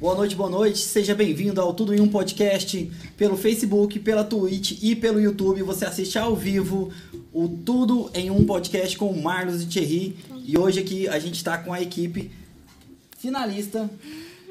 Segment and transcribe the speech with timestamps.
[0.00, 0.78] Boa noite, boa noite.
[0.78, 5.62] Seja bem-vindo ao Tudo em um Podcast pelo Facebook, pela Twitch e pelo YouTube.
[5.62, 6.90] Você assiste ao vivo
[7.32, 10.16] o Tudo em um Podcast com o Marlos e Thierry.
[10.46, 12.30] E hoje aqui a gente está com a equipe
[13.18, 13.90] finalista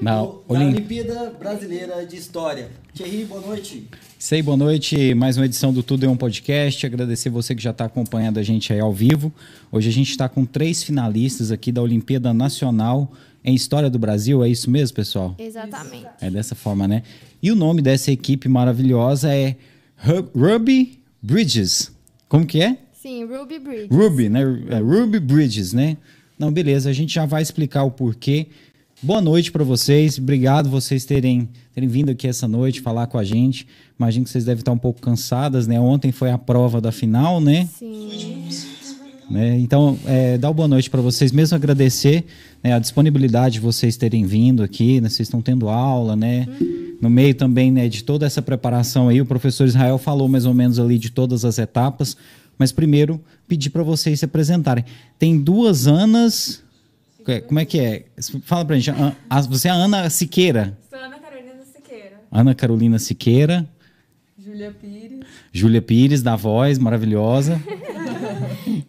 [0.02, 2.70] Na do- da Olim- Olimpíada Brasileira de História.
[2.94, 3.88] Thierry, boa noite.
[4.20, 5.14] Sei, boa noite.
[5.16, 6.86] Mais uma edição do Tudo em um Podcast.
[6.86, 9.32] Agradecer você que já está acompanhando a gente aí ao vivo.
[9.72, 13.10] Hoje a gente está com três finalistas aqui da Olimpíada Nacional
[13.44, 14.44] em História do Brasil.
[14.44, 15.36] É isso mesmo, pessoal?
[15.38, 16.08] Exatamente.
[16.22, 17.04] É dessa forma, né?
[17.42, 19.56] E o nome dessa equipe maravilhosa é
[19.98, 21.92] Ru- Ruby Bridges.
[22.30, 22.78] Como que é?
[22.94, 23.88] Sim, Ruby Bridge.
[23.92, 24.42] Ruby, né?
[24.70, 25.98] É, Ruby Bridges, né?
[26.38, 28.48] Não, beleza, a gente já vai explicar o porquê.
[29.02, 33.24] Boa noite para vocês, obrigado vocês terem, terem vindo aqui essa noite falar com a
[33.24, 33.68] gente.
[33.98, 35.80] Imagino que vocês devem estar um pouco cansadas, né?
[35.80, 37.68] Ontem foi a prova da final, né?
[37.78, 38.50] Sim.
[39.30, 39.58] Né?
[39.60, 42.26] Então, é, dar uma boa noite para vocês, mesmo agradecer
[42.64, 45.10] né, a disponibilidade de vocês terem vindo aqui, né?
[45.10, 46.48] Vocês estão tendo aula, né?
[47.02, 50.54] No meio também né, de toda essa preparação aí, o professor Israel falou mais ou
[50.54, 52.16] menos ali de todas as etapas,
[52.58, 54.84] mas primeiro pedir para vocês se apresentarem.
[55.20, 56.64] Tem duas Anas.
[57.26, 58.06] que- Como é que é?
[58.44, 58.92] Fala pra gente.
[59.50, 60.78] Você é a Ana Siqueira.
[60.90, 62.14] Sou Ana Carolina Siqueira.
[62.32, 63.68] Ana Carolina Siqueira.
[64.44, 65.20] Júlia Pires.
[65.54, 67.62] Júlia Pires, da voz maravilhosa.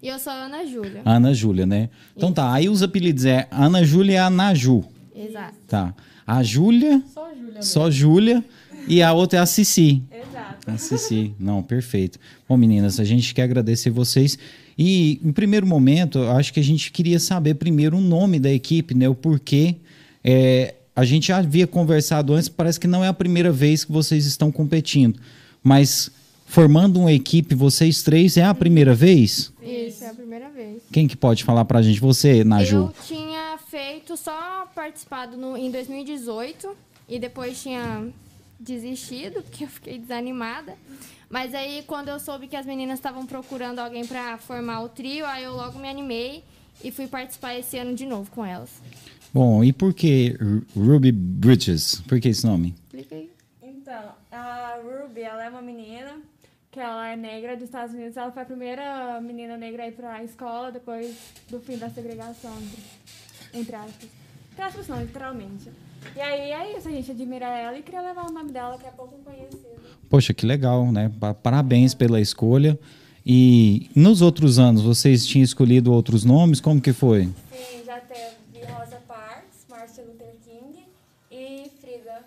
[0.03, 1.03] E eu sou a Ana Júlia.
[1.05, 1.89] Ana Júlia, né?
[2.17, 4.85] Então tá, aí os apelidos é Ana Júlia e a Naju.
[5.15, 5.55] Exato.
[5.67, 5.95] Tá.
[6.27, 8.45] A Júlia, Só Júlia só Júlia,
[8.87, 10.03] e a outra é a Cici.
[10.11, 10.71] Exato.
[10.71, 11.35] A Cici.
[11.39, 12.19] Não, perfeito.
[12.49, 14.39] Bom, meninas, a gente quer agradecer vocês.
[14.79, 18.53] E, em primeiro momento, eu acho que a gente queria saber primeiro o nome da
[18.53, 19.09] equipe, né?
[19.09, 19.77] O porquê.
[20.23, 23.93] É, a gente já havia conversado antes, parece que não é a primeira vez que
[23.93, 25.19] vocês estão competindo.
[25.63, 26.11] Mas
[26.49, 29.53] formando uma equipe, vocês três, é a primeira vez?
[29.63, 30.83] Isso, é a primeira vez.
[30.91, 32.01] Quem que pode falar pra gente?
[32.01, 32.77] Você, Naju?
[32.77, 36.75] Eu tinha feito só participado no, em 2018
[37.09, 38.09] e depois tinha
[38.59, 40.75] desistido, porque eu fiquei desanimada.
[41.31, 45.27] Mas aí, quando eu soube que as meninas estavam procurando alguém pra formar o trio,
[45.27, 46.43] aí eu logo me animei
[46.83, 48.71] e fui participar esse ano de novo com elas.
[49.35, 52.01] Bom, e por que Ru- Ruby Bridges?
[52.09, 52.75] Por que esse nome?
[52.85, 53.31] Explica aí.
[53.63, 56.17] Então, a Ruby, ela é uma menina
[56.71, 58.17] que ela é negra dos Estados Unidos.
[58.17, 61.17] Ela foi a primeira menina negra a ir pra escola depois
[61.51, 62.57] do fim da segregação,
[63.55, 64.09] entre, aspas.
[64.53, 65.71] Entre aspas não, literalmente.
[66.15, 68.87] E aí é isso, a gente admira ela e queria levar o nome dela, que
[68.87, 69.81] é pouco conhecido.
[70.09, 71.11] Poxa, que legal, né?
[71.21, 72.79] Pa- Parabéns pela escolha.
[73.27, 76.61] E nos outros anos, vocês tinham escolhido outros nomes?
[76.61, 77.25] Como que foi?
[77.25, 80.85] Sim, já teve Rosa Parks, Martin Luther King
[81.31, 82.25] e Frida.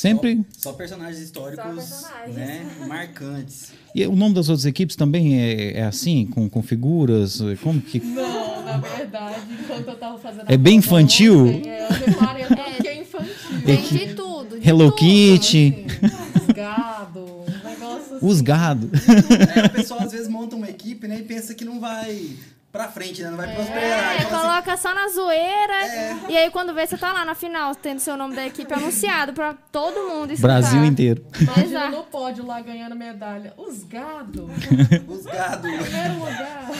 [0.00, 0.40] Sempre.
[0.56, 2.36] Só, só personagens históricos, Só personagens.
[2.36, 2.66] né?
[2.86, 3.72] Marcantes.
[3.92, 7.40] E o nome das outras equipes também é, é assim, com, com figuras?
[7.60, 7.98] Como que.
[7.98, 11.48] Não, na verdade, enquanto eu tava fazendo a É bem infantil?
[11.48, 13.34] ontem, é, eu até que é infantil.
[13.66, 14.60] Tem de tudo.
[14.60, 14.96] De Hello tudo.
[14.96, 18.26] Kitty, Assim, gado, um negócio assim.
[18.28, 18.90] os gado.
[19.56, 21.18] É, o pessoal às vezes monta uma equipe, né?
[21.18, 22.30] E pensa que não vai
[22.72, 23.30] pra frente, né?
[23.30, 23.82] Não vai prosperar.
[23.82, 26.26] É, fala assim, coloca só na zoeira.
[26.28, 29.32] E aí, quando vê, você tá lá na final, tendo seu nome da equipe anunciado
[29.32, 30.60] pra todo mundo escutar.
[30.60, 31.24] Brasil inteiro.
[31.40, 31.96] Imagina Exato.
[31.96, 33.52] no pódio lá ganhando medalha.
[33.56, 34.48] Os gado,
[35.08, 35.68] os gado.
[35.68, 36.70] primeiro lugar.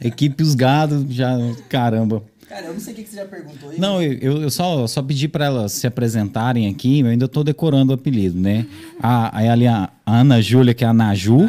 [0.00, 1.36] Equipe os gado, já.
[1.68, 2.22] Caramba.
[2.48, 3.80] Cara, eu não sei o que você já perguntou aí.
[3.80, 7.92] Não, eu, eu só, só pedi para elas se apresentarem aqui, eu ainda tô decorando
[7.92, 8.66] o apelido, né?
[9.02, 11.48] A, aí ali a Ana Júlia, que é a Naju.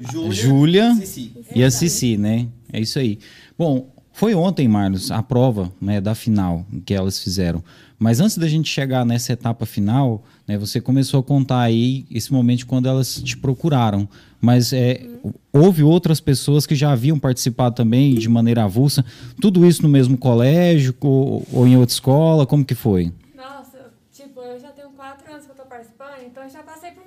[0.00, 0.32] Júlia.
[0.32, 1.32] Júlia Cici.
[1.54, 2.46] e a Cici, né?
[2.72, 3.18] É isso aí.
[3.58, 7.62] Bom, foi ontem, Marlos, a prova né, da final que elas fizeram.
[7.98, 12.32] Mas antes da gente chegar nessa etapa final, né, você começou a contar aí esse
[12.32, 14.08] momento quando elas te procuraram.
[14.40, 15.06] Mas é,
[15.52, 19.04] houve outras pessoas que já haviam participado também de maneira avulsa.
[19.40, 22.46] Tudo isso no mesmo colégio ou, ou em outra escola?
[22.46, 23.12] Como que foi?
[23.36, 26.90] Nossa, tipo, eu já tenho quatro anos que eu tô participando, então eu já passei
[26.92, 26.99] por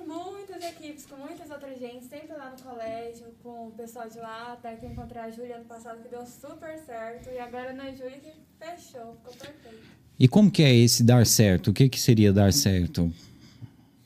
[0.64, 4.74] equipes, com muitas outras gente, sempre lá no colégio, com o pessoal de lá, até
[4.76, 8.18] que eu encontrei a Júlia ano passado, que deu super certo, e agora na Júlia
[8.18, 9.84] que fechou, ficou perfeito.
[10.18, 11.70] E como que é esse dar certo?
[11.70, 13.12] O que, que seria dar certo?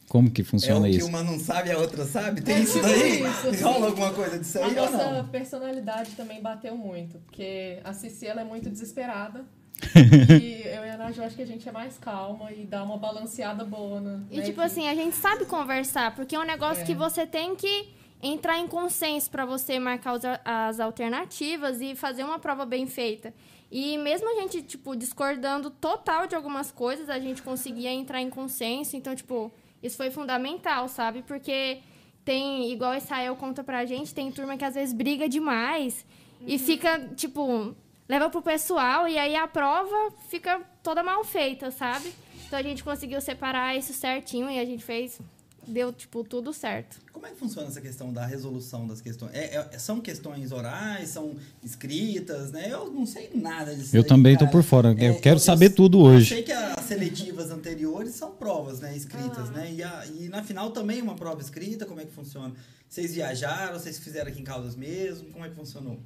[0.09, 1.07] Como que É o funciona que isso?
[1.07, 2.41] uma não sabe, a outra sabe?
[2.41, 3.23] Tem isso daí?
[3.23, 3.63] Isso, sim.
[3.63, 5.29] Rola alguma coisa disso A aí ou nossa não?
[5.29, 9.45] personalidade também bateu muito, porque a Cici ela é muito desesperada.
[10.43, 12.97] e eu e a Naju acho que a gente é mais calma e dá uma
[12.97, 16.87] balanceada boa na, E tipo assim, a gente sabe conversar, porque é um negócio É.
[16.87, 17.89] que você tem que
[18.23, 23.33] entrar em consenso pra você marcar os as alternativas e fazer uma prova bem feita.
[23.71, 28.31] E mesmo a gente, tipo, discordando total de algumas coisas, a gente conseguia entrar em
[28.31, 28.97] consenso.
[28.97, 29.53] Então, tipo,
[29.83, 31.23] isso foi fundamental, sabe?
[31.23, 31.79] Porque
[32.25, 36.05] tem, igual o Israel conta pra gente, tem turma que às vezes briga demais
[36.47, 37.75] e fica, tipo,
[38.09, 42.13] leva pro pessoal e aí a prova fica toda mal feita, sabe?
[42.47, 45.21] Então a gente conseguiu separar isso certinho e a gente fez,
[45.67, 46.97] deu, tipo, tudo certo.
[47.13, 49.35] Como é que funciona essa questão da resolução das questões?
[49.35, 52.69] É- é- são questões orais, são escritas, né?
[52.73, 53.95] Eu não sei nada disso.
[53.95, 54.53] Eu aí, também tô cara.
[54.53, 54.97] por fora.
[54.99, 56.33] Eu É, quero saber tudo hoje.
[56.33, 58.91] Eu sei que as seletivas anteriores são provas, né?
[58.93, 58.97] Ah.
[58.97, 59.71] Escritas, né?
[59.73, 62.55] E, a- e na final também uma prova escrita, como é que funciona?
[62.89, 65.31] Vocês viajaram, vocês fizeram aqui em Caldas mesmo?
[65.31, 65.99] Como é que funcionou?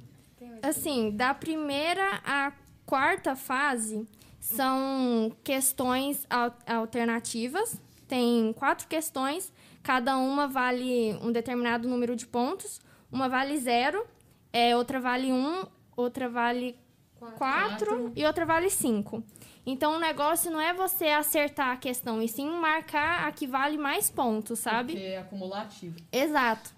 [0.63, 2.53] Assim, da primeira à
[2.85, 4.07] quarta fase
[4.39, 7.79] são questões al- alternativas.
[8.07, 9.51] Tem quatro questões,
[9.81, 12.79] cada uma vale um determinado número de pontos.
[13.11, 14.05] Uma vale zero,
[14.53, 15.63] é, outra vale um,
[15.97, 16.79] outra vale
[17.19, 18.11] quatro Quatro.
[18.15, 19.23] e outra vale cinco.
[19.65, 23.77] Então o negócio não é você acertar a questão, e sim marcar a que vale
[23.77, 24.93] mais pontos, sabe?
[24.93, 25.95] Porque é acumulativo.
[26.11, 26.73] Exato.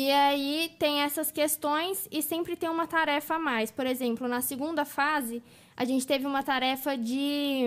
[0.00, 3.70] E aí tem essas questões e sempre tem uma tarefa a mais.
[3.70, 5.42] Por exemplo, na segunda fase,
[5.76, 7.64] a gente teve uma tarefa de,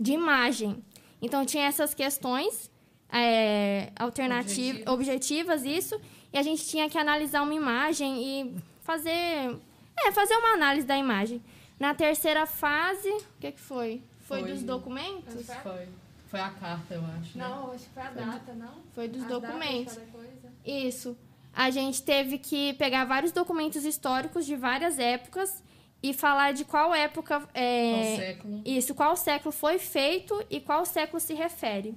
[0.00, 0.82] de imagem.
[1.20, 2.70] Então tinha essas questões
[3.12, 4.94] é, alternativas, Objetivas.
[4.94, 6.00] objetivas, isso,
[6.32, 9.58] e a gente tinha que analisar uma imagem e fazer.
[9.96, 11.42] É, fazer uma análise da imagem.
[11.78, 14.00] Na terceira fase, o que, que foi?
[14.20, 15.44] Foi, Foi- dos documentos?
[15.62, 15.88] Foi.
[16.28, 17.36] Foi a carta, eu acho.
[17.38, 17.46] né?
[17.46, 18.74] Não, acho que foi a data, não?
[18.94, 19.94] Foi dos As documentos.
[19.94, 20.52] cada coisa.
[20.64, 21.16] Isso.
[21.54, 25.62] A gente teve que pegar vários documentos históricos de várias épocas
[26.02, 27.40] e falar de qual época.
[27.40, 28.62] Qual É, século?
[28.64, 31.94] isso, qual século foi feito e qual século se refere.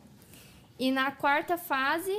[0.79, 2.15] E na quarta fase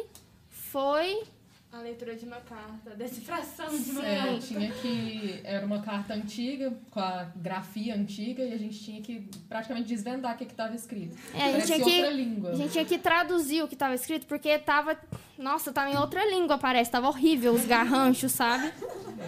[0.49, 1.23] foi.
[1.71, 4.39] A leitura de uma carta, decifração de uma É, carta.
[4.39, 5.41] tinha que.
[5.45, 10.35] Era uma carta antiga, com a grafia antiga, e a gente tinha que praticamente desvendar
[10.35, 11.15] o que estava escrito.
[11.35, 12.51] É, a gente tinha que- outra língua.
[12.53, 14.97] A gente tinha que traduzir o que estava escrito, porque tava.
[15.37, 16.91] Nossa, tava em outra língua, parece.
[16.91, 18.73] Tava horrível os garranchos, sabe?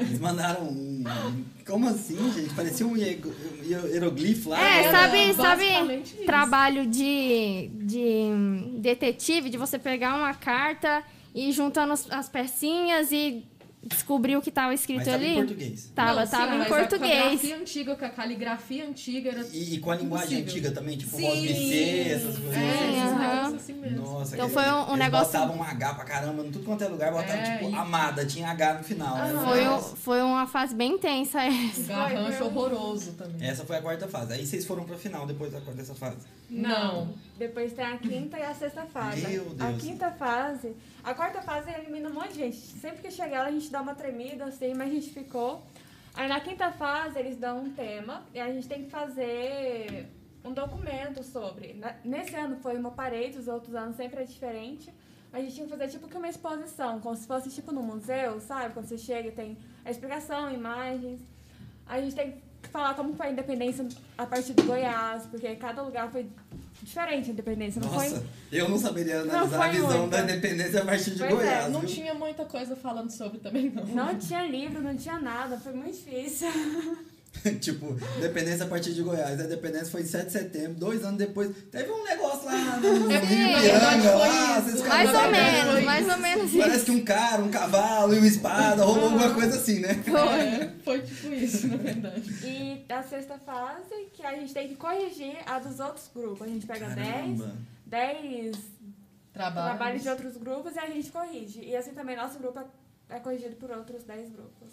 [0.00, 1.04] Eles mandaram um.
[1.66, 2.54] Como assim, gente?
[2.54, 4.58] Parecia um hieroglifo lá.
[4.58, 4.90] É, né?
[4.90, 6.24] sabe, sabe isso.
[6.24, 11.04] trabalho de, de detetive, de você pegar uma carta
[11.34, 13.49] e juntando as pecinhas e
[13.82, 15.28] descobrir o que estava escrito tava ali?
[15.28, 15.90] em português.
[15.94, 17.30] Tava, Não, tava sim, em mas A português.
[17.30, 19.46] grafia antiga, com a caligrafia antiga era.
[19.52, 20.52] E, e com a linguagem Impossível.
[20.62, 21.22] antiga também, tipo Sim.
[21.22, 22.54] voz BC, essas coisas.
[22.56, 22.88] É, assim.
[22.90, 23.18] esses aham.
[23.18, 23.96] negócios assim mesmo.
[24.02, 26.64] Nossa, Então que- foi um- um eles negócio- botavam um H pra caramba, em tudo
[26.64, 29.16] quanto é lugar, botavam É, tipo e- amada, tinha H no final.
[29.16, 29.32] né?
[29.44, 31.82] Foi, um- foi uma fase bem intensa essa.
[31.92, 33.48] garrancho horroroso também.
[33.48, 34.34] Essa foi a quarta fase.
[34.34, 36.18] Aí vocês foram pra final depois da- dessa fase.
[36.50, 37.14] Não.
[37.38, 39.26] Depois tem a quinta e a sexta fase.
[39.26, 39.82] Meu A Deus.
[39.82, 40.72] quinta fase.
[41.02, 42.56] A quarta fase elimina um monte de gente.
[42.58, 45.62] Sempre que chega ela, a gente dá uma tremida, assim, mas a gente ficou.
[46.14, 50.08] Aí na quinta fase eles dão um tema e a gente tem que fazer
[50.44, 51.80] um documento sobre.
[52.04, 54.92] Nesse ano foi uma parede, os outros anos sempre é diferente.
[55.32, 58.40] A gente tinha que fazer tipo que uma exposição, como se fosse tipo no museu,
[58.40, 58.74] sabe?
[58.74, 61.20] Quando você chega e tem a explicação, imagens.
[61.86, 63.86] A gente tem que falar como foi a independência
[64.16, 66.26] a partir do Goiás, porque cada lugar foi
[66.82, 67.80] diferente a independência.
[67.80, 68.22] Não Nossa, foi
[68.52, 70.16] eu não saberia analisar foi a visão muita.
[70.16, 71.72] da independência a partir de Pois é, Goiás.
[71.72, 71.88] Não viu?
[71.88, 73.84] tinha muita coisa falando sobre também, não.
[73.84, 76.48] Não tinha livro, não tinha nada, foi muito difícil.
[77.60, 79.40] tipo, independência a partir de Goiás.
[79.40, 81.50] A independência foi em 7 de setembro, dois anos depois.
[81.70, 85.72] Teve um negócio lá no Rio É, verdade, Ipiranga, foi lá, vocês Mais ou menos,
[85.72, 86.84] foi mais ou menos Parece isso.
[86.86, 89.90] que um cara, um cavalo e uma espada, rolou alguma coisa assim, né?
[89.90, 92.22] É, foi tipo isso, na verdade.
[92.44, 96.42] E a sexta fase, que a gente tem que corrigir a dos outros grupos.
[96.42, 97.56] A gente pega 10, Caramba.
[97.86, 98.56] 10
[99.32, 99.68] Trabalho.
[99.76, 101.60] trabalhos de outros grupos e a gente corrige.
[101.62, 104.68] E assim também nosso grupo é, é corrigido por outros 10 grupos.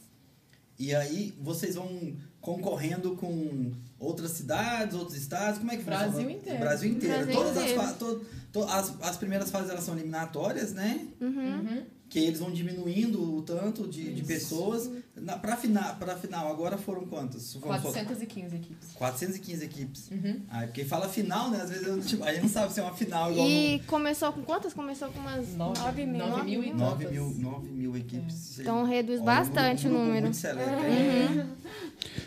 [0.80, 6.32] E aí vocês vão concorrendo com outras cidades, outros estados, como é que Brasil funciona?
[6.32, 6.60] inteiro.
[6.60, 7.16] Brasil inteiro.
[7.16, 7.82] Brasil Todas inteiro.
[7.82, 11.08] As, to- to- as, as primeiras fases elas são eliminatórias, né?
[11.20, 11.30] Uhum.
[11.60, 11.84] Uhum.
[12.10, 14.90] Que eles vão diminuindo o tanto de, de pessoas.
[15.14, 17.54] Na, pra, final, pra final, agora foram quantas?
[17.56, 18.88] Foram só 415 equipes.
[18.94, 20.10] 415 equipes.
[20.12, 20.40] Uhum.
[20.50, 21.60] Ah, porque fala final, né?
[21.62, 24.32] Às vezes eu, tipo, a gente não sabe se é uma final igual E começou
[24.32, 24.74] com quantas?
[24.74, 25.54] Começou com umas.
[25.56, 26.28] Nove, Nove mil.
[26.28, 27.12] nove mil e no 9 tantas.
[27.12, 28.60] mil, 9 mil equipes.
[28.60, 30.22] Então reduz Olha, bastante um o número.
[30.24, 31.24] Muito seleto, É.
[31.26, 31.46] hein?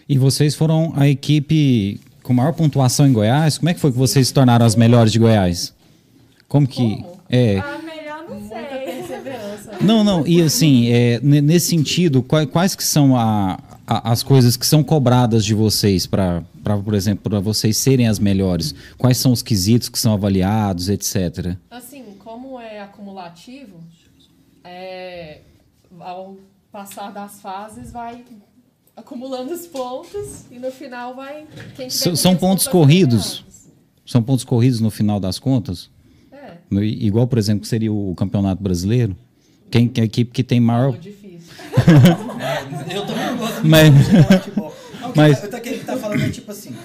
[0.07, 3.57] E vocês foram a equipe com maior pontuação em Goiás?
[3.57, 5.73] Como é que foi que vocês se tornaram as melhores de Goiás?
[6.49, 6.97] Como que.
[6.97, 7.21] Como?
[7.31, 7.59] É.
[7.61, 7.79] A
[9.83, 14.23] Não, não, e assim, é, ne- nesse sentido, quais, quais que são a- a- as
[14.23, 16.43] coisas que são cobradas de vocês para,
[16.85, 18.75] por exemplo, para vocês serem as melhores?
[18.99, 21.57] Quais são os quesitos que são avaliados, etc.
[21.71, 23.81] Assim, como é acumulativo,
[24.63, 25.39] é,
[25.99, 26.37] ao
[26.71, 28.23] passar das fases vai
[28.95, 31.47] acumulando os pontos e no final vai.
[31.89, 33.45] São- são pontos corridos?
[34.05, 35.89] São pontos corridos no final das contas?
[36.31, 39.17] É, No- igual, por exemplo, que seria o Campeonato Brasileiro?
[39.71, 40.89] Quem, que é a equipe que tem maior.
[40.91, 41.53] muito difícil.
[42.41, 44.77] É, eu também não gosto Mas- de futebol.
[45.01, 46.77] Não, o que Mas- tá- o que ele tá falando é tipo assim.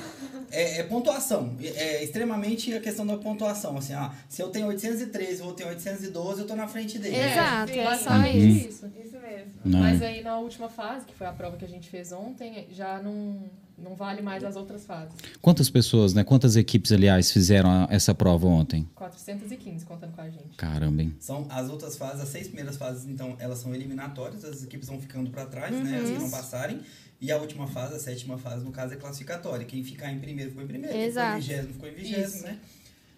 [0.52, 1.54] é, é pontuação.
[1.62, 3.78] É extremamente a questão da pontuação.
[3.78, 7.16] Assim, ah, se eu tenho 813 ou eu tenho 812, eu tô na frente dele.
[7.16, 7.32] É.
[7.32, 8.68] Exato, sim, é só isso.
[8.70, 8.92] isso.
[9.04, 9.52] Isso mesmo.
[9.66, 9.80] Não.
[9.80, 13.02] Mas aí na última fase, que foi a prova que a gente fez ontem, já
[13.02, 13.38] não,
[13.78, 15.14] não vale mais as outras fases.
[15.42, 16.24] Quantas pessoas, né?
[16.24, 18.90] Quantas equipes, aliás, fizeram a- essa prova ontem?
[18.96, 20.56] 415 contando com a gente.
[20.58, 21.16] Caramba, hein?
[21.20, 25.00] São as outras fases, as seis primeiras fases, então, elas são eliminatórias, as equipes vão
[25.02, 26.00] ficando para trás, né?
[26.02, 26.80] As que não passarem.
[27.22, 29.66] E a última fase, a sétima fase, no caso, é classificatória.
[29.66, 31.38] Quem ficar em primeiro ficou em primeiro, quem ficou Exato.
[31.38, 32.60] em vigésimo ficou em vigésimo, né?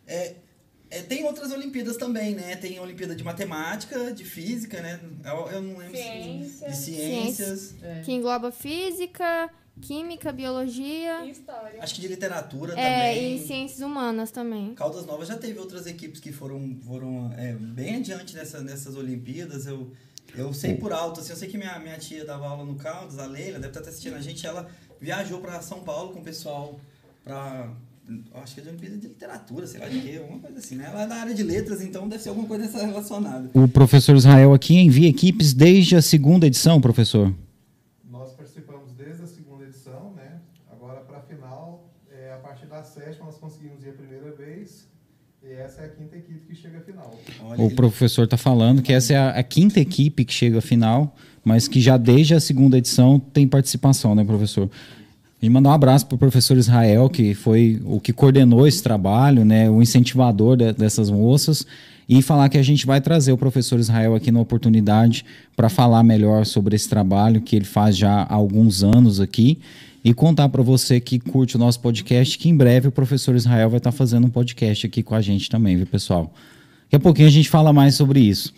[0.06, 0.36] É,
[0.90, 2.56] é, tem outras Olimpíadas também, né?
[2.56, 5.00] Tem a Olimpíada de Matemática, de Física, né?
[5.26, 6.70] Eu, eu não lembro se- Ciências.
[6.70, 7.76] de Ciências.
[7.82, 8.02] É.
[8.02, 9.50] Que engloba física,
[9.81, 11.25] química, biologia.
[11.25, 11.81] E história.
[11.81, 13.36] Acho que de literatura É, também.
[13.36, 14.74] e ciências humanas também.
[14.75, 19.65] Caldas Novas já teve outras equipes que foram, foram é, bem adiante nessa, nessas Olimpíadas.
[19.65, 19.91] Eu,
[20.36, 23.17] eu sei por alto, assim, eu sei que minha, minha tia dava aula no Caldas,
[23.19, 24.46] a Leila, deve estar até assistindo a gente.
[24.46, 24.69] Ela
[25.00, 26.79] viajou para São Paulo com o pessoal
[27.24, 27.72] para.
[28.36, 30.86] Acho que é de Olimpíada de Literatura, sei lá de quê, alguma coisa assim, né?
[30.89, 33.50] Ela é da área de letras, então deve ser alguma coisa relacionada.
[33.53, 37.34] O professor Israel aqui envia equipes desde a segunda edição, professor.
[39.27, 40.39] A segunda edição, né?
[40.72, 44.88] Agora para a final, é, a partir da sétima nós conseguimos ir a primeira vez.
[45.43, 47.13] E essa é a quinta equipe que chega à final.
[47.41, 50.60] Olha, O ele- professor está falando que essa é a, a quinta equipe que chega
[50.60, 54.69] à final, mas que já desde a segunda edição tem participação, né, professor?
[55.41, 59.46] E mandar um abraço para o professor Israel, que foi o que coordenou esse trabalho,
[59.46, 61.65] né, o incentivador de- dessas moças,
[62.10, 65.25] e falar que a gente vai trazer o professor Israel aqui na oportunidade
[65.56, 69.60] para falar melhor sobre esse trabalho que ele faz já há alguns anos aqui
[70.03, 73.70] e contar para você que curte o nosso podcast que em breve o professor Israel
[73.70, 76.34] vai estar fazendo um podcast aqui com a gente também, viu, pessoal?
[76.86, 78.53] Daqui a pouquinho a gente fala mais sobre isso.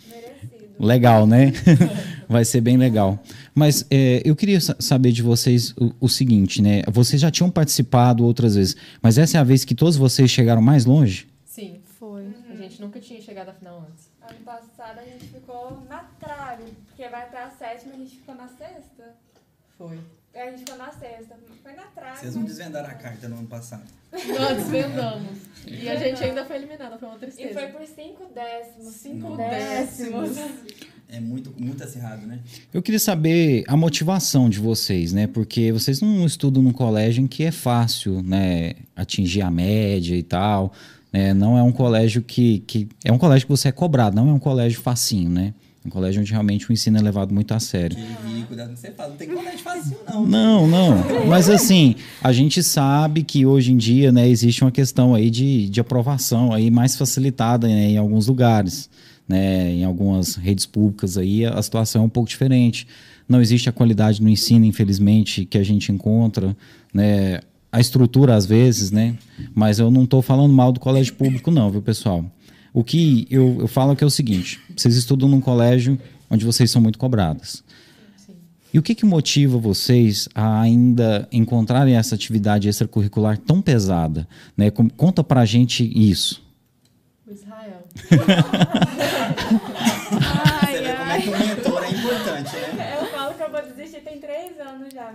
[0.80, 1.52] Legal, né?
[2.28, 3.18] Vai ser bem legal.
[3.54, 6.82] Mas é, eu queria sa- saber de vocês o, o seguinte, né?
[6.90, 10.62] Vocês já tinham participado outras vezes, mas essa é a vez que todos vocês chegaram
[10.62, 11.26] mais longe?
[11.44, 12.28] Sim, Foi.
[12.50, 14.08] a gente nunca tinha chegado à final antes.
[14.22, 18.34] Ano passado a gente ficou na trave, porque vai até a sétima, a gente ficou
[18.36, 19.14] na sexta.
[19.76, 19.98] Foi.
[20.34, 21.36] A gente ficou na sexta.
[21.62, 22.18] Foi na trave.
[22.20, 23.82] Vocês não desvendaram a carta no ano passado.
[24.12, 25.38] Nós desvendamos.
[25.66, 27.52] E a gente ainda foi eliminada, foi uma E tristeza.
[27.54, 28.94] foi por cinco décimos.
[28.94, 29.42] Cinco Nossa.
[29.42, 30.36] décimos.
[31.08, 32.38] É muito, muito acirrado, né?
[32.72, 35.26] Eu queria saber a motivação de vocês, né?
[35.26, 38.74] Porque vocês não estudam num colégio em que é fácil, né?
[38.94, 40.72] Atingir a média e tal.
[41.12, 41.34] Né?
[41.34, 42.88] Não é um colégio que, que.
[43.04, 45.52] É um colégio que você é cobrado, não é um colégio facinho, né?
[45.84, 47.96] Um colégio onde realmente o ensino é levado muito a sério.
[47.96, 49.08] Que ri, cuidado com o que você fala.
[49.10, 50.26] Não tem colégio fácil, não.
[50.26, 51.26] Não, não.
[51.26, 55.70] Mas assim, a gente sabe que hoje em dia, né, existe uma questão aí de,
[55.70, 58.90] de aprovação aí mais facilitada né, em alguns lugares,
[59.26, 62.86] né, em algumas redes públicas aí a situação é um pouco diferente.
[63.26, 66.54] Não existe a qualidade no ensino, infelizmente, que a gente encontra,
[66.92, 67.40] né,
[67.72, 69.14] a estrutura às vezes, né,
[69.54, 72.30] mas eu não estou falando mal do colégio público não, viu, pessoal?
[72.72, 75.98] O que eu, eu falo que é o seguinte, vocês estudam num colégio
[76.30, 77.64] onde vocês são muito cobradas.
[78.16, 78.34] Sim.
[78.72, 84.26] E o que, que motiva vocês a ainda encontrarem essa atividade extracurricular tão pesada?
[84.56, 84.70] Né?
[84.96, 86.40] Conta pra gente isso.
[87.26, 87.82] O Israel.
[90.62, 91.22] Ai, Você vê como é ai.
[91.22, 92.98] que o mentor é importante, né?
[93.00, 94.58] Eu falo que eu vou desistir tem três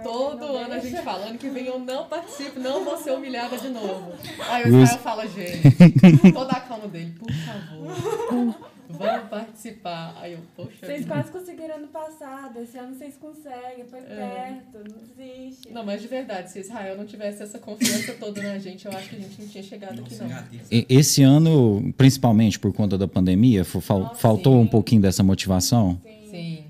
[0.03, 0.89] Todo Não ano a deixa.
[0.89, 4.13] gente fala, ano que vem eu não participo, não vou ser humilhada de novo.
[4.49, 8.55] Aí o Israel fala, gente, toda a calma dele, por favor,
[8.89, 10.15] vamos participar.
[10.21, 14.03] Aí eu, poxa Vocês quase conseguiram ano passado, esse ano vocês conseguem, foi É.
[14.03, 15.71] perto, não desiste.
[15.71, 19.09] Não, mas de verdade, se Israel não tivesse essa confiança toda na gente, eu acho
[19.09, 20.57] que a gente não tinha chegado aqui Nossa, não.
[20.59, 20.67] isso.
[20.71, 24.59] E- Esse ano, principalmente por conta da pandemia, Nossa, faltou sim.
[24.59, 25.99] um pouquinho dessa motivação?
[26.03, 26.15] Sim.
[26.29, 26.64] Sim.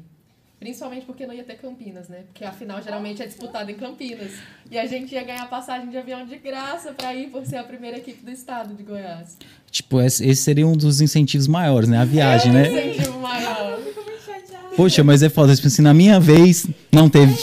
[0.65, 2.24] Principalmente porque não ia ter Campinas, né?
[2.25, 4.31] Porque a final geralmente é disputada em Campinas.
[4.72, 7.63] E a gente ia ganhar passagem de avião de graça pra ir por ser a
[7.63, 9.38] primeira equipe do estado de Goiás.
[9.69, 12.00] Tipo, esse seria um dos incentivos maiores, né?
[12.00, 12.88] A viagem, é um né?
[12.89, 13.77] incentivo maior.
[13.77, 14.75] Fico muito chateada.
[14.75, 15.55] Poxa, mas é foda.
[15.55, 17.36] Tipo assim, na minha vez, não teve.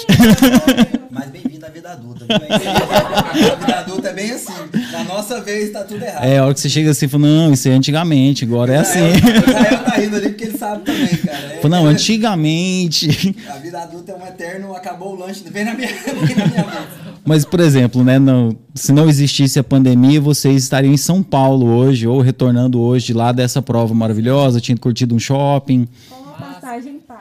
[1.08, 1.51] Mas bem-vindo à
[1.96, 2.24] vida adulta.
[2.26, 2.36] viu?
[2.36, 4.52] A vida adulta é bem assim.
[4.92, 6.24] Na nossa vez tá tudo errado.
[6.24, 9.00] É, a hora que você chega assim, fala, não, isso é antigamente, agora é assim.
[9.00, 11.38] O Israel tá rindo ali porque ele sabe também, cara.
[11.54, 13.36] É- Fala, não, antigamente.
[13.48, 15.88] A vida adulta é um eterno, acabou o lanche, vem na minha,
[16.26, 16.84] vem na minha vez.
[17.24, 21.66] Mas, por exemplo, né, não- se não existisse a pandemia, vocês estariam em São Paulo
[21.66, 25.86] hoje, ou retornando hoje de lá dessa prova maravilhosa, tinham curtido um shopping.
[26.10, 27.20] Com uma passagem paga.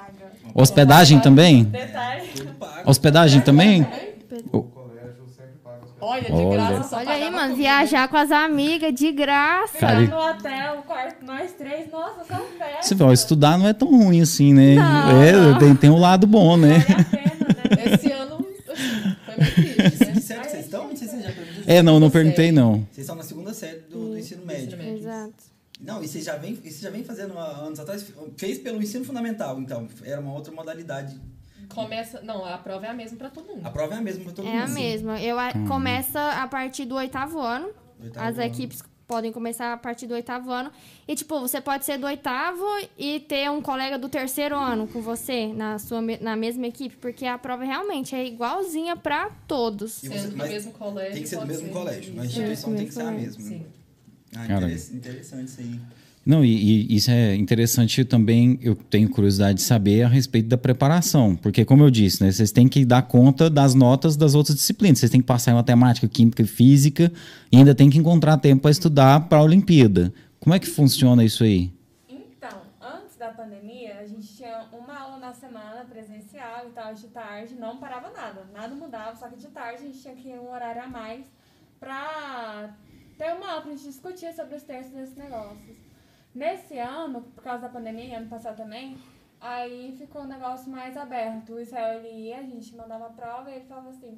[0.56, 1.64] Hospedagem também?
[1.66, 2.22] Detalhe.
[2.86, 3.86] Hospedagem também?
[4.52, 6.52] O colégio sempre paga as Olha, de Olha.
[6.52, 7.56] graça só Olha aí, mano, comida.
[7.56, 9.78] viajar com as amigas de graça.
[9.78, 12.42] Cara, no hotel, o quarto, nós três, nossa, são.
[12.82, 14.76] Você vê, ó, estudar não é tão ruim assim, né?
[14.76, 15.58] Não, é, não.
[15.60, 16.80] Tem, tem um lado bom, né?
[16.80, 17.94] Vale a pena, né?
[17.94, 18.46] Esse ano
[19.26, 20.16] foi meio triste, né?
[20.22, 20.88] Sério que vocês estão?
[20.88, 21.64] Não sei se já perguntaram.
[21.68, 22.76] É, não, não perguntei não.
[22.92, 24.82] Vocês estão na segunda série do, do ensino médio.
[24.82, 25.52] Exato.
[25.80, 28.06] Não, e você já vem, e você já vem fazendo há anos atrás,
[28.38, 31.20] fez pelo ensino fundamental, então, era uma outra modalidade.
[31.74, 32.22] Começa.
[32.22, 33.66] Não, a prova é a mesma pra todo mundo.
[33.66, 34.64] A prova é a mesma para todo É mundo.
[34.64, 35.22] a mesma.
[35.22, 37.70] Eu a- começa a partir do oitavo ano.
[38.02, 38.44] Oitavo As ano.
[38.48, 40.72] equipes podem começar a partir do oitavo ano.
[41.06, 42.64] E, tipo, você pode ser do oitavo
[42.98, 47.26] e ter um colega do terceiro ano com você na, sua, na mesma equipe, porque
[47.26, 50.00] a prova realmente é igualzinha pra todos.
[50.00, 51.14] Você- Sendo do mesmo colégio.
[51.14, 53.58] Tem que ser do mesmo colégio, a instituição É, tem que ser a mesmo mesma.
[53.58, 53.66] Sim.
[54.34, 54.72] Ah, Cara.
[54.72, 55.80] interessante isso aí.
[56.24, 60.58] Não, e, e isso é interessante também, eu tenho curiosidade de saber a respeito da
[60.58, 64.56] preparação, porque como eu disse, né, vocês têm que dar conta das notas das outras
[64.56, 67.12] disciplinas, vocês têm que passar em matemática, química e física,
[67.52, 70.14] e ainda tem que encontrar tempo para estudar para a Olimpíada.
[70.40, 71.74] Como é que funciona isso aí?
[72.08, 77.08] Então, antes da pandemia, a gente tinha uma aula na semana presencial e tal, de
[77.08, 80.40] tarde, não parava nada, nada mudava, só que de tarde a gente tinha que ir
[80.40, 81.26] um horário a mais
[81.80, 82.76] pra
[83.18, 85.81] ter uma aula pra gente discutir sobre os textos desses negócios.
[86.34, 88.98] Nesse ano, por causa da pandemia, ano passado também,
[89.40, 91.54] aí ficou um negócio mais aberto.
[91.54, 94.18] O Israel ele ia, a gente mandava a prova e ele falava assim.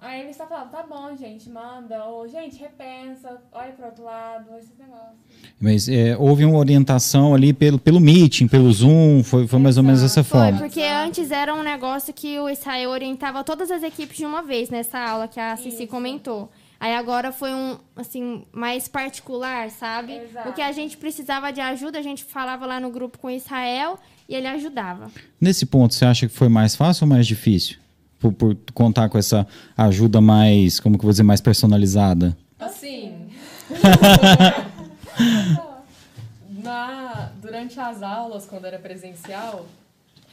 [0.00, 4.56] Aí ele só falava, tá bom, gente, manda, ou gente, repensa, olha pro outro lado,
[4.56, 5.16] esses negócios.
[5.60, 9.82] Mas é, houve uma orientação ali pelo, pelo meeting, pelo Zoom, foi, foi mais ou
[9.82, 10.58] menos dessa Foi, forma.
[10.60, 14.70] porque antes era um negócio que o Israel orientava todas as equipes de uma vez
[14.70, 15.88] nessa aula que a Cici Isso.
[15.88, 16.48] comentou.
[16.80, 20.16] Aí agora foi um, assim, mais particular, sabe?
[20.16, 20.48] Exato.
[20.48, 23.30] O que a gente precisava de ajuda, a gente falava lá no grupo com o
[23.30, 25.10] Israel e ele ajudava.
[25.40, 27.78] Nesse ponto, você acha que foi mais fácil ou mais difícil?
[28.20, 32.36] Por, por contar com essa ajuda mais, como que eu vou dizer, mais personalizada?
[32.58, 33.28] Assim.
[36.62, 39.66] na, durante as aulas, quando era presencial,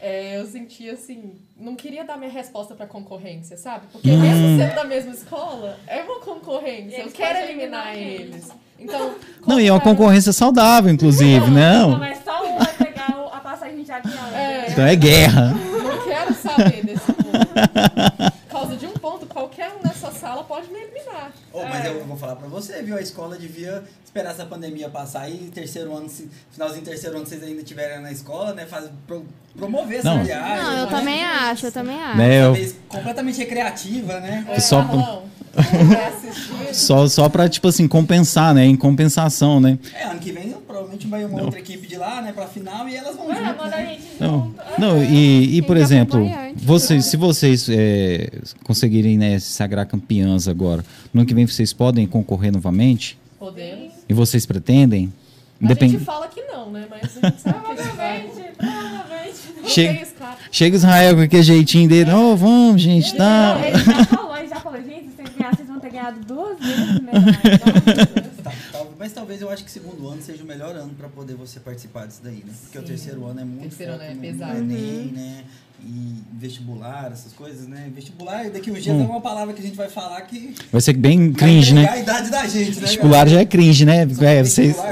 [0.05, 3.85] é, eu sentia assim, não queria dar minha resposta pra concorrência, sabe?
[3.91, 4.19] Porque Hum.
[4.21, 6.97] mesmo sendo da mesma escola, é uma concorrência.
[6.97, 8.51] Eu Eles quero eliminar eliminar eles.
[8.77, 9.15] Então,
[9.47, 11.97] Não, e é uma concorrência saudável, inclusive, não?
[11.97, 14.27] mas só um vai pegar a passagem de avião.
[14.35, 14.69] É.
[14.69, 15.53] Então é guerra.
[15.53, 18.31] Não quero saber desse ponto.
[18.47, 19.84] Por causa de um ponto, qualquer um
[20.25, 21.31] sala pode me eliminar.
[21.53, 21.89] Oh, mas É.
[21.89, 22.97] eu vou falar pra você, viu?
[22.97, 27.25] A escola devia esperar essa pandemia passar e terceiro ano, se, finalzinho do terceiro ano,
[27.27, 28.65] vocês ainda estiverem na escola, né?
[28.65, 30.23] Faz, pro- promover essa Não.
[30.23, 30.63] viagem.
[30.63, 30.91] Não, eu né?
[30.97, 32.17] também acho, eu também acho.
[32.17, 32.55] Né, eu-
[32.89, 34.45] completamente recreativa, né?
[34.49, 35.21] É, Só- assistir.
[36.73, 38.65] Só, só pra, tipo assim, compensar, né?
[38.65, 39.79] Em compensação, né?
[39.93, 42.95] É, ano que vem provavelmente vai uma outra equipe de lá, né, pra final e
[42.97, 43.87] elas vão É, junto, manda a né?
[43.93, 44.55] gente Não, junto.
[44.77, 48.29] não e, e por exemplo, vocês, se vocês é,
[48.65, 53.17] conseguirem né, se sagrar campeãs agora, no ano que vem vocês podem concorrer novamente?
[53.39, 53.93] Podemos.
[54.09, 55.13] E vocês pretendem?
[55.61, 56.85] A Independ- gente fala que não, né?
[56.89, 58.19] Mas a gente sabe que a gente vai.
[58.19, 59.35] Provavelmente, provavelmente.
[59.61, 60.07] Não Chega-.
[60.51, 63.57] Chega Israel com aquele jeitinho dele, ô, vamos, gente, tá.
[63.65, 68.25] Ele falou, ele já falou, gente, vocês, ganharam, vocês vão ter ganhado duas vezes medalha.
[68.43, 68.51] Tá,
[68.99, 72.05] mas talvez eu acho que segundo ano seja o melhor ano pra poder você participar
[72.07, 72.53] disso daí, né?
[72.63, 72.87] Porque o Sim.
[72.87, 74.53] terceiro ano é muito Terceiro ano é pesado.
[74.53, 75.43] no Enem, né?
[75.87, 77.91] E vestibular, essas coisas, né?
[77.93, 78.81] Vestibular, daqui uns Hum.
[78.81, 81.87] dias é uma palavra que a gente vai falar que Vai ser bem cringe, né?
[81.89, 82.81] a idade da gente, né?
[82.87, 84.07] Vestibular já é cringe, né?
[84.09, 84.75] Só que É, vocês...
[84.77, 84.91] uma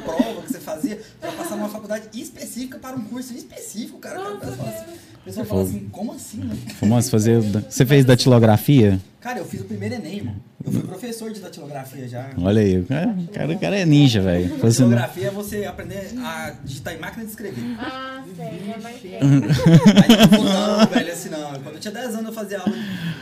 [0.00, 4.18] prova que você fazia pra passar numa faculdade específica para um curso específico, cara.
[4.20, 4.86] cara, cara
[5.32, 6.56] fala assim- a pessoa fala assim, como assim, né?
[6.80, 7.40] Vamos fazer.
[7.40, 8.98] Você fez datilografia?
[9.20, 10.34] Cara, eu fiz o primeiro Enem, irmão.
[10.64, 12.30] Eu fui professor de datilografia já.
[12.40, 14.48] Olha aí, o cara, o cara, o cara é ninja, velho.
[14.50, 17.62] Falou assim, Datilografia é você aprender a digitar em máquina de escrever.
[17.78, 19.14] Ah, sei, minha mãe fez.
[19.14, 21.52] Aí eu não velho, assim não.
[21.62, 22.72] Quando eu tinha 10 anos eu fazia aula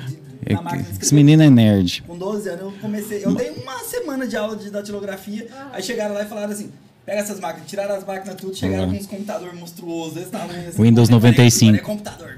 [0.06, 0.16] de,
[0.46, 2.02] de, na máquina de Esse menino é nerd.
[2.06, 3.24] Com 12 anos eu comecei.
[3.24, 5.46] Eu dei uma semana de aula de datilografia.
[5.72, 6.70] Aí chegaram lá e falaram assim:
[7.06, 8.90] pega essas máquinas, tiraram as máquinas tudo, chegaram Uhum.
[8.94, 10.68] com uns computadores monstruosos desse tamanho.
[10.68, 11.72] Assim, Windows Olha, olha, 95.
[11.72, 12.36] olha, computador.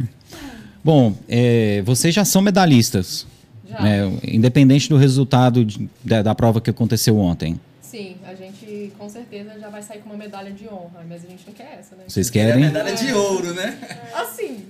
[0.85, 3.27] Bom, é, vocês já são medalhistas.
[3.69, 3.83] Já.
[3.83, 4.19] né?
[4.25, 7.61] Independente do resultado de- da, da prova que aconteceu ontem.
[7.83, 11.29] Sim, a gente com certeza já vai sair com uma medalha de honra, mas a
[11.29, 12.05] gente não quer essa, né?
[12.09, 12.61] Vocês É a querem?
[12.65, 13.79] medalha de ouro, né?
[14.15, 14.65] Assim,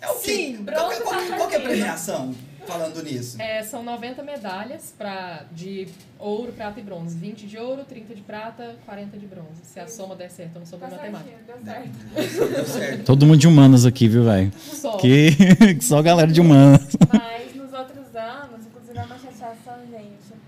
[0.00, 0.32] É o quê?
[0.34, 2.34] Sim, Qual, bronze qual- tá qual que é a premiação
[2.66, 3.40] falando nisso?
[3.40, 7.16] é, são 90 medalhas pra, de ouro, prata e bronze.
[7.16, 9.60] 20 de ouro, 30 de prata, 40 de bronze.
[9.64, 11.38] Se a soma der certo, eu não sou Tá boa em matemática.
[11.46, 12.52] certinho, deu certo.
[12.54, 13.04] Deu certo.
[13.04, 14.52] Todo mundo de humanas aqui, viu, velho?
[14.58, 14.96] Só.
[14.96, 15.30] Que
[15.74, 16.88] que só galera de humanas.
[17.12, 20.38] Mas nos outros anos, inclusive é uma chateação, gente.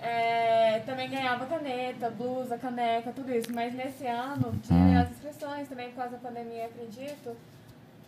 [0.00, 3.48] é, também ganhava caneta, blusa, caneca, tudo isso.
[3.54, 5.02] Mas nesse ano tinha Ah.
[5.02, 7.36] as inscrições também por causa da pandemia, acredito.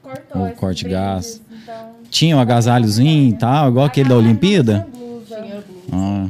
[0.04, 1.40] Cortou O corte gás.
[1.50, 4.86] Então, Tinha um agasalhozinho e tal, igual aquele da Agasalho, Olimpíada?
[4.92, 5.36] tinha blusa.
[5.42, 5.88] Tinha blusa.
[5.92, 6.28] Ah.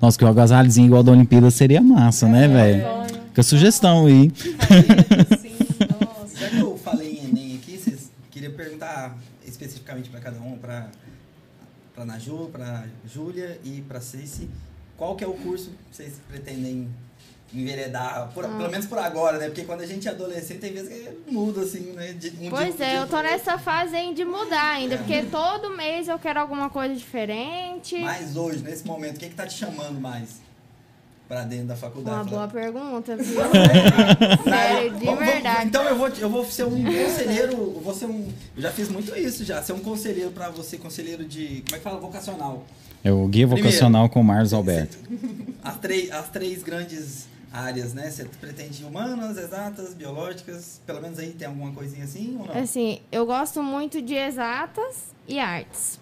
[0.00, 2.82] Nossa, que o agasalhozinho igual da Olimpíada seria massa, né, velho?
[2.82, 3.04] Sonho.
[3.28, 4.30] Fica a sugestão aí.
[4.30, 5.52] Caneta, Sim,
[6.00, 6.38] nossa.
[6.38, 10.88] Já que eu falei em Enem aqui, vocês queria perguntar especificamente para cada um, para
[11.94, 14.48] pra Naju, pra Júlia e pra Cici,
[14.96, 16.88] qual que é o curso que vocês pretendem
[17.54, 18.48] enveredar, por- Ah.
[18.48, 19.46] pelo menos por agora, né?
[19.46, 22.12] Porque quando a gente é adolescente, tem vezes que muda, assim, né?
[22.12, 23.30] De, um Pois dia- é, dia eu tô outro.
[23.30, 27.98] nessa fase aí de mudar ainda, porque todo mês eu quero alguma coisa diferente.
[28.00, 30.42] Mas hoje, nesse momento, o que que tá te chamando mais
[31.28, 32.16] pra dentro da faculdade?
[32.16, 33.40] Uma boa pergunta, viu?
[34.44, 35.66] Sério, de vamos- vamos- verdade.
[35.68, 38.88] então eu vou, eu vou ser um conselheiro, eu vou ser um, eu já fiz
[38.88, 42.64] muito isso já, ser um conselheiro pra você, conselheiro de, como é que fala, vocacional.
[43.02, 43.68] É o guia Primeiro.
[43.68, 44.96] vocacional com o Marlos Alberto.
[45.62, 48.10] As três, as três grandes áreas, né?
[48.10, 52.58] Você pretende humanas, exatas, biológicas, pelo menos aí tem alguma coisinha assim ou não?
[52.60, 56.00] Assim, eu gosto muito de exatas e artes.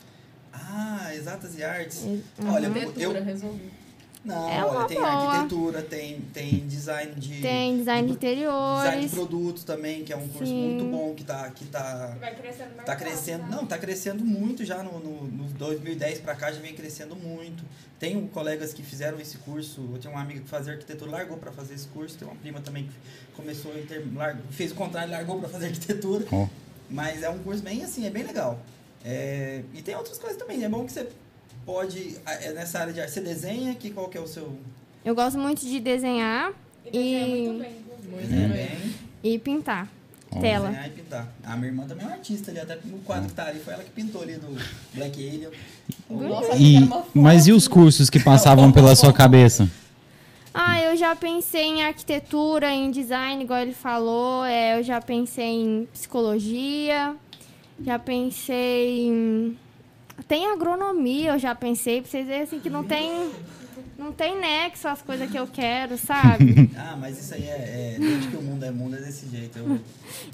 [0.53, 2.03] Ah, exatas e artes.
[2.03, 2.23] Uhum.
[2.49, 3.82] Olha, eu resolvi.
[4.25, 5.09] Não, É olha, uma tem boa.
[5.11, 9.11] arquitetura, tem tem design de Tem design de de- design de interiores.
[9.11, 10.69] produtos também, que é um curso Sim.
[10.77, 14.25] muito bom que tá que tá Vai crescendo no Tá mercado, crescendo, não, tá crescendo
[14.25, 17.65] muito já no, no, no 2010 pra cá, já vem crescendo muito.
[17.99, 21.53] Tenho colegas que fizeram esse curso, eu tinha uma amiga que fazia arquitetura, largou pra
[21.53, 22.93] fazer esse curso, tem uma prima também que
[23.37, 26.25] começou e largou, fez o contrário, largou pra fazer arquitetura.
[26.33, 26.47] Ó.
[26.91, 28.59] Mas é um curso bem assim, é bem legal.
[29.05, 31.09] É, e tem outras coisas também, é bom que você
[31.65, 34.57] pode, é nessa área de arte, você desenha, que qual que é o seu...
[35.05, 36.53] Eu gosto muito de desenhar
[36.87, 37.73] E desenha E- muito bem.
[38.11, 38.95] Muito Desenha bem.
[39.25, 39.89] e pintar.
[40.41, 40.69] Tela.
[40.69, 41.29] desenhar e pintar.
[41.45, 43.75] A minha irmã também é uma artista ali, até no quadro que tá ali, foi
[43.75, 44.49] ela que pintou ali do
[44.95, 45.51] Black Alien.
[46.11, 46.79] Nossa, E,
[47.15, 49.69] mas e os cursos que passavam pela sua cabeça?
[50.55, 54.45] Ah, eu já pensei em arquitetura, em design, igual ele falou.
[54.45, 57.15] É, eu já pensei em psicologia.
[57.83, 59.59] Já pensei em.
[60.27, 63.31] Tem agronomia, eu já pensei, pra vocês verem assim que não tem.
[63.99, 66.71] Não tem nexo as coisas que eu quero, sabe?
[66.77, 69.59] Ah, mas isso aí é, é desde que o mundo é mundo é desse jeito.
[69.59, 69.79] Eu,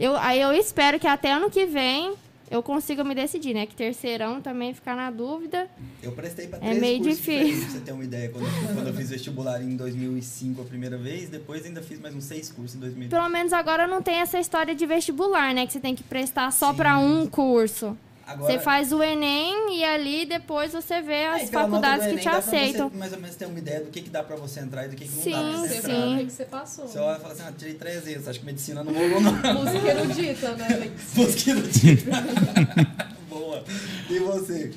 [0.01, 2.14] eu, aí eu espero que até ano que vem
[2.51, 3.66] eu consiga me decidir, né?
[3.66, 5.68] Que terceirão também ficar na dúvida.
[6.03, 7.61] eu prestei pra É três meio cursos difícil.
[7.62, 8.31] pra você ter uma ideia.
[8.31, 12.14] Quando, eu- quando eu fiz vestibular em 2005 a primeira vez, depois ainda fiz mais
[12.14, 13.11] uns seis cursos em 2000.
[13.11, 15.66] Pelo menos agora não tem essa história de vestibular, né?
[15.66, 17.96] Que você tem que prestar só pra um curso.
[18.28, 22.12] Agora, Você faz o Enem e ali depois você vê é, as nota faculdades que
[22.12, 22.90] Enem, te pra você aceitam.
[22.94, 24.96] mais ou menos ter uma ideia do que, que dá pra você entrar e do
[24.96, 25.90] que, que Sim, não dá pra você entrar.
[25.94, 26.16] sim.
[26.18, 26.86] que que você passou.
[26.86, 29.32] Você olha e fala assim, ah, tirei 300, acho que medicina não rolou não.
[29.54, 30.92] Música erudita, né, Alex?
[31.16, 31.96] Mosquito de...
[33.30, 33.64] Boa.
[34.10, 34.74] E você?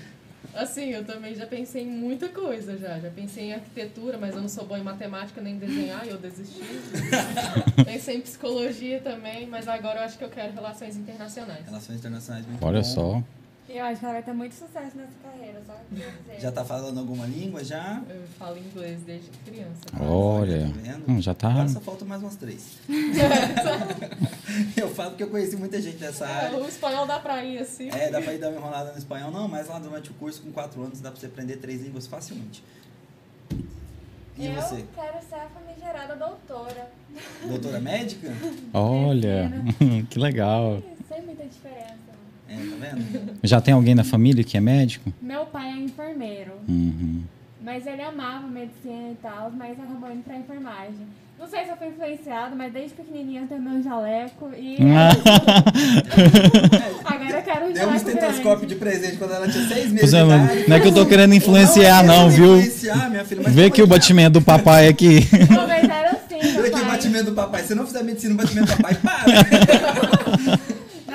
[0.54, 3.00] Assim, eu também já pensei em muita coisa já.
[3.00, 6.10] Já pensei em arquitetura, mas eu não sou boa em matemática nem em desenhar, e
[6.10, 6.60] eu desisti.
[7.86, 11.66] pensei em psicologia também, mas agora eu acho que eu quero relações internacionais.
[11.66, 12.84] Relações internacionais, muito Olha bom.
[12.86, 13.24] só.
[13.70, 15.74] Eu acho que ela vai ter muito sucesso nessa carreira, só.
[16.40, 18.02] Já tá falando alguma língua já?
[18.10, 19.80] Eu falo inglês desde criança.
[19.98, 20.68] Olha.
[20.84, 21.00] Tá?
[21.08, 21.50] Hum, já tá.
[21.52, 22.78] Agora só faltam mais umas três.
[24.76, 26.58] eu falo porque eu conheci muita gente dessa É, área.
[26.58, 27.90] o espanhol dá pra ir assim.
[27.90, 29.32] É, dá pra ir dar uma enrolada no espanhol.
[29.32, 32.08] Não, mas lá durante o curso, com quatro anos, dá pra você aprender três línguas
[32.08, 32.62] facilmente.
[34.38, 34.86] E eu você?
[34.96, 36.90] quero ser a famigerada doutora.
[37.48, 38.30] Doutora médica?
[38.74, 39.50] Olha,
[40.10, 40.82] que legal.
[41.08, 42.11] Sem muita diferença.
[42.52, 43.32] É, tá vendo?
[43.44, 45.12] Já tem alguém na família que é médico?
[45.22, 47.22] Meu pai é enfermeiro, Uhum.
[47.64, 51.08] mas ele amava medicina e tal, mas acabou indo pra enfermagem.
[51.40, 54.78] Não sei se eu fui influenciado, mas desde pequenininha eu tenho meu jaleco e...
[57.04, 58.66] Agora eu quero um Deu um estetoscópio grande.
[58.68, 60.24] de presente quando ela tinha seis meses Pois é,
[60.68, 62.58] não é que eu tô querendo influenciar, Não, é não, viu?
[62.58, 65.20] influenciar, minha filha, mas Vê aqui o é que- batimento do papai aqui.
[65.50, 67.64] Não, mas era assim, Vê aqui o batimento do papai.
[67.64, 69.26] Se não fizer medicina, o batimento do papai, para.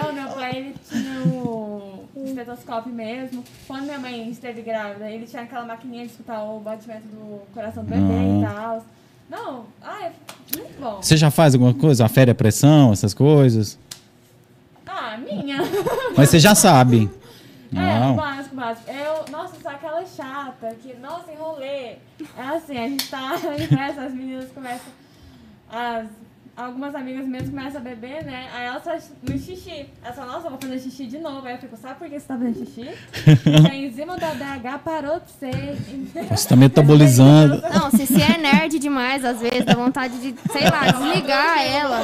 [0.03, 2.05] Não, meu pai, ele tinha o
[2.41, 3.43] estetoscópio mesmo.
[3.67, 7.85] Quando minha mãe esteve grávida, ele tinha aquela maquininha de escutar o batimento do coração
[7.85, 8.39] do bebê Ah.
[8.39, 8.87] e tal.
[9.29, 10.13] Não, ai,
[10.57, 11.03] muito bom.
[11.03, 12.05] Você já faz alguma coisa?
[12.05, 13.79] Afere a pressão, essas coisas?
[14.87, 15.59] Ah, minha.
[16.17, 17.11] Mas você já sabe.
[17.75, 18.17] É, o Não.
[18.17, 18.89] básico, o básico.
[18.91, 21.99] Eu, nossa, sou aquela chata que, nossa, enrolei.
[22.39, 24.87] É assim, a gente tá em festa, as meninas começam.
[25.69, 26.07] As,
[26.57, 28.49] algumas amigas minhas começam a beber, né?
[28.55, 29.87] Aí elas fazem no xixi.
[30.03, 31.47] Elas falam, nossa, eu vou fazer xixi de novo.
[31.47, 32.91] Aí eu fico, sabe por que você tá fazendo xixi?
[33.45, 35.77] Porque a enzima da DH parou de ser.
[36.31, 37.61] Você tá metabolizando.
[37.63, 42.01] Não, se você é nerd demais, às vezes, dá vontade de, sei lá, desligar ela.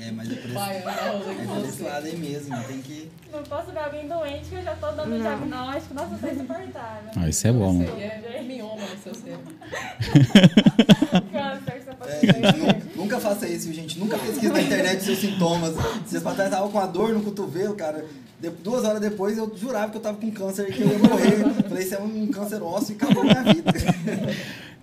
[0.00, 1.82] É, mas é por esse, Vai, vai, rolê é por esse você.
[1.84, 2.56] lado aí mesmo.
[2.64, 3.10] Tem que...
[3.32, 5.18] Não posso ver alguém doente que eu já tô dando Não.
[5.20, 5.94] diagnóstico.
[5.94, 7.10] Nossa, isso é insuportável.
[7.16, 7.82] Ah, isso é bom.
[7.82, 8.02] Isso aí
[8.36, 9.54] é mioma no seu cérebro.
[11.42, 12.52] Câncer, você pode É,
[12.96, 13.98] nu- nunca faça isso, gente.
[13.98, 15.74] Nunca pesquise na internet seus sintomas.
[16.06, 18.04] Vocês pra trás tava com a dor no cotovelo, cara.
[18.40, 20.98] De- duas horas depois eu jurava que eu tava com câncer e que eu ia
[20.98, 21.62] morrer.
[21.68, 23.72] Falei, isso é um câncer ósseo e acabou minha vida.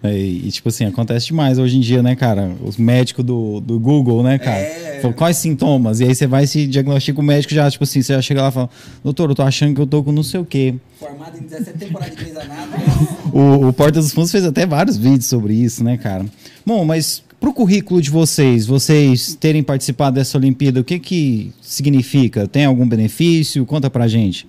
[0.04, 2.52] É, e, tipo assim, acontece demais hoje em dia, né, cara?
[2.64, 4.60] Os médicos do, do Google, né, cara?
[4.60, 5.00] É.
[5.02, 6.00] Falam, quais sintomas?
[6.00, 8.50] E aí você vai se diagnostica o médico já, tipo assim, você já chega lá
[8.50, 8.70] e fala,
[9.04, 10.76] doutor, eu tô achando que eu tô com não sei o quê.
[11.00, 12.84] Formado em 17 temporadas de Grey's Anatomy.
[13.34, 16.24] O, o Porta dos Fundos fez até vários vídeos sobre isso, né, cara?
[16.66, 22.48] Bom, mas pro currículo de vocês, vocês terem participado dessa Olimpíada, o que que significa?
[22.48, 23.66] Tem algum benefício?
[23.66, 24.48] Conta pra gente.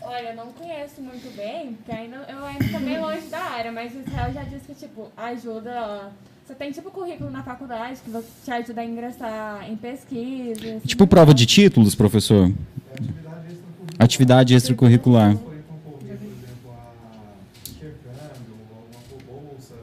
[0.00, 3.70] Olha, eu não conheço muito bem, porque ainda, eu ainda tô meio longe da área,
[3.70, 6.10] mas o Israel já disse que, tipo, ajuda.
[6.44, 10.60] Você tem, tipo, currículo na faculdade que você- te ajuda a ingressar em pesquisa.
[10.68, 12.48] assim, Tipo prova de títulos, professor?
[12.48, 12.52] É
[12.98, 15.30] Atividade atividade extracurricular.
[15.32, 15.62] extracurricular.
[15.62, 19.74] Foi concorrer, por exemplo, a intercâmbio, alguma bolsa,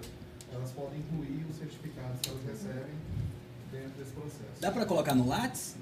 [0.54, 2.94] elas podem incluir os certificados que elas recebem
[3.72, 4.59] dentro desse processo.
[4.70, 5.74] Dá pra colocar no Lattes?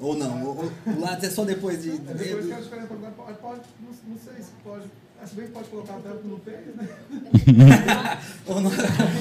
[0.00, 0.42] Ou não?
[0.42, 1.90] O, o- Lattes é só depois de.
[1.90, 4.84] É, Depois que elas querem procurar, pode, pode não, não sei se pode.
[5.22, 6.88] Ah, Se bem que pode colocar até o que não fez, né?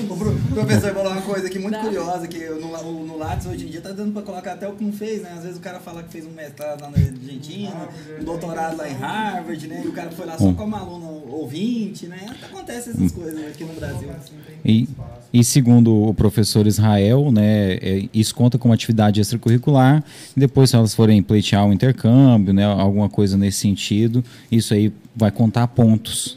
[0.10, 3.46] O pro- o professor falou uma coisa aqui muito curiosa, que no, o- no Lattes
[3.48, 5.34] hoje em dia tá dando pra colocar até o que não fez, né?
[5.38, 7.88] Às vezes o cara fala que fez um mestrado lá na Argentina,
[8.20, 9.82] um doutorado lá em Harvard, né?
[9.86, 12.26] E o cara foi lá só como aluno ouvinte, né?
[12.44, 14.10] Acontece essas coisas aqui no Brasil.
[14.10, 14.34] Assim
[14.66, 14.88] E,
[15.32, 20.04] e segundo o professor Israel, né, é, isso conta como atividade extracurricular.
[20.36, 24.92] E depois, se elas forem pleitear um intercâmbio, né, alguma coisa nesse sentido, isso aí
[25.16, 25.89] vai contar pontos,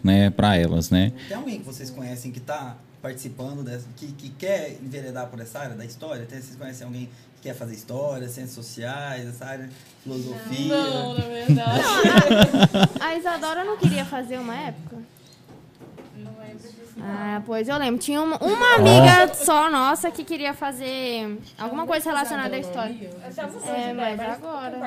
[0.03, 1.13] né, para elas, né?
[1.29, 5.59] Tem alguém que vocês conhecem que tá participando dessa, que, que quer enveredar por essa
[5.59, 6.25] área da história?
[6.25, 9.69] Tem, vocês conhecem alguém que quer fazer história, ciências sociais, essa área,
[10.03, 10.69] filosofia?
[10.69, 11.83] Não, na verdade.
[13.01, 14.99] A Isadora não queria fazer uma época?
[17.01, 17.99] Ah, pois eu lembro.
[18.01, 22.95] Tinha uma, uma amiga só nossa que queria fazer alguma coisa relacionada à história.
[23.25, 24.79] Eu já mudei É, ideia, mas agora-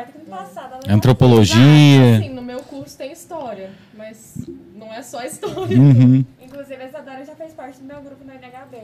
[0.88, 2.18] Antropologia.
[2.18, 4.36] Assim, no meu curso tem história, mas
[4.76, 5.78] não é só história.
[5.78, 6.24] Uhum.
[6.42, 8.78] Inclusive, a Isadora já fez parte do meu grupo no NHB.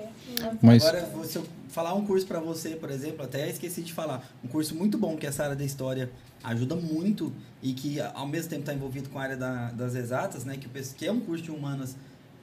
[0.62, 4.24] Mas Agora, se eu falar um curso pra você, por exemplo, até esqueci de falar,
[4.44, 6.10] um curso muito bom que essa área da história
[6.44, 7.32] ajuda muito
[7.62, 10.68] e que ao mesmo tempo está envolvido com a área da- das exatas, né, que,
[10.96, 11.96] que é um curso de humanas,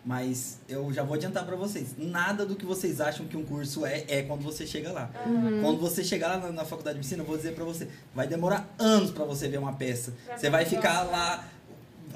[0.08, 3.84] mas eu já vou adiantar pra vocês, nada do que vocês acham que um curso
[3.84, 5.10] é é quando você chega lá.
[5.60, 8.26] Quando você chegar lá na, na faculdade de medicina, eu vou dizer pra você, vai
[8.26, 10.14] demorar anos pra você ver uma peça.
[10.24, 11.46] Pra Você vai ficar lá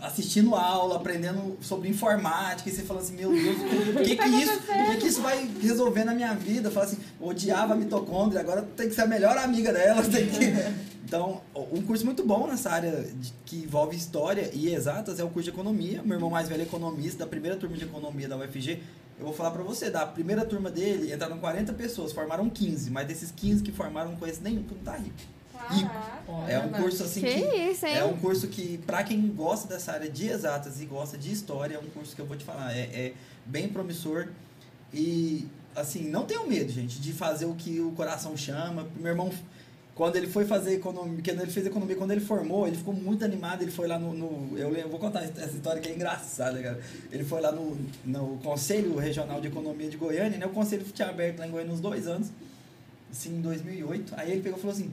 [0.02, 4.52] assistindo aula, aprendendo sobre informática, e você fala assim, meu Deus, o que que isso,
[4.52, 6.70] o que que isso vai resolver na minha vida?
[6.70, 10.52] Fala assim, odiava a mitocôndria, agora tem que ser a melhor amiga dela, tem que...
[11.04, 15.28] Então, um curso muito bom nessa área de- que envolve história e exatas é o
[15.28, 16.00] curso de economia.
[16.02, 18.80] Meu irmão mais velho é economista, da primeira turma de economia da UFG.
[19.18, 23.06] Eu vou falar pra você, da primeira turma dele, entraram 40 pessoas, formaram 15, mas
[23.06, 25.14] desses 15 que formaram, não conheço nenhum que não tá rico.
[25.68, 26.22] Caraca.
[26.48, 27.94] É um curso assim Que que isso, hein?
[27.96, 31.74] é um curso que, pra quem gosta dessa área de exatas e gosta de história,
[31.74, 33.12] é um curso que eu vou te falar, é, é
[33.46, 34.28] bem promissor.
[34.92, 38.86] E, assim, não tenham medo, gente, de fazer o que o coração chama.
[38.96, 39.30] Meu irmão,
[39.94, 43.24] quando ele foi fazer economia, quando ele fez economia, quando ele formou, ele ficou muito
[43.24, 43.62] animado.
[43.62, 44.12] Ele foi lá no.
[44.12, 46.80] no- eu, lembro- vou contar essa história que é engraçada, cara.
[47.10, 50.46] Ele foi lá no, no Conselho Regional de Economia de Goiânia, né?
[50.46, 52.28] O conselho tinha aberto lá em Goiânia uns dois anos,
[53.10, 54.14] assim, em 2008.
[54.16, 54.90] Aí ele pegou e falou assim: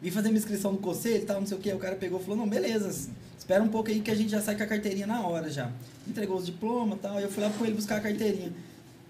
[0.00, 1.72] vim fazer minha inscrição no conselho e tal, não sei o que.
[1.72, 4.40] O cara pegou e falou, não, beleza, espera um pouco aí que a gente já
[4.40, 5.70] sai com a carteirinha na hora já.
[6.08, 8.52] Entregou os diplomas e tal, aí eu fui lá com ele buscar a carteirinha.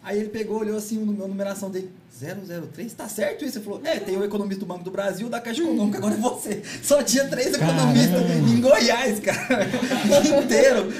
[0.02, 3.58] Aí ele pegou, olhou assim, o- a numeração dele, 003, tá certo isso?
[3.58, 6.16] Ele falou, é, tem o economista do Banco do Brasil, da Caixa Econômica, agora é
[6.16, 6.62] você.
[6.82, 9.68] Só tinha três economistas em Goiás, cara,
[10.42, 10.92] inteiro.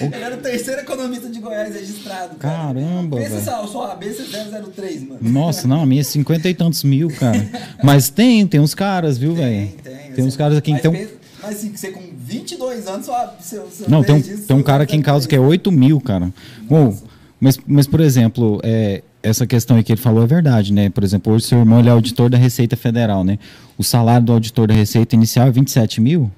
[0.00, 2.74] Ele era o terceiro economista de Goiás registrado, cara.
[2.74, 3.44] Caramba, Pensa velho.
[3.44, 5.18] só, sua ABC 003, mano.
[5.22, 7.48] Nossa, não, a minha é 50 e tantos mil, cara.
[7.82, 9.68] Mas tem, tem uns caras, viu, velho?
[9.82, 10.12] Tem, tem.
[10.12, 10.92] Tem uns caras aqui, mas então.
[10.92, 14.62] pensa- Mas assim, você com 22 anos, só seu, seu Não, tem um, tem um
[14.62, 16.32] cara aqui em casa que é 8 mil, cara.
[16.62, 16.96] Bom,
[17.40, 20.90] mas, mas, por exemplo, é, essa questão aí que ele falou é verdade, né?
[20.90, 23.38] Por exemplo, hoje seu irmão ele é auditor da Receita Federal, né?
[23.76, 26.30] O salário do auditor da Receita inicial é 27 mil?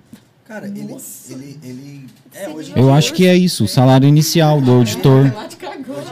[0.47, 0.81] Cara, ele,
[1.31, 2.07] ele, ele.
[2.35, 5.27] É, hoje Eu dia- acho que é isso, o salário inicial do auditor.
[5.27, 5.35] Hoje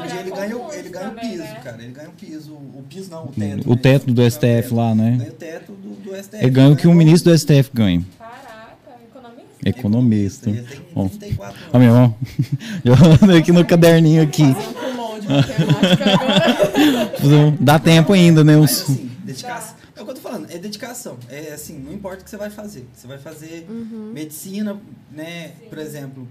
[0.04, 1.60] em dia ele ganha, o- concurso ele ganha o também, piso, né?
[1.62, 1.82] cara.
[1.82, 2.52] Ele ganha o piso.
[2.52, 3.66] O piso não, o teto.
[3.70, 3.80] O né?
[3.82, 5.16] teto do o STF lá, né?
[5.18, 6.36] Ganha o teto do, do STF.
[6.40, 8.02] Ele ganha o que o Ganha ministro do STF ganha.
[9.64, 10.50] Economista?
[10.94, 11.08] Ó.
[11.08, 11.78] 34 Ó, anos.
[11.78, 12.16] meu irmão,
[12.84, 14.42] eu ando aqui no caderninho aqui.
[14.42, 14.78] Um agora.
[17.60, 18.56] Dá tempo ainda, né?
[18.56, 19.76] Mas assim, dedicação.
[19.96, 21.18] É o que eu tô falando, é dedicação.
[21.28, 22.86] É assim, não importa o que você vai fazer.
[22.94, 23.66] Você vai fazer
[24.12, 25.52] medicina, né?
[25.68, 26.28] Por exemplo.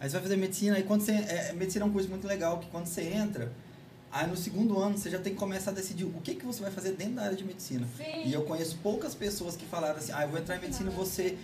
[0.00, 1.12] Aí você vai fazer medicina, aí quando você.
[1.12, 3.52] É, medicina é um curso muito legal, que quando você entra,
[4.10, 6.62] aí no segundo ano você já tem que começar a decidir o que, que você
[6.62, 7.86] vai fazer dentro da área de medicina.
[7.98, 8.22] Sim.
[8.24, 11.36] E eu conheço poucas pessoas que falaram assim, ah, eu vou entrar em medicina, você.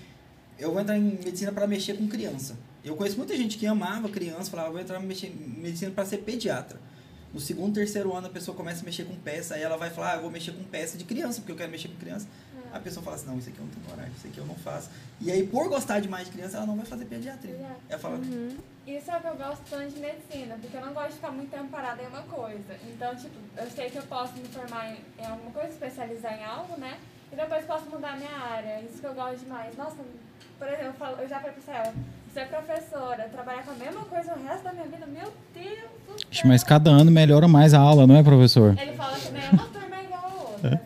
[0.58, 2.56] Eu vou entrar em medicina para mexer com criança.
[2.82, 6.78] Eu conheço muita gente que amava criança, falava, vou entrar em medicina para ser pediatra.
[7.34, 10.12] No segundo, terceiro ano, a pessoa começa a mexer com peça, aí ela vai falar,
[10.12, 12.26] ah, eu vou mexer com peça de criança, porque eu quero mexer com criança.
[12.72, 14.54] A pessoa fala assim, não, isso aqui eu não tenho coragem, isso aqui eu não
[14.54, 14.90] faço.
[15.20, 17.52] E aí, por gostar demais de criança, ela não vai fazer pediatria.
[17.52, 17.78] Pediatria.
[17.88, 18.18] Ela fala,
[18.86, 21.32] Isso é o que eu gosto tanto de medicina, porque eu não gosto de ficar
[21.32, 22.78] muito tempo parada em uma coisa.
[22.88, 26.44] Então, tipo, eu sei que eu posso me formar em, em alguma coisa, especializar em
[26.44, 26.98] algo, né?
[27.32, 28.82] E depois posso mudar a minha área.
[28.82, 29.76] Isso que eu gosto demais.
[29.76, 29.96] Nossa,
[30.58, 31.94] por exemplo, eu, falo, eu já falei pra ela,
[32.32, 36.36] ser professora, trabalhar com a mesma coisa o resto da minha vida, meu Deus do
[36.36, 36.42] céu.
[36.46, 38.76] Mas cada ano melhora mais a aula, não é, professor?
[38.78, 40.82] Ele fala que nem uma turma é igual a outra.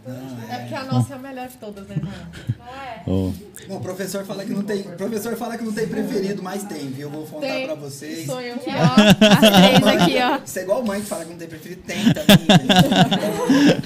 [0.51, 2.27] É porque a nossa é a melhor de todas, né, Israel?
[2.59, 3.03] Não é?
[3.07, 3.33] Oh.
[3.69, 4.83] Bom, o professor fala que não tem.
[4.83, 7.07] professor fala que não tem preferido, mas tem, viu?
[7.07, 7.67] Eu vou contar Tem.
[7.67, 8.27] pra vocês.
[8.27, 9.27] Sonho Aqui, ó.
[9.27, 10.39] As três aqui, ó.
[10.45, 12.47] Isso é igual mãe que fala que não tem preferido, tem também.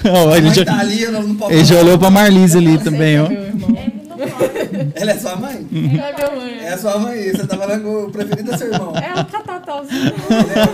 [0.11, 2.09] Ó, A ele, mãe já, tá ali, eu não, não posso ele já olhou pra
[2.09, 3.29] Marlise ali também, é ó.
[3.29, 3.94] Meu irmão.
[4.95, 5.67] Ela é sua mãe?
[5.73, 6.59] É meu mãe.
[6.65, 8.93] É sua mãe, você tá falando com o preferido é seu irmão.
[8.95, 9.25] É o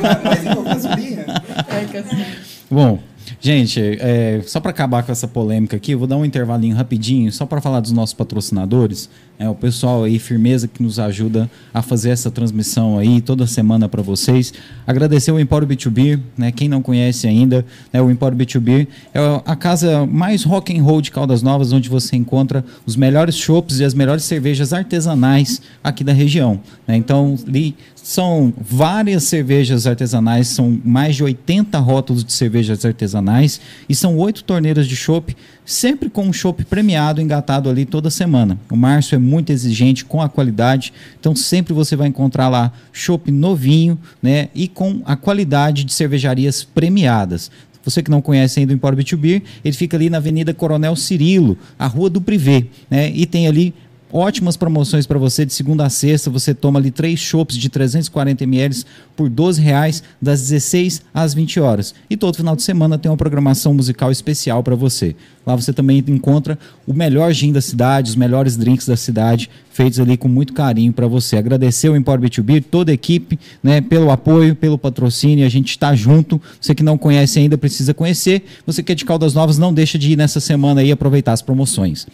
[0.05, 1.25] é mais igual que a sobrinha.
[1.67, 2.25] É que assim.
[2.69, 2.99] Bom,
[3.41, 7.31] gente, é, só para acabar com essa polêmica aqui, eu vou dar um intervalinho rapidinho,
[7.31, 9.09] só para falar dos nossos patrocinadores.
[9.39, 13.89] É, o pessoal aí, firmeza, que nos ajuda a fazer essa transmissão aí toda semana
[13.89, 14.53] para vocês.
[14.85, 16.51] Agradecer o Empório B2B, né?
[16.51, 21.01] Quem não conhece ainda, né, o Empório B2B é a casa mais rock and roll
[21.01, 26.03] de Caldas Novas, onde você encontra os melhores chopps e as melhores cervejas artesanais aqui
[26.03, 26.59] da região.
[26.87, 26.95] né?
[26.95, 33.95] Então, ali são várias cervejas artesanais, são mais de 80 rótulos de cervejas artesanais e
[33.95, 35.35] são oito torneiras de chopp,
[35.65, 38.59] sempre com um chopp premiado engatado ali toda semana.
[38.69, 43.31] O Márcio é muito exigente com a qualidade, então sempre você vai encontrar lá chopp
[43.31, 47.51] novinho, né, e com a qualidade de cervejarias premiadas.
[47.83, 51.57] Você que não conhece ainda o Empório B2B, ele fica ali na Avenida Coronel Cirilo,
[51.79, 53.09] a Rua do Privé, né?
[53.09, 53.73] E tem ali
[54.11, 56.29] ótimas promoções para você de segunda a sexta.
[56.29, 58.83] Você toma ali três chopps de 340 ml
[59.15, 61.93] por 12 reais, das 16 às 20 horas.
[62.09, 65.15] E todo final de semana tem uma programação musical especial para você.
[65.45, 69.99] Lá você também encontra o melhor gin da cidade, os melhores drinks da cidade, feitos
[69.99, 71.37] ali com muito carinho para você.
[71.37, 75.45] Agradecer o Empório B2B, toda a equipe, né, pelo apoio, pelo patrocínio.
[75.45, 76.39] A gente está junto.
[76.59, 78.43] Você que não conhece ainda precisa conhecer.
[78.65, 81.33] Você que é de Caldas Novas, não deixa de ir nessa semana aí e aproveitar
[81.33, 82.05] as promoções.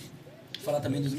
[0.63, 1.13] Falar também dos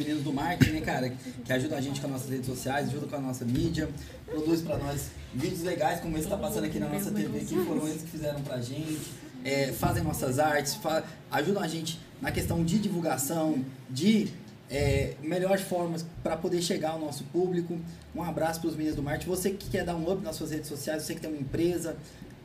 [0.73, 1.13] né, cara?
[1.45, 3.89] Que ajudam a gente com as nossas redes sociais, ajuda com a nossa mídia,
[4.27, 7.55] produz pra nós vídeos legais, como esse que tá passando aqui na nossa TV, que
[7.65, 8.99] foram eles que fizeram pra gente.
[9.45, 14.29] É, fazem nossas artes, fa- ajudam a gente na questão de divulgação, de
[14.69, 17.79] é, melhores formas para poder chegar ao nosso público.
[18.15, 19.31] Um abraço para os meninos do marketing.
[19.31, 21.97] Você que quer dar um up nas suas redes sociais, você que tem uma empresa,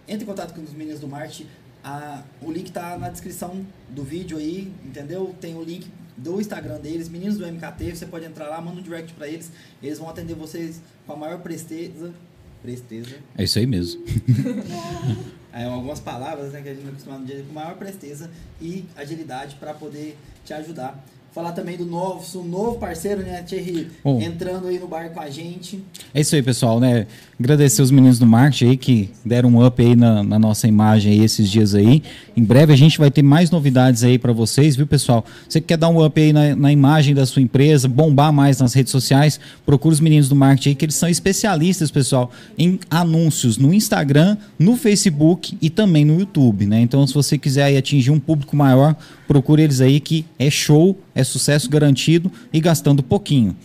[0.07, 1.09] entre em contato com os meninos do.
[1.83, 5.35] A- o link tá na descrição do vídeo aí, entendeu?
[5.41, 7.95] Tem o link do Instagram deles, meninos do MKT.
[7.95, 9.51] Você pode entrar lá, manda um direct para eles.
[9.81, 12.13] Eles vão atender vocês com a maior presteza.
[12.61, 13.17] Presteza.
[13.37, 14.01] É isso aí mesmo.
[15.55, 17.53] É, algumas palavras né, que a gente não é acostumado no dia a dia, com
[17.53, 18.27] maior presteza
[18.59, 21.05] e agilidade para poder te ajudar.
[21.33, 24.21] Falar também do nosso novo parceiro, né, Thierry, Bom.
[24.21, 25.83] entrando aí no bar com a gente.
[26.13, 27.07] É isso aí, pessoal, né?
[27.39, 31.11] Agradecer os meninos do marketing aí que deram um up aí na, na nossa imagem
[31.11, 32.03] aí esses dias aí.
[32.37, 35.25] Em breve a gente vai ter mais novidades aí para vocês, viu, pessoal?
[35.49, 38.59] Você que quer dar um up aí na, na imagem da sua empresa, bombar mais
[38.59, 42.79] nas redes sociais, procura os meninos do marketing aí, que eles são especialistas, pessoal, em
[42.91, 46.79] anúncios no Instagram, no Facebook e também no YouTube, né?
[46.79, 48.95] Então, se você quiser aí atingir um público maior,
[49.27, 53.55] procure eles aí que é show, é sucesso garantido e gastando pouquinho.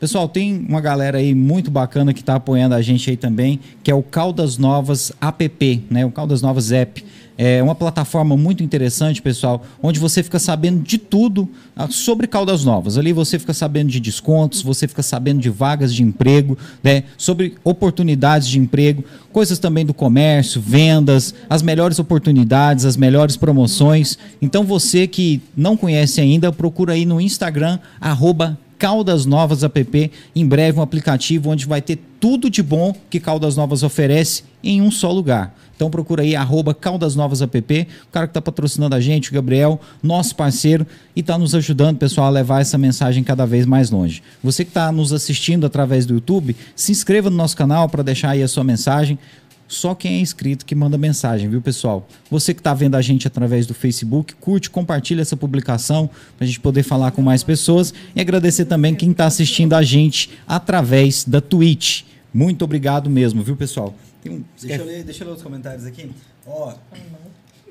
[0.00, 3.90] Pessoal, tem uma galera aí muito bacana que está apoiando a gente aí também, que
[3.90, 6.06] é o Caldas Novas App, né?
[6.06, 7.04] O Caldas Novas App.
[7.40, 12.64] É uma plataforma muito interessante, pessoal, onde você fica sabendo de tudo ah, sobre Caldas
[12.64, 12.98] Novas.
[12.98, 17.04] Ali você fica sabendo de descontos, você fica sabendo de vagas de emprego, né?
[17.16, 24.18] sobre oportunidades de emprego, coisas também do comércio, vendas, as melhores oportunidades, as melhores promoções.
[24.42, 30.46] Então você que não conhece ainda, procura aí no Instagram, arroba Caldas Novas App, em
[30.46, 34.90] breve um aplicativo onde vai ter tudo de bom que Caldas Novas oferece em um
[34.90, 35.54] só lugar.
[35.78, 39.32] Então procura aí, arroba Caldas Novas App, o cara que está patrocinando a gente, o
[39.32, 43.88] Gabriel, nosso parceiro, e está nos ajudando, pessoal, a levar essa mensagem cada vez mais
[43.88, 44.20] longe.
[44.42, 48.30] Você que está nos assistindo através do YouTube, se inscreva no nosso canal para deixar
[48.30, 49.20] aí a sua mensagem.
[49.68, 52.08] Só quem é inscrito que manda mensagem, viu, pessoal?
[52.28, 56.46] Você que está vendo a gente através do Facebook, curte, compartilha essa publicação para a
[56.48, 61.22] gente poder falar com mais pessoas e agradecer também quem está assistindo a gente através
[61.22, 62.02] da Twitch.
[62.34, 63.94] Muito obrigado mesmo, viu, pessoal?
[64.22, 66.10] Tem um- Deixa eu, ler, deixa eu ler os comentários aqui.
[66.46, 66.74] Ó,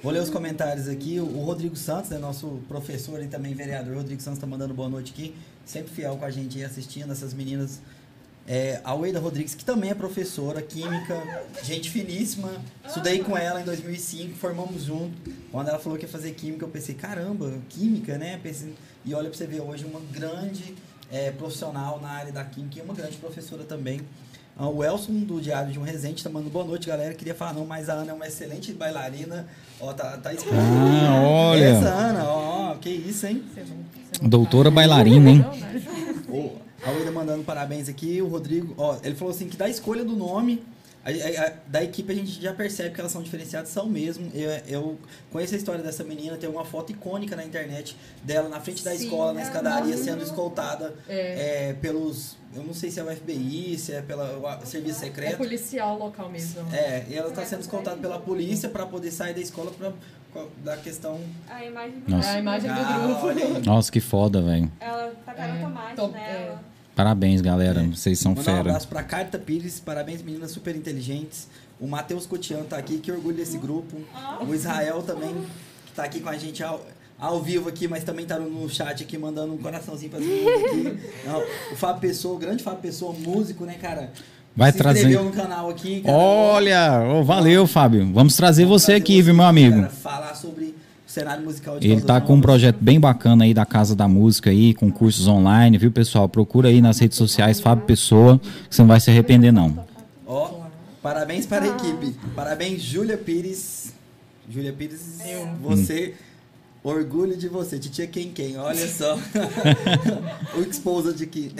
[0.01, 1.19] vou ler os comentários aqui.
[1.19, 5.11] O Rodrigo Santos, né, nosso professor e também vereador, Rodrigo Santos está mandando boa noite
[5.13, 5.35] aqui.
[5.65, 7.79] Sempre fiel com a gente aí assistindo essas meninas
[8.49, 11.21] É, a Weida Rodrigues, que também é professora, química,
[11.65, 12.49] gente finíssima.
[12.87, 15.13] Estudei com ela em 2005, formamos junto.
[15.51, 18.39] Quando ela falou que ia fazer química, eu pensei, caramba, química, né?
[18.41, 18.73] Pensei,
[19.03, 20.73] e olha pra você ver, hoje uma grande
[21.11, 23.99] é, profissional na área da química e uma grande professora também.
[24.57, 27.13] Ah, O Elson, do Diário de um Resente, tá mandando boa noite, galera.
[27.13, 29.47] Queria falar, não, mas a Ana é uma excelente bailarina.
[29.79, 30.55] Ó, tá, tá expondo.
[30.57, 31.63] Ah, olha.
[31.65, 33.43] Essa Ana, ó, que isso, hein?
[33.53, 35.45] Você não- você não Doutora tá- bailarina, hein?
[36.29, 36.51] Ô,
[36.85, 40.15] a Ueda mandando parabéns aqui, o Rodrigo, ó, ele falou assim que da escolha do
[40.15, 40.63] nome,
[41.11, 44.29] a- a- da equipe a gente já percebe que elas são diferenciadas, são mesmo.
[44.33, 44.99] Eu, eu
[45.31, 48.91] conheço a história dessa menina, tem uma foto icônica na internet dela na frente da
[48.95, 51.69] Sim, escola, na é escadaria, sendo escoltada É.
[51.69, 54.21] é, pelos, eu não sei se é o FBI, se é pelo
[54.65, 55.37] serviço É secreto.
[55.37, 56.67] policial local mesmo.
[56.73, 59.93] É, e ela está sendo escoltada pela polícia para poder sair da escola pra,
[60.63, 61.19] da questão.
[61.49, 62.29] A imagem do Nossa.
[62.29, 63.27] É a imagem do Ah, grupo.
[63.27, 63.61] aí.
[63.65, 64.71] Nossa, que foda, velho.
[64.79, 66.63] Ela tacaram É, tomate to- nela.
[66.97, 67.81] Parabéns, galera.
[67.81, 67.87] É.
[67.87, 68.59] Vocês são Mandar um fera.
[68.59, 71.47] abraço pra Carta Pires, parabéns meninas super inteligentes.
[71.79, 73.95] O Matheus Cotian tá aqui, que orgulho desse grupo.
[74.47, 75.29] O Israel também,
[75.85, 76.83] que tá aqui com a gente ao,
[77.19, 80.99] ao vivo aqui, mas também tá no chat aqui, mandando um coraçãozinho pras meninas aqui.
[81.27, 84.11] Não, o Fábio Pessoa, o grande Fábio Pessoa, músico, né, cara?
[84.55, 85.07] Vai Se trazer.
[85.21, 86.01] no canal aqui.
[86.01, 86.17] cara.
[86.17, 88.11] Olha, ô, valeu, Fábio.
[88.11, 89.75] Vamos trazer Vamos você trazer aqui, viu, meu amigo?
[89.81, 90.73] cara, falar sobre
[91.17, 94.51] cenário musical de Ele tá com um projeto bem bacana aí da Casa da Música
[94.51, 96.29] aí, com cursos online, viu, pessoal?
[96.29, 99.85] Procura aí nas redes sociais Fábio Pessoa, que você não vai se arrepender, não.
[100.25, 100.65] Ó,
[101.01, 102.15] parabéns para a equipe.
[102.35, 103.93] Parabéns, Júlia Pires.
[104.49, 105.19] Júlia Pires,
[105.61, 106.13] você.
[106.83, 109.17] Orgulho de você, titia quem quem, olha só.
[110.55, 111.51] o exposed aqui.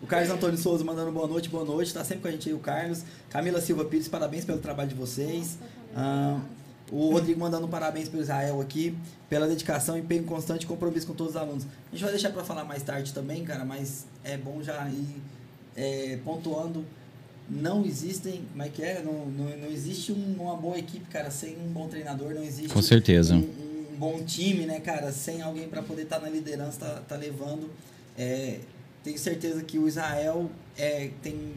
[0.00, 1.92] O Carlos Antônio Souza mandando boa noite, boa noite.
[1.92, 3.02] Tá sempre com a gente aí, o Carlos.
[3.30, 5.58] Camila Silva Pires, parabéns pelo trabalho de vocês.
[5.96, 6.38] Ah,
[6.90, 8.96] o Rodrigo mandando parabéns pelo Israel aqui,
[9.28, 11.64] pela dedicação, empenho constante e compromisso com todos os alunos.
[11.64, 15.16] A gente vai deixar para falar mais tarde também, cara, mas é bom já ir
[15.76, 16.84] é, pontuando
[17.48, 19.00] não existem, como é que é?
[19.04, 22.72] Não, não, não existe um- uma boa equipe, cara, sem um bom treinador, não existe
[22.72, 23.36] Com certeza.
[23.36, 23.38] Um,
[23.92, 27.70] um bom time, né, cara, sem alguém para poder estar na liderança, tá, tá levando.
[28.18, 28.58] É,
[29.04, 31.52] tenho certeza que o Israel é, tem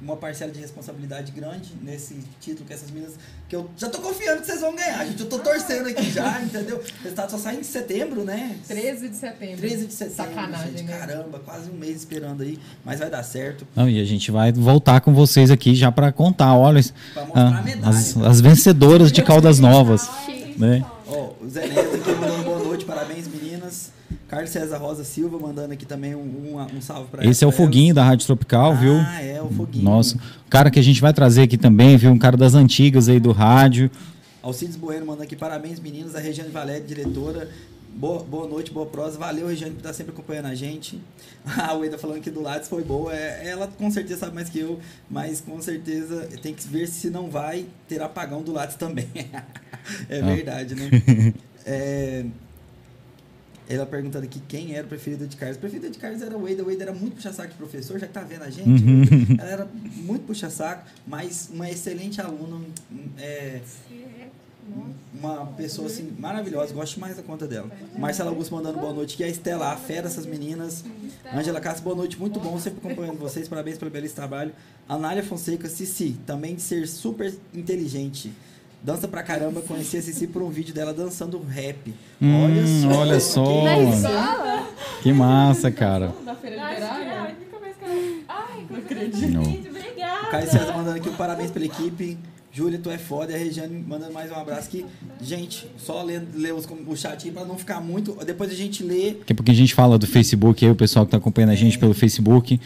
[0.00, 3.14] uma parcela de responsabilidade grande nesse título que essas meninas.
[3.48, 5.20] Que eu já tô confiando que vocês vão ganhar, gente.
[5.20, 6.78] Eu tô torcendo aqui já, entendeu?
[6.78, 8.56] O resultado só sai em setembro, né?
[8.66, 9.56] 13 de setembro.
[9.58, 10.34] 13 de setembro.
[10.34, 10.82] Sacanagem, gente.
[10.84, 10.98] né?
[10.98, 13.66] Caramba, quase um mês esperando aí, mas vai dar certo.
[13.74, 16.82] Não, e a gente vai voltar com vocês aqui já para contar, olha,
[17.14, 17.88] Pra mostrar a ah, medalha.
[17.96, 20.08] as, as vencedoras de Caldas Novas,
[20.56, 20.84] né?
[21.06, 23.92] Ó, o Zé Neto aqui mandando boa noite, parabéns meninas.
[24.28, 26.20] Carlos César Rosa Silva mandando aqui também um,
[26.56, 27.52] um, um salve pra Esse é o.
[27.52, 28.94] Foguinho da Rádio Tropical, viu?
[28.94, 29.84] Ah, é, o Foguinho.
[29.84, 30.18] Nossa,
[30.50, 32.10] cara que a gente vai trazer aqui também, viu?
[32.10, 33.90] Um cara das antigas aí do rádio.
[34.42, 36.14] Alcides Bueno mandando aqui, parabéns meninas.
[36.14, 37.48] A Regiane Valéria, diretora.
[37.96, 39.18] Boa, boa noite, boa prosa.
[39.18, 41.00] Valeu, Regiane, por estar sempre acompanhando a gente.
[41.56, 43.14] A Ueda falando que do Lattes foi boa.
[43.14, 47.08] É, ela com certeza sabe mais que eu, mas com certeza tem que ver se
[47.10, 49.08] não vai ter apagão do Lattes também.
[50.10, 50.26] é Ah.
[50.34, 51.32] verdade, né?
[51.68, 52.24] É,
[53.68, 55.56] ela perguntando aqui quem era o preferido de Carlos.
[55.56, 56.60] O preferido de Carlos era o Wade.
[56.62, 58.68] O Wade era muito puxa-saco de professor, já que tá vendo a gente.
[58.68, 59.36] Uhum.
[59.38, 62.64] Ela era muito puxa-saco, mas uma excelente aluna.
[63.18, 63.60] É,
[65.14, 67.70] uma pessoa assim maravilhosa, gosto mais da conta dela.
[67.96, 70.84] Marcela Augusto mandando boa noite, que é a Estela, a fera, essas meninas.
[71.32, 74.52] Angela Castro, boa noite, muito bom, sempre acompanhando vocês, parabéns pelo belíssimo trabalho.
[74.88, 78.32] Anália Fonseca, Cici, também de ser super inteligente.
[78.86, 81.92] Dança pra caramba, conheci a Cici por um vídeo dela dançando rap.
[82.22, 83.00] Hum, olha só.
[83.00, 83.90] olha só, mano.
[83.92, 85.02] isso.
[85.02, 86.14] Que massa, cara.
[86.24, 87.36] Na feira é literária?
[88.28, 89.28] Ai, não acredito.
[89.28, 89.42] Não.
[89.42, 90.30] O obrigada.
[90.30, 92.16] Caio César mandando aqui um parabéns pela equipe.
[92.52, 93.32] Júlia, tu é foda.
[93.32, 94.86] E a Regiane mandando mais um abraço aqui.
[95.20, 98.16] Gente, só ler, ler os, o chat aí pra não ficar muito.
[98.24, 99.14] Depois a gente lê.
[99.14, 101.56] Daqui a pouquinho a gente fala do Facebook aí, o pessoal que está acompanhando a
[101.56, 102.60] gente pelo Facebook.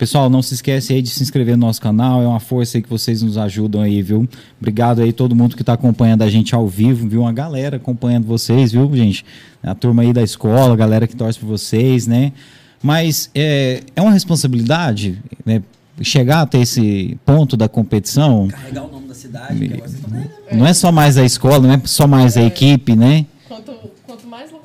[0.00, 2.82] Pessoal, não se esquece aí de se inscrever no nosso canal, é uma força aí
[2.82, 4.26] que vocês nos ajudam aí, viu?
[4.58, 7.20] Obrigado aí todo mundo que está acompanhando a gente ao vivo, viu?
[7.20, 9.26] Uma galera acompanhando vocês, viu, gente?
[9.62, 12.32] A turma aí da escola, a galera que torce por vocês, né?
[12.82, 15.62] Mas é, é uma responsabilidade, né?
[16.00, 19.54] Chegar até esse ponto da competição, Carregar o nome da cidade.
[19.54, 19.82] Vendo.
[20.50, 23.26] não é só mais a escola, não é só mais a equipe, né?
[23.46, 23.70] Quanto,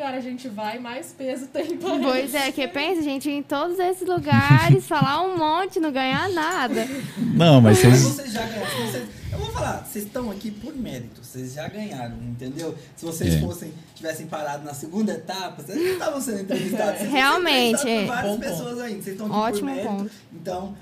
[0.06, 3.80] lugar a gente vai, mais peso tem para Pois é, que pensa, gente, em todos
[3.80, 6.86] esses lugares, falar um monte, não ganhar nada.
[7.18, 8.02] Não, mas Mas vocês.
[8.16, 8.92] vocês já ganharam.
[8.92, 11.24] Vocês- eu vou falar, vocês estão aqui por mérito.
[11.24, 12.76] Vocês já ganharam, entendeu?
[12.96, 13.40] Se vocês É.
[13.40, 17.00] fossem, tivessem parado na segunda etapa, vocês não estavam sendo entrevistados.
[17.00, 18.06] Vocês Realmente, entrevistados é.
[18.06, 19.02] várias Bom pessoas ainda.
[19.04, 19.94] Vocês estão aqui Ótimo por mérito.
[19.96, 20.12] ponto.
[20.34, 20.78] Então,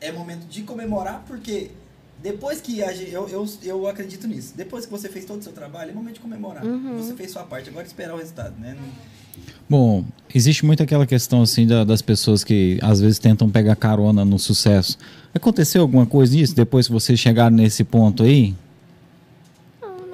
[0.00, 1.70] é momento de comemorar, porque
[2.22, 4.52] Depois que a gente, eu, eu, eu acredito nisso.
[4.56, 6.62] Depois que você fez todo o seu trabalho, é momento de comemorar.
[6.98, 8.76] Você fez sua parte, agora é esperar o resultado, né?
[8.78, 9.10] Não-
[9.68, 10.04] Bom,
[10.34, 14.38] existe muito aquela questão assim da- das pessoas que às vezes tentam pegar carona no
[14.38, 14.98] sucesso.
[15.32, 18.54] Aconteceu alguma coisa disso depois que vocês chegaram nesse ponto aí?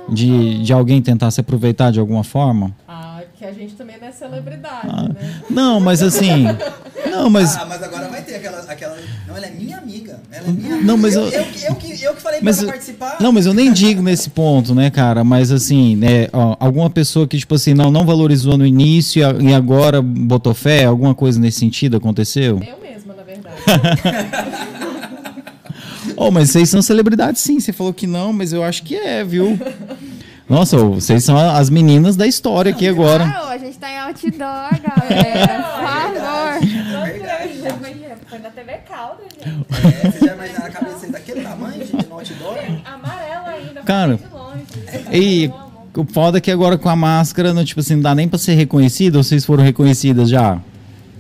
[0.09, 2.73] De, de alguém tentar se aproveitar de alguma forma?
[2.87, 5.43] Ah, que a gente também não é celebridade, Ah, né?
[5.51, 6.45] Não, mas assim.
[7.11, 7.57] Não, mas.
[7.57, 8.97] Ah, mas agora vai ter aquela, aquela.
[9.27, 10.16] Não, ela é minha amiga.
[10.37, 12.57] Ela é minha Não, mas eu, eu- eu, que- eu, que, eu que falei Mas
[12.57, 13.17] pra ela participar.
[13.21, 15.25] Não, mas eu nem digo nesse ponto, né, cara?
[15.25, 19.47] Mas assim, né, ó, alguma pessoa que, tipo assim, não, não valorizou no início e
[19.51, 22.61] e agora botou fé, alguma coisa nesse sentido aconteceu?
[22.67, 23.57] Eu mesma, na verdade.
[26.19, 29.23] Oh, mas vocês são celebridades sim, você falou que não, mas eu acho que é,
[29.23, 29.59] viu?
[30.49, 33.25] Nossa, vocês são as meninas da história aqui agora.
[33.29, 34.31] Claro, a gente tá em outdoor,
[34.81, 35.67] galera.
[36.97, 37.59] É verdade.
[37.59, 39.36] Imagina, foi na TV Calda, gente.
[39.47, 42.59] É, você já imaginaram a cabeça dele daquele tamanho, gente, no outdoor?
[42.85, 44.63] Amarela ainda, Cara, longe.
[45.13, 45.89] E Eu amo.
[45.97, 48.39] o foda é que agora com a máscara, não, tipo assim, não dá nem pra
[48.39, 50.59] ser reconhecida, ou vocês foram reconhecidas já?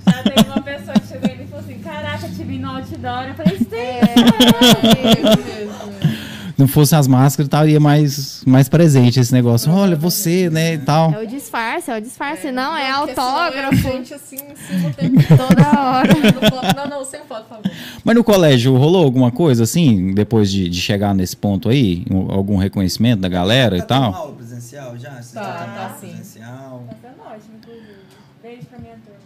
[0.06, 3.24] Já teve uma pessoa que chegou e falou assim, caraca, te vi no outdoor.
[3.28, 3.66] Eu falei, sim.
[5.16, 5.65] Eu mesmo.
[6.58, 9.70] Não fosse as máscaras, estaria mais, mais presente esse negócio.
[9.70, 11.12] Olha, você, né, e tal.
[11.12, 12.50] É o disfarce, é o disfarce.
[12.50, 14.38] não, é senão eu, autógrafo gente, assim,
[15.36, 16.12] toda hora.
[16.76, 17.70] Não, não, não, sem foto, por favor.
[18.04, 22.04] Mas no colégio rolou alguma coisa assim, depois de, de chegar nesse ponto aí?
[22.10, 24.14] Um- Algum reconhecimento da galera e Tá tendo tal?
[24.14, 25.20] aula presencial já?
[25.22, 26.06] Você Tá, tendo tá aula sim.
[26.08, 26.84] Presencial.
[26.88, 27.86] Tá sendo ótimo, inclusive.
[28.42, 29.20] Beijo pra minha turma.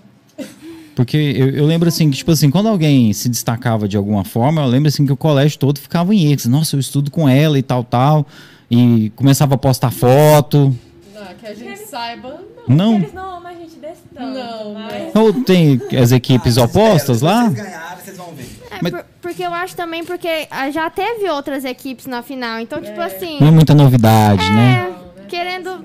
[0.95, 4.62] Porque eu, eu lembro assim, que tipo assim, quando alguém se destacava de alguma forma,
[4.62, 6.47] eu lembro assim que o colégio todo ficava em ex.
[6.47, 8.26] Nossa, eu estudo com ela e tal, tal.
[8.70, 10.76] E começava a postar foto.
[11.16, 12.76] Ah, que a gente saiba, não.
[12.76, 12.95] Não?
[12.97, 15.14] Eles não amam a gente desse tanto, Não, mas...
[15.14, 17.45] Ou tem as equipes Ah, opostas espero, lá?
[17.49, 18.61] Vocês ganharem, vocês vão ver.
[18.70, 22.59] É, Mas- por- porque eu acho também porque ah, já teve outras equipes na final.
[22.61, 23.38] Então, tipo assim.
[23.41, 24.95] Não é muita novidade, é, né?
[25.28, 25.84] querendo.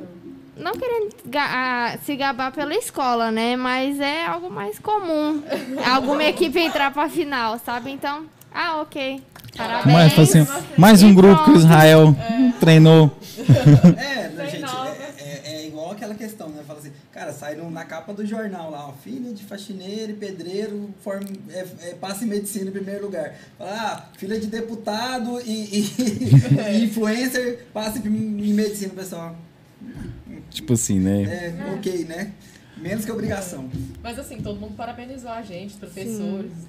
[0.57, 3.55] Não querendo ga- se gabar pela escola, né?
[3.57, 5.43] Mas é algo mais comum.
[5.85, 7.91] Alguma equipe entrar pra final, sabe?
[7.91, 9.21] Então, ah, ok.
[9.57, 10.15] Parabéns.
[10.15, 10.47] Mas, assim,
[10.77, 11.59] mais um E grupo que o pronto.
[11.59, 12.15] Israel
[12.59, 13.11] treinou.
[13.97, 16.61] É, né, Sem gente, é, é- é igual aquela questão, né?
[16.67, 20.15] Fala assim, cara, sai no- na capa do jornal lá, ó, filha de faxineiro e
[20.15, 23.33] pedreiro form, é, é, passa em medicina em primeiro lugar.
[23.57, 25.91] Fala, ah, filha de deputado e, e-
[26.79, 29.35] e influencer passa em, em medicina, pessoal.
[30.55, 31.23] Tipo assim, né?
[31.23, 32.31] É, ok, né?
[32.77, 33.69] Menos que obrigação.
[34.01, 36.51] Mas assim, todo mundo parabenizou a gente, professores.
[36.51, 36.67] Sim,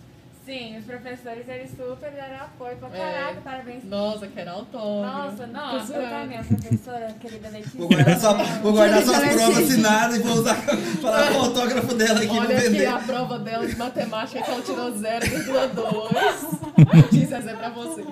[0.49, 2.93] os professores, eles super deram apoio pra É.
[2.93, 3.85] caraca, parabéns.
[3.85, 5.47] Nossa, quero autógrafo.
[5.53, 7.79] Nossa, Tô eu também, a professora, querida Letícia.
[7.81, 10.55] Vou guardar, só, vou guardar suas provas assinadas e vou usar
[11.03, 12.87] falar com o autógrafo dela aqui Olha aqui vender.
[12.87, 16.95] a prova dela de matemática que ela tirou 0,2.
[16.95, 18.05] Letícia, essa é pra você.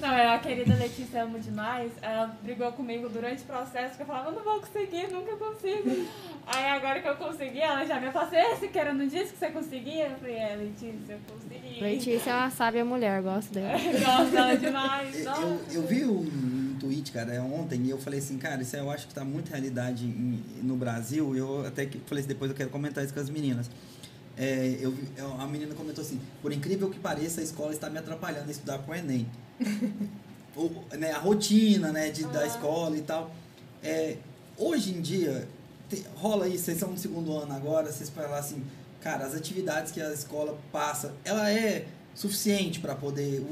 [0.00, 1.92] Não, é a querida Letícia amo demais.
[2.00, 6.06] Ela brigou comigo durante o processo, que eu falava, eu não vou conseguir, nunca consigo.
[6.46, 9.38] Aí agora que eu consegui, ela já me passou, esse que era no disco que
[9.38, 10.06] você conseguia?
[10.08, 11.73] Eu falei, é, Letícia, eu consegui.
[11.80, 13.78] Letícia é uma sábia mulher, gosto dela.
[13.78, 15.24] Gosto dela demais.
[15.24, 18.90] Eu, eu, vi um, um tweet, cara, ontem, e eu falei assim, cara, isso eu
[18.90, 21.34] acho que tá muito realidade em- no Brasil.
[21.36, 23.70] Eu até que falei assim, depois eu quero comentar isso com as meninas.
[24.36, 27.98] É, eu, eu- a menina comentou assim, por incrível que pareça, a escola está me
[27.98, 29.26] atrapalhando a estudar pro Enem.
[30.56, 33.34] O- né, a rotina né, de, da escola e tal.
[33.82, 34.16] É,
[34.56, 35.48] hoje em dia,
[35.90, 38.62] te- rola isso, vocês são no segundo ano agora, vocês falam assim,
[39.04, 41.84] cara, as atividades que a escola passa, ela é
[42.14, 43.44] suficiente para poder.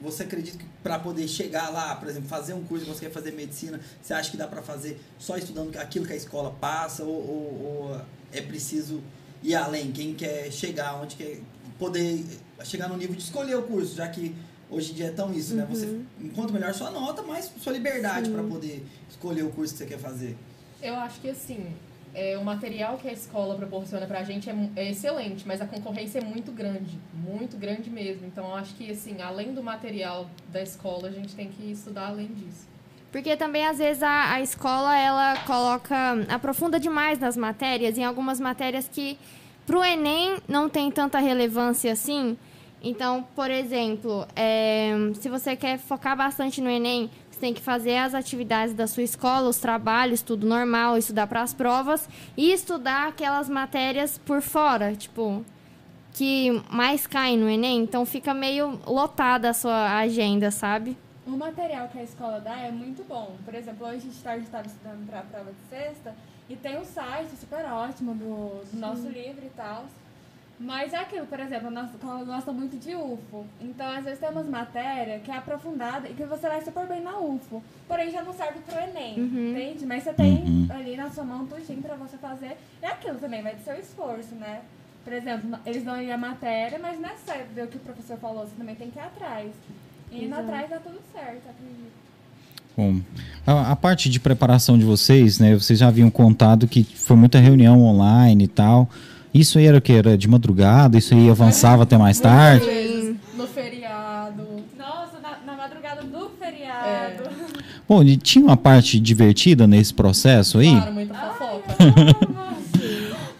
[0.00, 3.32] Você acredita que para poder chegar lá, por exemplo, fazer um curso, você quer fazer
[3.32, 7.10] medicina, você acha que dá para fazer só estudando aquilo que a escola passa ou,
[7.14, 7.62] ou-
[7.92, 8.00] ou
[8.32, 9.02] é preciso
[9.42, 9.92] ir além?
[9.92, 11.40] Quem quer chegar onde quer
[11.78, 12.24] poder
[12.64, 14.34] chegar no nível de escolher o curso, já que
[14.70, 15.66] hoje em dia é tão isso, né?
[15.68, 19.86] Você, enquanto melhor sua nota, mais sua liberdade para poder escolher o curso que você
[19.86, 20.34] quer fazer.
[20.82, 21.66] Eu acho que assim,
[22.14, 26.18] é, o material que a escola proporciona pra gente é, é excelente, mas a concorrência
[26.18, 28.26] é muito grande, muito grande mesmo.
[28.26, 32.08] Então eu acho que assim, além do material da escola, a gente tem que estudar
[32.08, 32.68] além disso.
[33.12, 35.94] Porque também, às vezes, a, a escola, ela coloca,
[36.28, 39.18] aprofunda demais nas matérias, em algumas matérias que,
[39.66, 42.38] pro Enem, não tem tanta relevância assim.
[42.82, 48.14] Então, por exemplo, é, se você quer focar bastante no Enem, tem que fazer as
[48.14, 53.48] atividades da sua escola, os trabalhos, tudo normal, estudar para as provas e estudar aquelas
[53.48, 55.44] matérias por fora, tipo,
[56.12, 57.82] que mais caem no Enem.
[57.82, 60.96] Então, fica meio lotada a sua agenda, sabe?
[61.26, 63.36] O material que a escola dá é muito bom.
[63.44, 66.14] Por exemplo, hoje de tarde estava estudando para a prova de sexta
[66.48, 69.86] e tem um site super ótimo do, do nosso livro e tal.
[70.62, 73.46] Mas é aquilo, por exemplo, escola gosta muito de UFO.
[73.62, 77.00] Então, às vezes tem umas matérias que é aprofundada e que você vai super bem
[77.02, 77.62] na UFO.
[77.88, 79.86] Porém, já não serve pro Enem, entende?
[79.86, 80.66] Mas você tem Uhum.
[80.68, 82.58] ali na sua mão tudinho pra você fazer.
[82.82, 84.60] E aquilo também vai do seu esforço, né?
[85.02, 87.80] Por exemplo, eles dão ali a matéria, mas não é só ver o que o
[87.80, 89.50] professor falou, você também tem que ir atrás.
[90.12, 90.42] E indo Exato.
[90.42, 92.00] atrás dá tudo certo, acredito.
[92.76, 93.00] Bom,
[93.46, 95.54] a, a parte de preparação de vocês, né?
[95.54, 98.88] Vocês já haviam contado que foi muita reunião online e tal.
[99.32, 99.92] Isso aí era o que?
[99.92, 100.98] Era de madrugada?
[100.98, 102.66] Isso aí avançava até mais tarde?
[102.66, 104.42] Vezes, no feriado.
[104.78, 107.30] Nossa, na, na madrugada do feriado.
[107.88, 110.70] Bom, e tinha uma parte divertida nesse processo aí?
[110.70, 112.40] Claro, muita fofoca.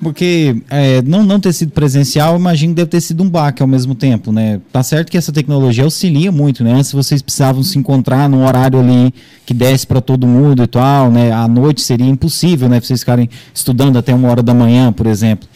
[0.02, 3.60] Porque é, não, não ter sido presencial, eu imagino que deve ter sido um baque
[3.60, 4.58] ao mesmo tempo, né?
[4.72, 6.72] Tá certo que essa tecnologia auxilia muito, né?
[6.72, 9.12] Antes vocês precisavam se encontrar num horário ali
[9.44, 11.30] que desse para todo mundo e tal, né?
[11.30, 12.80] À noite seria impossível, né?
[12.80, 15.46] Vocês ficarem estudando até uma hora da manhã, por exemplo.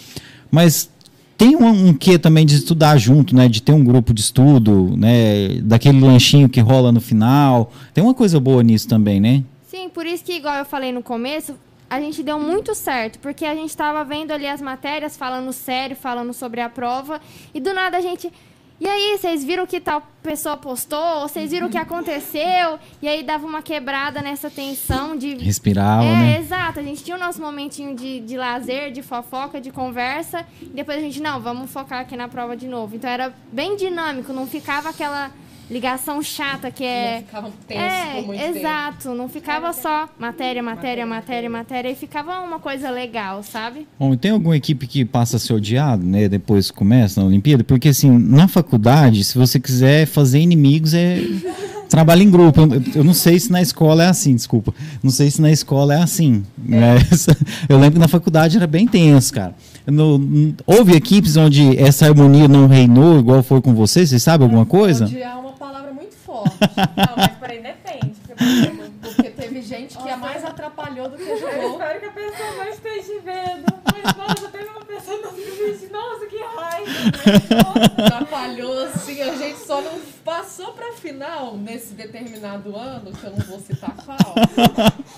[0.54, 0.88] Mas
[1.36, 3.48] tem um, um quê também de estudar junto, né?
[3.48, 5.60] De ter um grupo de estudo, né?
[5.62, 7.72] Daquele lanchinho que rola no final.
[7.92, 9.42] Tem uma coisa boa nisso também, né?
[9.68, 11.56] Sim, por isso que, igual eu falei no começo,
[11.90, 15.96] a gente deu muito certo, porque a gente estava vendo ali as matérias, falando sério,
[15.96, 17.20] falando sobre a prova,
[17.52, 18.32] e do nada a gente.
[18.80, 21.20] E aí, vocês viram que tal pessoa postou?
[21.20, 22.78] Ou vocês viram o que aconteceu?
[23.00, 25.34] E aí dava uma quebrada nessa tensão de.
[25.36, 26.38] Respirava, é, né?
[26.40, 26.80] exato.
[26.80, 30.44] A gente tinha o nosso momentinho de, de lazer, de fofoca, de conversa.
[30.60, 32.96] E depois a gente, não, vamos focar aqui na prova de novo.
[32.96, 35.30] Então era bem dinâmico, não ficava aquela
[35.70, 37.16] ligação chata que é.
[37.20, 38.58] Não ficava tenso É, por muito tempo.
[38.58, 39.14] exato.
[39.14, 41.90] Não ficava só matéria, matéria, matéria, matéria.
[41.90, 43.86] E ficava uma coisa legal, sabe?
[43.98, 46.28] Bom, e tem alguma equipe que passa a ser odiado, né?
[46.28, 47.64] Depois que começa na Olimpíada?
[47.64, 51.20] Porque, assim, na faculdade, se você quiser fazer inimigos, é.
[51.88, 52.60] Trabalho em grupo.
[52.94, 54.74] Eu, não sei se na escola é assim, desculpa.
[55.02, 56.42] Não sei se na escola é assim.
[56.58, 56.96] né?
[57.68, 59.54] Eu lembro que na faculdade era bem tenso, cara.
[59.86, 64.08] No- houve equipes onde essa harmonia não reinou, igual foi com vocês?
[64.08, 65.04] Vocês sabem alguma coisa?
[65.04, 68.14] Odiar é uma palavra muito Não, mas porém depende.
[68.20, 69.23] Porque, por exemplo, Porque
[69.54, 71.72] teve gente que a mais atrapalhou do que eu ajudou.
[71.72, 73.74] espero que a pessoa não esteja vendo.
[73.92, 75.90] Mas, nossa, teve uma pessoa no vídeo.
[75.92, 78.04] Nossa, que raiva.
[78.04, 79.92] Atrapalhou, assim, a gente só não
[80.24, 84.18] passou pra final nesse determinado ano, que eu não vou citar qual,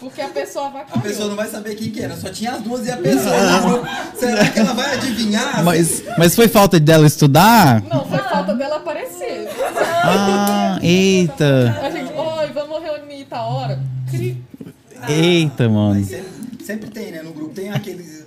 [0.01, 2.61] porque a pessoa vai A pessoa não vai saber quem que era, só tinha as
[2.61, 3.61] duas e a pessoa.
[3.61, 3.87] grupo.
[4.17, 5.65] Será que ela vai adivinhar?
[5.65, 7.81] Mas, mas foi falta dela estudar?
[7.83, 9.49] Não, foi falta dela aparecer.
[10.05, 11.81] Ah, eita!
[11.83, 13.83] A gente, oi, vamos reunir tal hora.
[14.11, 14.43] Cri.
[15.09, 16.05] Eita, mano.
[16.05, 17.23] Sempre, sempre tem, né?
[17.23, 18.25] No grupo tem aquele.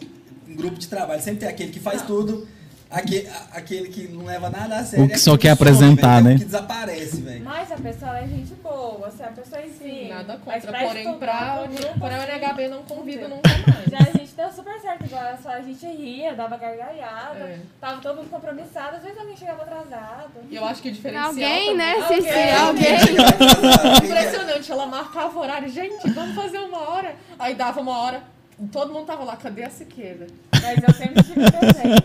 [0.47, 2.47] Um grupo de trabalho, sempre tem aquele que faz tudo,
[2.89, 5.05] aquele, aquele que não leva nada a sério.
[5.05, 6.39] O que só aquele quer some, apresentar, velho, né?
[6.39, 7.43] Que desaparece, velho.
[7.45, 10.07] Mas a pessoa é gente boa, se a pessoa em si.
[10.09, 13.85] Nada mas contra, pra porém pra, grupo, pra assim, UNHB não convido nunca mais.
[13.89, 17.59] Já a gente deu super certo, igual só a gente ria, dava gargalhada, É.
[17.79, 20.31] tava todo mundo compromissado, às vezes alguém chegava atrasado.
[20.49, 21.93] E eu acho que o diferencial Alguém, também- né?
[21.93, 22.53] Alguém.
[22.55, 22.95] Alguém.
[24.05, 25.69] Impressionante, ela marcava horário.
[25.69, 27.15] Gente, vamos fazer uma hora.
[27.37, 28.23] Aí dava uma hora,
[28.71, 30.27] todo mundo tava lá, cadê a Siqueira?
[30.61, 32.03] Mas eu sempre tive presente.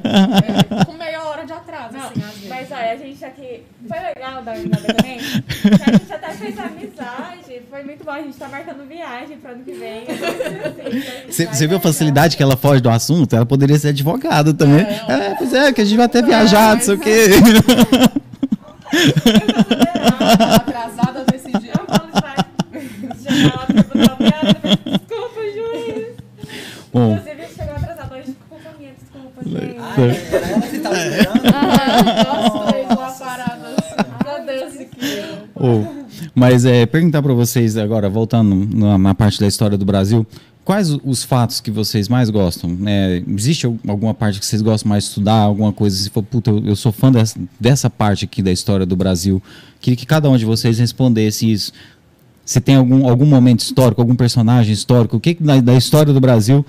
[0.81, 2.49] É, com meia hora de atraso, Não, assim, às vezes.
[2.49, 3.63] mas olha, a gente aqui.
[3.89, 5.19] Foi legal da Unicamp também.
[5.19, 7.63] a gente até fez amizade.
[7.69, 8.11] Foi muito bom.
[8.13, 10.05] A gente tá marcando viagem pro ano que vem.
[11.29, 13.35] Você você viu a facilidade que ela foge do assunto?
[13.35, 14.85] Ela poderia ser advogada também.
[14.87, 17.31] É, É, pois é, que a gente vai até viajar, não sei o quê.
[20.57, 21.73] atrasada desse dia.
[21.79, 22.15] Eu falo.
[23.23, 24.84] Chegar lá pro tribunal, "Obrigada, Desculpa, juiz.
[26.95, 28.15] Bom, Inclusive, chegou atrasado
[28.79, 29.77] minha, desculpa, gente.
[29.79, 29.95] Ah.
[32.25, 35.45] Nós três lá paradas a Siqueira?
[35.55, 35.85] ô,
[36.35, 40.27] mas é, perguntar para vocês agora, voltando na, na parte da história do Brasil,
[40.65, 42.71] quais os fatos que vocês mais gostam?
[42.71, 43.23] né?
[43.29, 45.35] existe al- alguma parte que vocês gostam mais de estudar?
[45.41, 45.97] Alguma coisa?
[45.97, 49.43] Se for, puta, eu, eu sou fã dessa, dessa parte aqui da história do Brasil.
[49.81, 51.73] Queria que cada um de vocês respondesse isso.
[52.45, 56.21] Se tem algum, algum momento histórico, algum personagem histórico, o que, da, da história do
[56.21, 56.65] Brasil,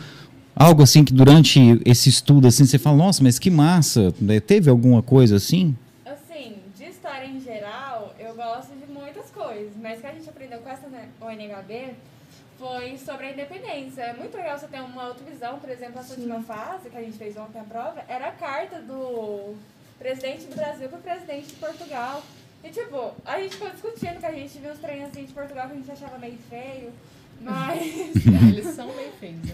[0.56, 4.40] algo assim que durante esse estudo assim você fala, nossa, mas que massa, né?
[4.40, 5.76] teve alguma coisa assim?
[6.06, 10.30] Assim, de história em geral, eu gosto de muitas coisas, mas o que a gente
[10.30, 11.96] aprendeu com essa né, ONHB
[12.58, 14.02] foi sobre a independência.
[14.02, 17.02] É muito legal você ter uma outra visão, por exemplo, essa última fase que a
[17.02, 19.56] gente fez ontem a prova, era a carta do
[20.00, 22.24] presidente do Brasil para o presidente de Portugal.
[22.66, 25.68] E tipo, a gente ficou discutindo que a gente viu os trens assim de Portugal
[25.68, 26.92] que a gente achava meio feio,
[27.40, 27.80] mas.
[28.26, 29.54] Eles são meio feios, né?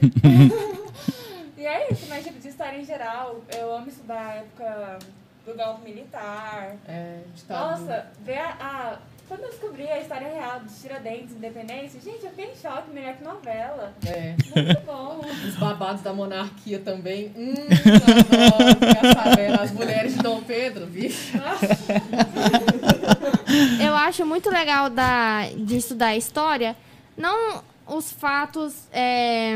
[1.57, 4.99] E é isso, mas tipo, de história em geral, eu amo estudar a época
[5.45, 6.75] do golpe militar.
[6.87, 7.77] É, ditadura.
[7.77, 8.97] Nossa, ver a, a-
[9.27, 13.15] quando eu descobri a história real dos Tiradentes, Independência, gente, eu fiquei em choque, melhor
[13.15, 13.93] que novela.
[14.05, 14.35] É.
[14.53, 15.21] Muito bom.
[15.47, 17.31] Os babados da monarquia também.
[17.37, 19.61] Hum, adoro.
[19.61, 21.31] As mulheres de Dom Pedro, vixe.
[23.79, 26.75] Eu acho muito legal da, de estudar história,
[27.17, 28.87] não os fatos.
[28.91, 29.55] É,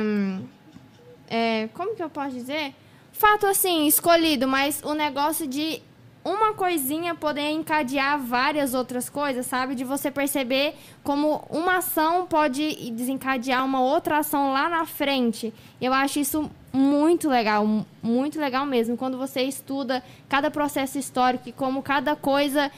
[1.30, 2.74] é, como que eu posso dizer?
[3.12, 5.82] Fato assim, escolhido, mas o negócio de
[6.24, 9.76] uma coisinha poder encadear várias outras coisas, sabe?
[9.76, 10.74] De você perceber
[11.04, 15.54] como uma ação pode desencadear uma outra ação lá na frente.
[15.80, 18.98] Eu acho isso muito legal, mu- muito legal mesmo.
[18.98, 22.72] Quando você estuda cada processo histórico e como cada coisa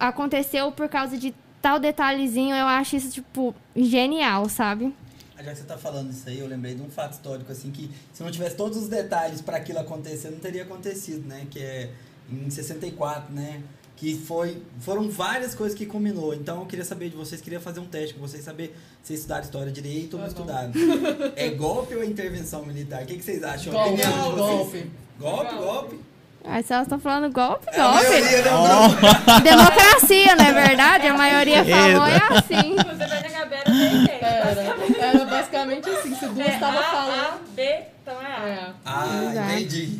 [0.00, 4.94] aconteceu por causa de tal detalhezinho, eu acho isso, tipo, genial, sabe?
[5.36, 7.90] Já que você tá falando isso aí, eu lembrei de um fato histórico, assim, que
[8.12, 11.46] se não tivesse todos os detalhes para aquilo acontecer, não teria acontecido, né?
[11.50, 11.90] Que é
[12.30, 13.62] em 64, né?
[13.96, 16.34] Que foi, foram várias coisas que combinou.
[16.34, 19.42] Então eu queria saber de vocês, queria fazer um teste com vocês, saber se estudaram
[19.44, 20.70] história direito ou não Ah, não.
[20.70, 21.32] estudaram.
[21.36, 23.02] É golpe ou intervenção militar?
[23.02, 23.72] O que, que vocês acham?
[23.72, 24.34] Golpe, vocês?
[24.36, 24.90] golpe.
[25.18, 26.00] Golpe, golpe.
[26.44, 28.04] Aí se elas estão falando golpe, É a golpe.
[28.08, 29.40] maioria, né?
[29.44, 31.06] Democracia, não é verdade?
[31.06, 32.72] A maioria falou é assim.
[32.72, 34.18] Inclusive, a Ana Gabriela tem ideia.
[34.22, 37.14] Era, era basicamente assim, se duas É estavam A, falando.
[37.20, 37.62] A, B,
[38.02, 38.48] então é A.
[38.48, 38.66] É.
[38.84, 39.52] Ah, Exato.
[39.52, 39.98] entendi.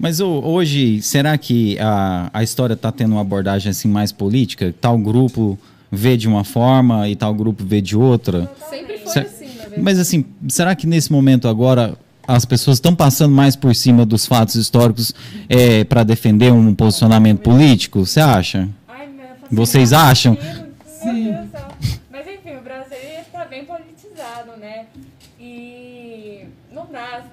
[0.00, 4.74] Mas ô, hoje, será que a, a história está tendo uma abordagem assim mais política?
[4.80, 5.58] Tal grupo
[5.90, 8.50] vê de uma forma e tal grupo vê de outra?
[8.68, 9.80] Sempre foi assim, na verdade.
[9.80, 11.94] Mas assim, será que nesse momento agora
[12.28, 15.14] as pessoas estão passando mais por cima dos fatos históricos
[15.88, 18.04] para defender um posicionamento político?
[18.04, 18.68] Você acha?
[19.50, 20.36] Vocês acham?
[20.84, 21.34] Sim.
[22.10, 24.86] Mas enfim, o Brasil está bem politizado, né?
[25.40, 27.24] E não dá.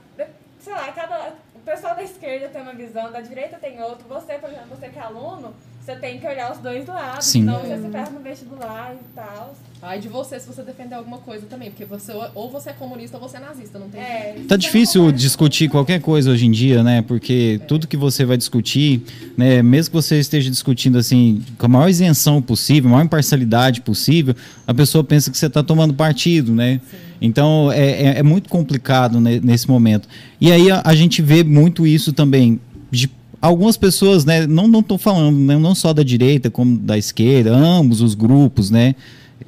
[0.60, 1.34] Sei lá, cada.
[1.56, 4.06] O pessoal da esquerda tem uma visão, da direita tem outra.
[4.08, 7.26] Você, por exemplo, você que é aluno, você tem que olhar os dois lados.
[7.26, 7.42] Sim.
[7.42, 9.56] Senão você se perde no vestibular e tal.
[9.88, 13.18] Ai de você se você defender alguma coisa também, porque você ou você é comunista
[13.18, 14.48] ou você é nazista, não tem É, jeito.
[14.48, 17.04] Tá você difícil discutir qualquer coisa hoje em dia, né?
[17.04, 19.04] Porque tudo que você vai discutir,
[19.38, 23.82] né, mesmo que você esteja discutindo assim com a maior isenção possível, a maior imparcialidade
[23.82, 26.82] possível, a pessoa pensa que você está tomando partido, né?
[27.22, 30.10] Então é, é- é muito complicado ne- nesse momento.
[30.42, 32.60] E aí a, a gente vê muito isso também
[32.90, 33.08] de
[33.40, 34.48] algumas pessoas, né?
[34.48, 38.72] Não não estou falando né, não só da direita como da esquerda, ambos os grupos,
[38.72, 38.96] né?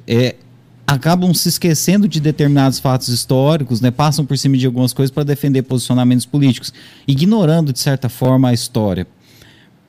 [0.06, 0.36] É,
[0.86, 5.22] acabam se esquecendo de determinados fatos históricos, né, passam por cima de algumas coisas para
[5.22, 6.72] defender posicionamentos políticos,
[7.06, 9.06] ignorando de certa forma a história.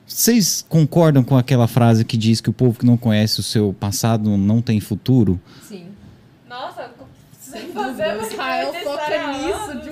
[0.06, 3.72] Vocês concordam com aquela frase que diz que o povo que não conhece o seu
[3.72, 5.40] passado não tem futuro?
[5.66, 5.86] Sim.
[6.48, 6.90] Nossa,
[7.40, 9.89] Sem fazer Israel história toca há nisso de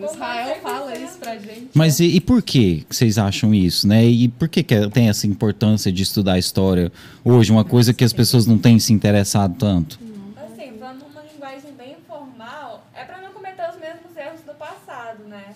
[0.00, 0.06] jeito.
[0.08, 0.60] Com Israel 100%.
[0.60, 1.70] fala isso pra gente.
[1.74, 4.04] Mas e, e por que vocês acham isso, né?
[4.04, 6.92] E por que, que tem essa importância de estudar a história
[7.24, 9.98] hoje, uma coisa que as pessoas não têm se interessado tanto?
[10.36, 15.24] Assim, falando numa linguagem bem informal, é pra não cometer os mesmos erros do passado,
[15.24, 15.54] né?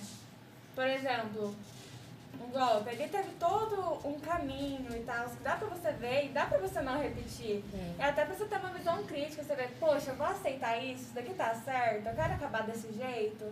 [0.74, 1.54] Por exemplo,
[2.42, 6.28] um golpe, ele teve todo um caminho e tal, que dá pra você ver e
[6.28, 7.62] dá pra você não repetir.
[7.98, 11.02] É até pra você ter uma visão crítica, você ver, poxa, eu vou aceitar isso,
[11.02, 13.44] isso daqui tá certo, eu quero acabar desse jeito.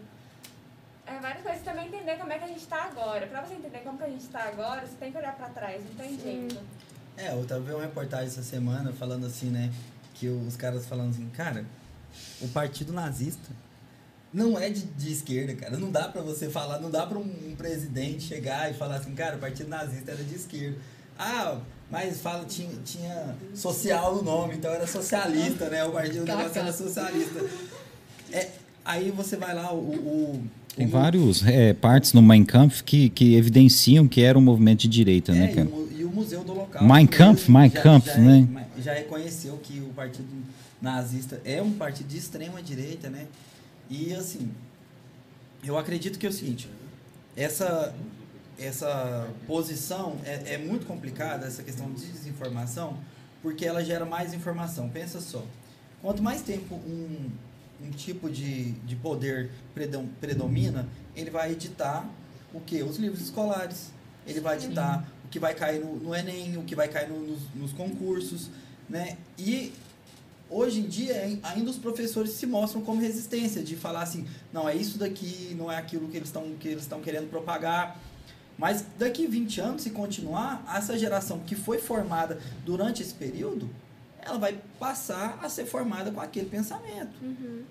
[1.06, 3.26] É várias coisas, também entender como é que a gente tá agora.
[3.26, 5.82] Pra você entender como que a gente tá agora, você tem que olhar pra trás,
[5.84, 6.58] não tem jeito.
[7.16, 9.72] É, eu tava vendo uma reportagem essa semana falando assim, né?
[10.14, 11.64] Que os caras falando assim, cara,
[12.40, 13.50] o partido nazista
[14.32, 15.76] não é de, de esquerda, cara.
[15.76, 19.14] Não dá pra você falar, não dá pra um, um presidente chegar e falar assim,
[19.14, 20.78] cara, o partido nazista era de esquerda.
[21.18, 21.58] Ah,
[21.90, 25.84] mas fala, tinha, tinha social no nome, então era socialista, né?
[25.84, 27.44] O partido o negócio era socialista.
[28.32, 28.50] É,
[28.84, 29.78] aí você vai lá, o.
[29.78, 34.42] o Tem o- vários é, partes no Mein Kampf que, que evidenciam que era um
[34.42, 35.68] movimento de direita, né, É, e, cara?
[35.68, 36.88] o, mu- e o Museu do Holocausto.
[36.88, 38.66] Mein Kampf, Mein já- Kampf, já, né?
[38.82, 40.26] Já reconheceu que o partido
[40.80, 43.26] nazista é um partido de extrema direita, né?
[43.90, 44.48] E assim,
[45.64, 46.68] eu acredito que é o seguinte,
[47.36, 47.94] essa,
[48.58, 52.96] essa posição é, é muito complicada, essa questão de desinformação,
[53.42, 54.88] porque ela gera mais informação.
[54.88, 55.44] Pensa só,
[56.00, 57.28] quanto mais tempo um,
[57.82, 62.08] um tipo de, de poder predom- predomina, ele vai editar
[62.52, 62.82] o que?
[62.82, 63.90] Os livros escolares.
[64.26, 67.20] Ele vai editar o que vai cair no, no Enem, o que vai cair no-
[67.26, 68.48] nos, nos concursos,
[68.88, 69.16] né?
[69.38, 69.72] E
[70.48, 74.68] hoje em dia ai- ainda os professores se mostram como resistência de falar assim, não
[74.68, 77.98] é isso daqui, não é aquilo que eles estão que eles estão querendo propagar.
[78.58, 83.70] Mas daqui 20 anos, se continuar, essa geração que foi formada durante esse período,
[84.22, 87.12] ela vai passar a ser formada com aquele pensamento.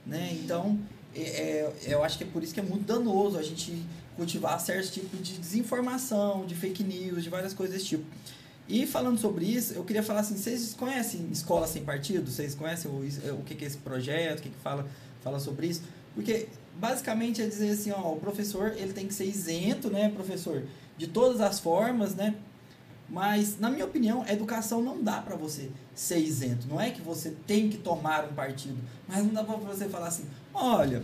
[0.05, 0.37] Né?
[0.43, 0.79] Então,
[1.15, 3.83] é, é- eu acho que é por isso que é muito danoso a gente
[4.15, 8.03] cultivar certos tipos de desinformação, de fake news, de várias coisas desse tipo.
[8.67, 12.29] E falando sobre isso, eu queria falar assim, vocês conhecem Escola Sem Partido?
[12.29, 12.97] Vocês conhecem o,
[13.33, 14.39] o que que é esse projeto?
[14.39, 14.85] O que, que fala,
[15.23, 15.81] fala sobre isso?
[16.13, 16.47] Porque
[16.79, 20.63] basicamente é dizer assim, ó, o professor ele tem que ser isento, né, professor,
[20.97, 22.35] de todas as formas, né?
[23.11, 26.67] Mas, na minha opinião, a educação não dá para você ser isento.
[26.69, 28.77] Não é que você tem que tomar um partido.
[29.07, 31.01] Mas não dá para você falar assim: olha,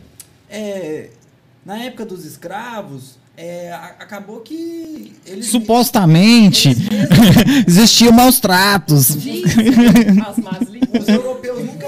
[0.49, 1.09] é,
[1.65, 5.47] na época dos escravos, é, acabou que eles.
[5.47, 9.09] Supostamente eles mesmos- existiam maus tratos.
[9.11, 9.17] As
[10.37, 11.07] más os línguas.
[11.07, 11.87] europeus nunca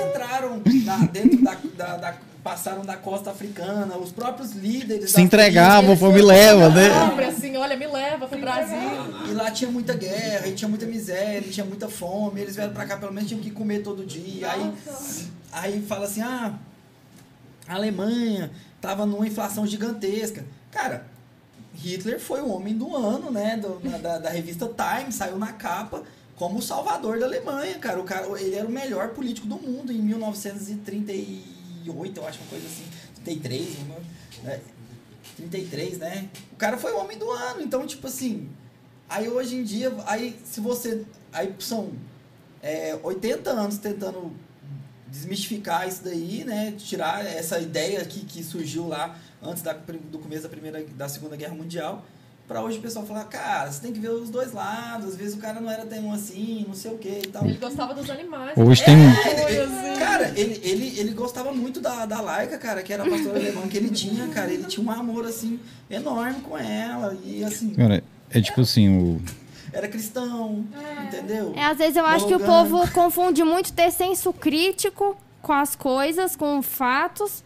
[2.48, 6.88] passaram da costa africana, os próprios líderes Se entregavam, eles me leva, né?
[7.28, 8.78] assim, olha, me leva pro Brasil.
[9.30, 12.39] E lá tinha muita guerra, e tinha muita miséria, e tinha muita fome.
[12.39, 14.50] Eles vieram pra cá, pelo menos tinham que comer todo dia.
[14.50, 14.74] Aí,
[15.52, 16.54] aí fala assim: ah,
[17.68, 20.45] a Alemanha tava numa inflação gigantesca.
[20.72, 21.06] Cara,
[21.76, 23.58] Hitler foi o homem do ano, né?
[23.58, 26.02] do- na- da, da revista Time, saiu na capa
[26.38, 28.00] como o salvador da Alemanha, cara.
[28.00, 28.26] O cara.
[28.39, 29.98] Ele era o melhor político do mundo em
[31.93, 32.85] 1938, eu acho, uma coisa assim.
[33.23, 33.77] 33,
[34.43, 34.61] né?
[35.35, 36.29] 33, né?
[36.51, 37.61] O cara foi o homem do ano.
[37.61, 38.49] Então, tipo assim.
[39.09, 41.05] Aí hoje em dia, aí se você.
[41.31, 41.91] Aí são
[42.61, 44.33] é, 80 anos tentando
[45.07, 46.73] desmistificar isso daí, né?
[46.77, 51.35] Tirar essa ideia que, que surgiu lá antes da, do começo da primeira da Segunda
[51.35, 52.05] Guerra Mundial.
[52.48, 55.36] Pra hoje o pessoal falar, cara, você tem que ver os dois lados, às vezes
[55.36, 57.43] o cara não era tão assim, não sei o que e tal.
[57.43, 58.58] Ele gostava dos animais.
[58.58, 58.86] Hoje né?
[58.86, 60.00] tem um- É, ele- assim.
[60.00, 63.68] cara, ele, ele, ele gostava muito da, da Laica, cara, que era a pastora alemã
[63.68, 64.50] que ele tinha, cara.
[64.50, 67.18] Ele tinha um amor, assim, enorme com ela.
[67.26, 69.22] E, assim, Cara, é tipo assim, o.
[69.74, 70.64] era cristão,
[71.06, 71.54] entendeu?
[71.54, 75.76] É, às vezes eu acho que o povo confunde muito ter senso crítico com as
[75.76, 77.43] coisas, com fatos.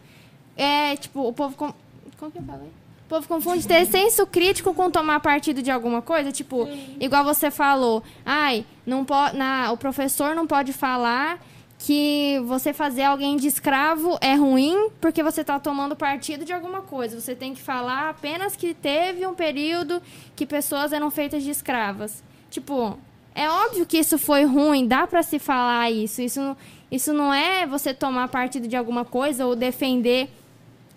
[0.55, 1.55] É, tipo, o povo.
[1.55, 1.73] Com...
[2.19, 2.69] Como que eu falei?
[3.11, 6.31] O povo confunde ter senso crítico com tomar partido de alguma coisa.
[6.31, 6.65] Tipo,
[6.97, 8.01] igual você falou.
[8.25, 9.35] Ai, não pode.
[9.35, 11.37] Na, o professor não pode falar
[11.77, 16.83] que você fazer alguém de escravo é ruim porque você está tomando partido de alguma
[16.83, 17.19] coisa.
[17.19, 20.01] Você tem que falar apenas que teve um período
[20.33, 22.23] que pessoas eram feitas de escravas.
[22.49, 22.97] Tipo,
[23.35, 26.21] é óbvio que isso foi ruim, dá pra se falar isso.
[26.21, 26.55] Isso,
[26.89, 30.29] isso não é você tomar partido de alguma coisa ou defender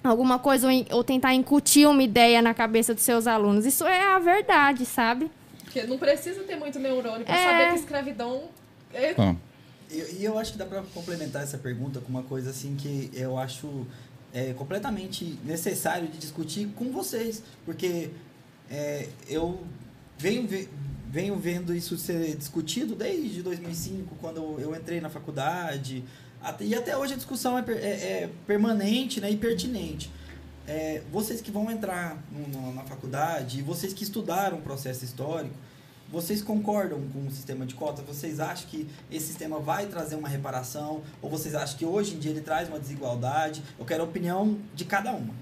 [0.05, 3.65] alguma coisa ou, tentar incutir uma ideia na cabeça dos seus alunos.
[3.65, 5.31] Isso é a verdade, sabe?
[5.65, 7.45] Porque não precisa ter muito neurônio pra É.
[7.51, 8.43] saber que escravidão
[8.93, 9.15] é
[9.91, 13.11] E, e eu acho que dá pra complementar essa pergunta com uma coisa assim que
[13.15, 13.87] eu acho
[14.33, 18.11] é, completamente necessário de discutir com vocês, porque
[18.71, 19.63] é, eu
[20.19, 20.69] venho, ve-
[21.09, 26.03] venho vendo isso ser discutido desde 2005, quando eu, eu entrei na faculdade,
[26.61, 27.73] e até hoje a discussão é, é-
[28.25, 30.11] é permanente né, e pertinente.
[30.67, 35.55] É, vocês que vão entrar no- no- na faculdade, vocês que estudaram o processo histórico,
[36.11, 38.05] vocês concordam com o sistema de cotas?
[38.07, 41.03] Vocês acham que esse sistema vai trazer uma reparação?
[41.21, 43.63] Ou vocês acham que hoje em dia ele traz uma desigualdade?
[43.79, 45.35] Eu quero a opinião de cada uma,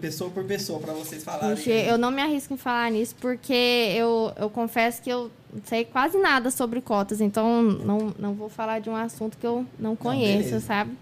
[0.00, 1.56] pessoa por pessoa, para vocês falarem.
[1.56, 3.52] Puxa, eu não me arrisco em falar nisso porque
[3.96, 8.48] eu, eu confesso que eu não sei quase nada sobre cotas, então não, não vou
[8.48, 10.60] falar de um assunto que eu não conheço, beleza.
[10.60, 10.92] sabe?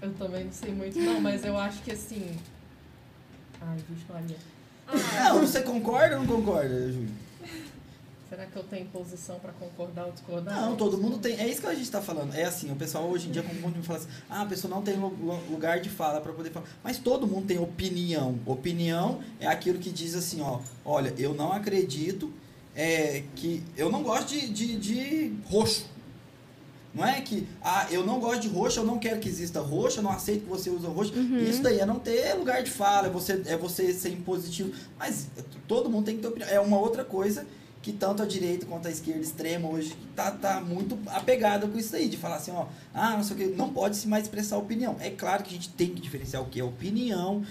[0.00, 2.36] Eu também não sei muito, não, mas eu acho que assim.
[3.60, 4.36] Ai, vixe, Maria.
[5.24, 7.21] Não, você concorda ou não concorda, Júlio?
[8.32, 10.58] Será que eu tenho posição pra concordar ou discordar?
[10.58, 11.38] Não, todo mundo tem.
[11.38, 12.34] É isso que a gente está falando.
[12.34, 14.80] É assim, o pessoal hoje em dia confunde e fala assim: ah, a pessoa não
[14.80, 16.64] tem lu- lu- lugar de fala para poder falar.
[16.82, 18.38] Mas todo mundo tem opinião.
[18.46, 22.32] Opinião é aquilo que diz assim: ó, olha, eu não acredito
[22.74, 23.62] é, que.
[23.76, 25.84] Eu não gosto de, de, de roxo.
[26.94, 29.98] Não é que, ah, eu não gosto de roxo, eu não quero que exista roxo,
[29.98, 31.12] eu não aceito que você use roxo.
[31.48, 34.72] Isso daí é não ter lugar de fala, é você, é você ser impositivo.
[34.98, 35.26] Mas
[35.68, 36.48] todo mundo tem que ter opinião.
[36.50, 37.46] É uma outra coisa
[37.82, 41.94] que tanto a direita quanto a esquerda extrema hoje tá, tá muito apegada com isso
[41.96, 44.56] aí, de falar assim, ó, ah, não sei o que, não pode se mais expressar
[44.56, 44.96] opinião.
[45.00, 47.44] É claro que a gente tem que diferenciar o que é opinião,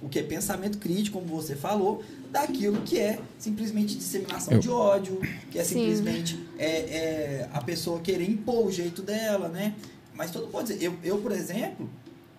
[0.00, 4.70] o que é pensamento crítico, como você falou, daquilo que é simplesmente disseminação Eu- de
[4.70, 5.20] ódio,
[5.50, 5.74] que é Sim.
[5.74, 9.74] simplesmente é, é, a pessoa querer impor o jeito dela, né?
[10.14, 11.88] Mas todo mundo pode dizer, eu, eu, por exemplo,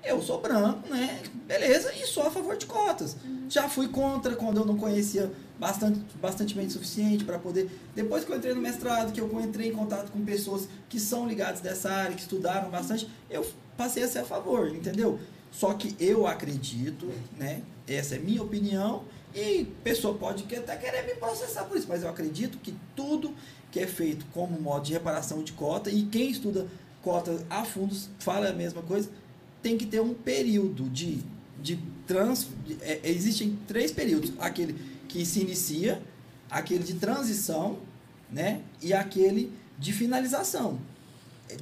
[0.03, 1.21] eu sou branco, né?
[1.47, 3.15] Beleza, e sou a favor de cotas.
[3.49, 7.69] Já fui contra quando eu não conhecia bastante, bastante bem o suficiente para poder.
[7.95, 11.27] Depois que eu entrei no mestrado, que eu entrei em contato com pessoas que são
[11.27, 13.45] ligadas dessa área, que estudaram bastante, eu
[13.77, 15.19] passei a ser a favor, entendeu?
[15.51, 17.61] Só que eu acredito, né?
[17.87, 19.03] Essa é minha opinião,
[19.35, 23.33] e pessoa pode até querer me processar por isso, mas eu acredito que tudo
[23.71, 26.67] que é feito como modo de reparação de cota, e quem estuda
[27.01, 29.09] cota a fundo fala a mesma coisa,
[29.63, 31.23] tem que ter um período de,
[31.61, 32.47] de trans.
[32.67, 34.75] de- é, existem três períodos: aquele
[35.07, 36.01] que se inicia,
[36.51, 37.79] aquele de transição,
[38.31, 38.61] né?
[38.81, 40.77] E aquele de finalização.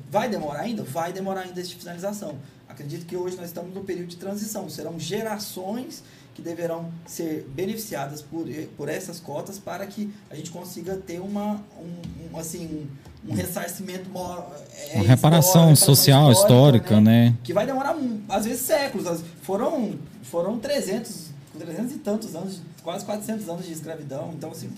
[0.10, 0.84] Vai demorar ainda?
[0.84, 2.38] Vai demorar ainda esse de finalização.
[2.68, 4.70] Acredito que hoje nós estamos no período de transição.
[4.70, 8.46] Serão gerações que deverão ser beneficiadas por,
[8.78, 12.88] por essas cotas para que a gente consiga ter uma, um, um, assim, um,
[13.28, 17.36] um ressarcimento maior, é, Uma reparação histórica, social, histórica, né?
[17.44, 17.96] que vai demorar
[18.30, 19.22] às vezes séculos.
[19.44, 21.28] Foram foram 300,
[21.60, 24.32] 300 e tantos anos, quase 400 anos de escravidão.
[24.36, 24.70] Então assim,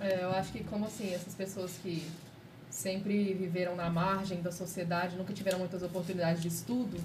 [0.00, 2.06] É, eu acho que como assim, essas pessoas que
[2.70, 6.96] sempre viveram na margem da sociedade, nunca tiveram muitas oportunidades de estudo,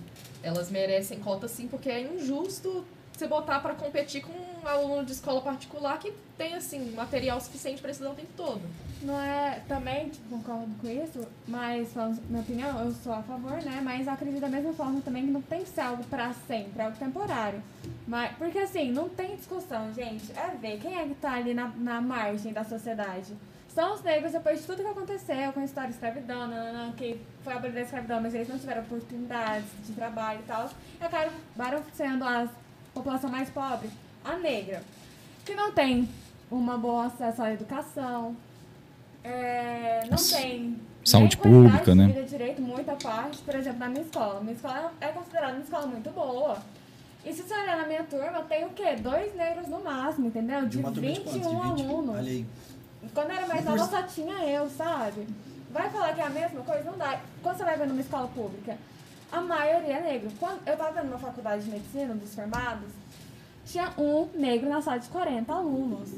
[0.41, 5.11] elas merecem cota sim, porque é injusto você botar para competir com um aluno de
[5.11, 8.61] escola particular que tem assim material suficiente para estudar o tempo todo.
[9.01, 13.61] Não é, também tipo, concordo com isso, mas, falando minha opinião, eu sou a favor,
[13.63, 13.80] né?
[13.84, 16.86] Mas acredito da mesma forma também que não tem que ser algo pra sempre, é
[16.86, 17.61] algo temporário.
[18.07, 20.32] Mas, porque assim, não tem discussão, gente.
[20.32, 23.34] É ver quem é que tá ali na, na margem da sociedade.
[23.78, 26.49] São os negros depois de tudo que aconteceu com a história escravidão,
[26.97, 30.68] que foi abolida a escravidão, mas eles não tiveram oportunidades de trabalho e tal.
[30.99, 32.47] E acabaram sendo a
[32.91, 33.91] população mais pobre,
[34.28, 34.84] a negra,
[35.45, 36.07] que não tem
[36.51, 38.36] uma boa acesso à educação,
[39.23, 42.07] é, não tem saúde pública, né?
[42.07, 44.41] vida direito, muita parte, por exemplo, na minha escola.
[44.41, 46.57] Minha escola é considerada uma escola muito boa.
[47.25, 48.95] E se você olhar na minha turma, tem o quê?
[48.95, 50.61] Dois negros no máximo, entendeu?
[50.61, 51.51] de De, uma turma de 21 quantos?
[51.51, 51.86] De 20?
[51.86, 52.15] alunos.
[52.15, 52.45] Olha aí.
[53.13, 55.28] Quando eu era mais nova, só tinha eu, sabe?
[55.71, 56.84] Vai falar que é a mesma coisa?
[56.89, 57.19] Não dá.
[57.43, 58.78] Quando você vai ver numa escola pública,
[59.32, 60.32] a maioria é negro.
[60.39, 62.89] Quando eu tava vendo faculdade de medicina, dos formados,
[63.68, 66.09] tinha um negro na sala de 40 alunos.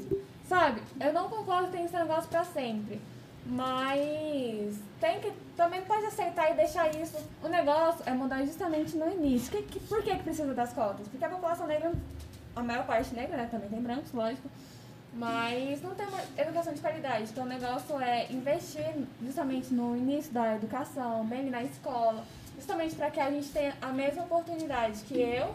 [0.48, 0.80] Sabe?
[0.98, 3.00] Eu não concordo que tem esse negócio pra sempre.
[3.46, 5.32] Mas tem que.
[5.56, 7.16] Também pode aceitar e deixar isso.
[7.42, 9.50] O negócio é mudar justamente no início.
[9.50, 11.06] Que, que- por que, que precisa das cotas?
[11.08, 11.92] Porque a população negra,
[12.56, 13.48] a maior parte negra, né?
[13.50, 14.48] Também tem brancos, lógico.
[15.12, 17.30] Mas não tem uma educação de qualidade.
[17.30, 22.24] Então o negócio é investir justamente no início da educação, bem na escola,
[22.56, 25.52] justamente para que a gente tenha a mesma oportunidade que eu.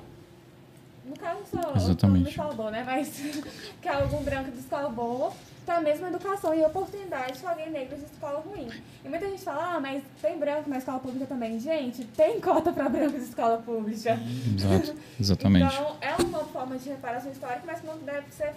[1.08, 2.36] No caso, sou Exatamente.
[2.72, 2.84] né?
[2.86, 3.10] Mas
[3.82, 5.32] que é algum branco de escola boa,
[5.66, 8.68] tem a mesma educação e oportunidade que alguém negro de escola ruim.
[9.04, 11.60] E muita gente fala, ah, mas tem branco na escola pública também.
[11.60, 14.20] Gente, tem cota para branco de escola pública.
[14.56, 15.76] Exato, exatamente.
[15.76, 18.54] Então, é uma forma de reparação histórica, mas não deve ser.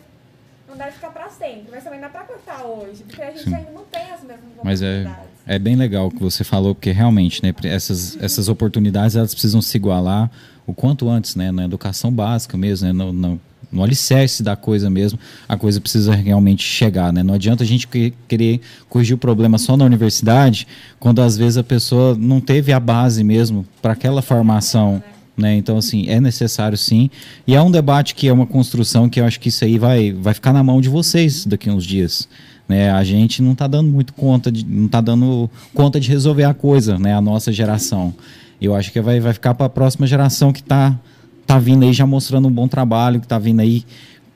[0.66, 3.55] Não deve ficar pra sempre, mas também dá pra cortar hoje, porque a gente Sim.
[3.55, 5.30] ainda não tem as mesmas Mas é, oportunidades.
[5.46, 9.62] é bem legal o que você falou, porque realmente, né, essas, essas oportunidades elas precisam
[9.62, 10.30] se igualar
[10.68, 13.40] o quanto antes, né, na educação básica mesmo, né, no, no,
[13.72, 17.22] no alicerce da coisa mesmo, a coisa precisa realmente chegar, né?
[17.22, 20.66] Não adianta a gente que- querer corrigir o problema só na universidade,
[21.00, 25.02] quando às vezes a pessoa não teve a base mesmo para aquela formação,
[25.34, 25.56] né?
[25.56, 27.08] Então, assim, é necessário sim.
[27.46, 30.12] E é um debate que é uma construção que eu acho que isso aí vai,
[30.12, 32.28] vai ficar na mão de vocês daqui a uns dias.
[32.68, 32.90] Né?
[32.90, 36.52] A gente não está dando muito conta, de, não está dando conta de resolver a
[36.52, 37.14] coisa, né?
[37.14, 38.14] A nossa geração.
[38.61, 40.98] Eu acho que vai, vai ficar para a próxima geração que está
[41.46, 43.84] tá vindo aí já mostrando um bom trabalho, que está vindo aí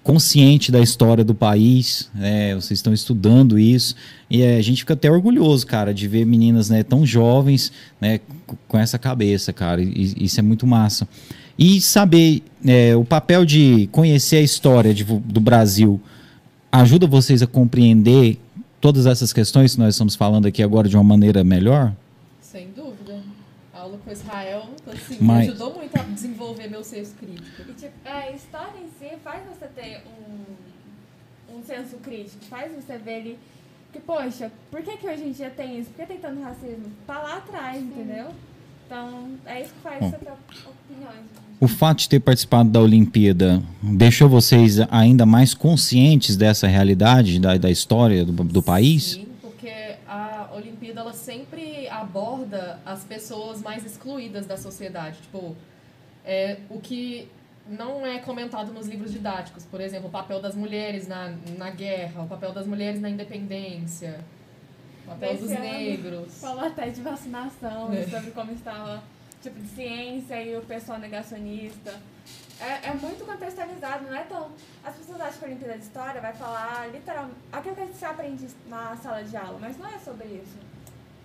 [0.03, 2.55] consciente da história do país, né?
[2.55, 3.95] vocês estão estudando isso
[4.29, 8.18] e é, a gente fica até orgulhoso, cara, de ver meninas né, tão jovens né,
[8.66, 11.07] com- essa cabeça, cara, e, isso é muito massa.
[11.57, 16.01] E saber é, o papel de conhecer a história de do Brasil
[16.73, 18.39] ajuda vocês a compreender
[18.81, 21.93] todas essas questões que nós estamos falando aqui agora de uma maneira melhor?
[22.41, 23.20] Sem dúvida.
[23.73, 27.63] A aula com Israel assim, Mas- me ajudou muito a desenvolver meu senso crítico.
[27.69, 32.73] E, tipo, é, a história em si faz você ter um, um senso crítico, faz
[32.73, 33.39] você ver ali
[33.93, 35.91] que, poxa, por que, que hoje em dia tem isso?
[35.91, 36.87] Por que tem tanto racismo?
[37.07, 38.29] Tá lá atrás, entendeu?
[38.87, 40.11] Então, é isso que faz Bom.
[40.11, 41.27] você ter opiniões.
[41.61, 47.57] O fato de ter participado da Olimpíada deixou vocês ainda mais conscientes dessa realidade da,
[47.57, 49.13] da história do, do país?
[49.13, 49.27] Sim,
[50.63, 55.19] Olimpíada ela sempre aborda as pessoas mais excluídas da sociedade.
[55.23, 55.57] Tipo,
[56.25, 57.29] é, o que
[57.67, 59.65] não é comentado nos livros didáticos.
[59.65, 64.21] Por exemplo, o papel das mulheres na, na guerra, o papel das mulheres na independência,
[65.05, 66.41] o papel dos Esse ano negros.
[66.41, 68.05] Falou até de vacinação, É.
[68.09, 69.03] sobre como estava,
[69.43, 72.01] tipo, de ciência e o pessoal negacionista.
[72.61, 74.51] É, é muito contextualizado, não é tão...
[74.85, 78.05] As pessoas acham que a Olimpíada de História vai falar, literalmente, aquilo que a gente
[78.05, 80.57] aprende na sala de aula, mas não é sobre isso.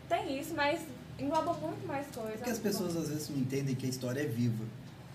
[0.10, 0.82] Tem isso, mas
[1.20, 2.36] engloba muito mais coisas.
[2.38, 4.64] Porque as pessoas às vezes não entendem que a história é viva.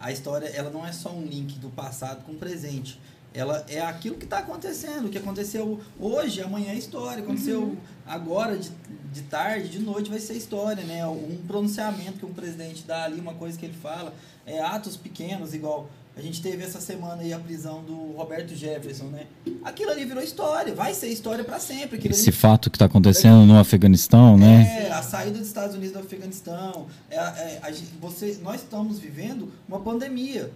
[0.00, 3.00] A história, ela não é só um link do passado com o presente.
[3.34, 7.22] Ela é aquilo que está acontecendo, o que aconteceu hoje, amanhã é história.
[7.22, 7.76] Aconteceu Uhum.
[8.06, 8.70] agora, de,
[9.12, 11.06] de tarde, de noite vai ser história, né?
[11.06, 14.12] Um pronunciamento que um presidente dá ali, uma coisa que ele fala.
[14.44, 19.04] É, atos pequenos, igual A gente teve essa semana aí a prisão do Roberto Jefferson,
[19.04, 19.26] né?
[19.64, 21.96] Aquilo ali virou história, vai ser história para sempre.
[21.96, 24.86] Aquilo Esse ali- fato que está acontecendo no Afeganistão, né?
[24.88, 26.86] É, a saída dos Estados Unidos do Afeganistão.
[27.10, 30.50] É, é, a você, nós estamos vivendo uma pandemia.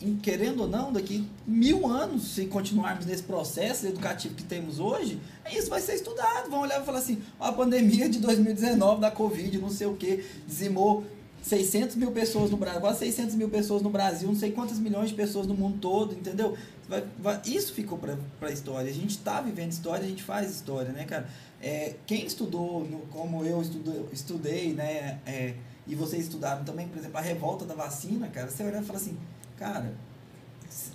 [0.00, 5.20] Em- querendo ou não, daqui mil anos, se continuarmos nesse processo educativo que temos hoje,
[5.52, 6.48] isso vai ser estudado.
[6.48, 10.24] Vão olhar e falar assim: a pandemia de 2019 da Covid, não sei o que,
[10.46, 11.04] dizimou
[11.48, 15.08] 600 mil pessoas no Brasil, quase 600 mil pessoas no Brasil, não sei quantas milhões
[15.10, 16.56] de pessoas no mundo todo, entendeu?
[16.88, 18.90] Vai- vai- isso ficou para a história.
[18.90, 21.28] A gente está vivendo história, a gente faz história, né, cara?
[21.60, 25.54] É, quem estudou, no- como eu estudo, estudei, né, é,
[25.86, 28.98] e vocês estudaram também, por exemplo, a revolta da vacina, cara, você olha e fala
[28.98, 29.16] assim,
[29.58, 29.92] cara,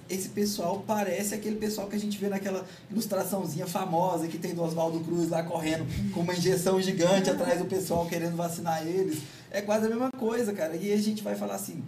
[0.09, 4.61] esse pessoal parece aquele pessoal que a gente vê naquela ilustraçãozinha famosa que tem do
[4.61, 9.19] Oswaldo Cruz lá correndo com uma injeção gigante atrás do pessoal querendo vacinar eles.
[9.53, 10.75] É quase a mesma coisa, cara.
[10.75, 11.81] E a gente vai falar assim,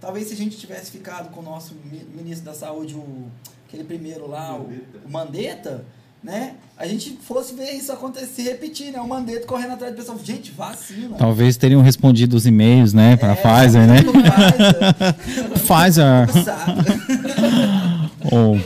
[0.00, 3.26] talvez se a gente tivesse ficado com o nosso mi- ministro da saúde, o,
[3.68, 4.68] aquele primeiro lá, o,
[5.06, 5.84] o Mandetta,
[6.22, 6.54] né?
[6.76, 9.00] A gente fosse ver isso acontecer, se repetir, né?
[9.00, 10.18] O Mandetta correndo atrás do pessoal.
[10.24, 11.14] Gente, vacina.
[11.16, 13.96] Talvez teriam respondido os e-mails, né, para É, a Pfizer, né?
[15.54, 16.26] Pfizer.
[16.26, 16.44] Pfizer.
[16.44, 16.72] Sabe?
[18.32, 18.60] Ou-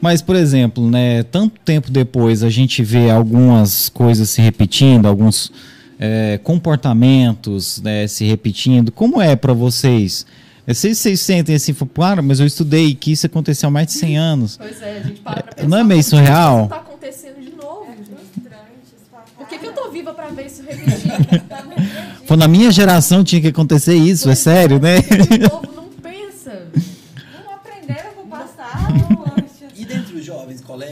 [0.00, 5.50] Mas, por exemplo, né, tanto tempo depois a gente vê algumas coisas se repetindo, alguns
[5.98, 8.90] é, comportamentos né, se repetindo.
[8.92, 10.24] Como é para vocês?
[10.66, 13.94] É, Vocês, vocês sentem assim, cara, mas eu estudei que isso aconteceu há mais de
[13.94, 14.56] 100 anos.
[14.58, 15.68] Pois é, a gente para pra É, pensar.
[15.68, 16.60] não é meio surreal?
[16.60, 17.86] Isso tá acontecendo de novo.
[17.90, 18.58] É frustrante
[19.38, 21.42] Por que, que eu tô viva pra ver isso repetindo.
[22.26, 24.98] Foi na minha geração tinha que acontecer isso, é sério, né?
[24.98, 25.72] O povo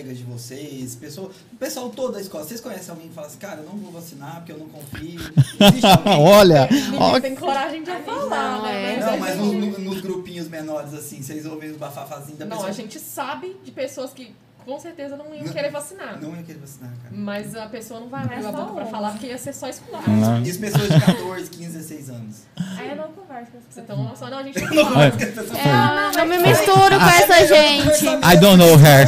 [0.06, 3.38] colegas de vocês, pessoa, o pessoal todo da escola, vocês conhecem alguém que fala assim,
[3.38, 5.20] cara, eu não vou vacinar porque eu não confio?
[6.20, 8.94] Olha, ó, tem coragem de falar, Não, né?
[8.94, 8.96] é.
[8.96, 12.44] Mas Não, mas gente- no- no- nos grupinhos menores, assim, vocês ouvem os bafafazinhos da
[12.44, 12.70] Não, pessoa.
[12.70, 14.34] a gente sabe de pessoas que
[14.66, 16.20] com certeza não iam Não- querer vacinar.
[16.20, 17.14] Não ia querer vacinar, cara.
[17.14, 19.52] Mas a pessoa não vai Não é abrir a boca pra falar porque ia ser
[19.54, 20.02] só escutar.
[20.08, 20.42] Não.
[20.42, 22.36] Isso pessoas de 14, 15, 16 anos.
[22.76, 23.98] Aí eu não converso com as Você pessoas.
[24.00, 24.28] uma noção?
[24.30, 25.04] Não, a gente não fala.
[25.06, 28.06] É, não me misturo com essa gente.
[28.06, 29.06] I don't know her.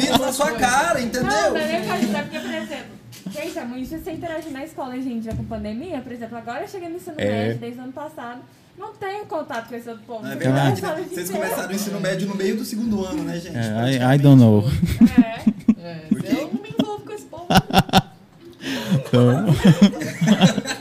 [0.00, 1.30] Vírus na sua cara, entendeu?
[1.30, 2.86] Não, não é nem pra ajudar, porque, por exemplo,
[3.30, 6.00] gente, é muito difícil você interagir na escola em dia com pandemia.
[6.00, 7.24] Por exemplo, agora eu cheguei no ensino É.
[7.46, 8.40] médio desde o ano passado.
[8.80, 10.24] Não tenho contato com esse outro povo.
[10.24, 11.04] Não é verdade, né?
[11.12, 13.54] Vocês começaram o ensino médio no meio do segundo ano, né, gente?
[13.56, 14.64] É, I, I don't know.
[15.22, 15.42] É.
[15.86, 17.46] É, Porque- Eu não me envolvo com esse povo.
[18.94, 19.46] Então...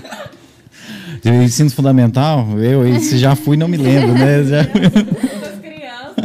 [1.22, 4.42] De Ensino fundamental, eu esse já fui, não me lembro, né?
[4.46, 6.16] Já- estressam.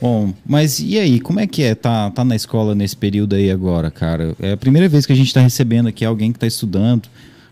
[0.00, 3.50] Bom, mas e aí, como é que é tá, tá na escola nesse período aí
[3.50, 4.32] agora, cara?
[4.40, 7.08] É a primeira vez que a gente está recebendo aqui alguém que está estudando.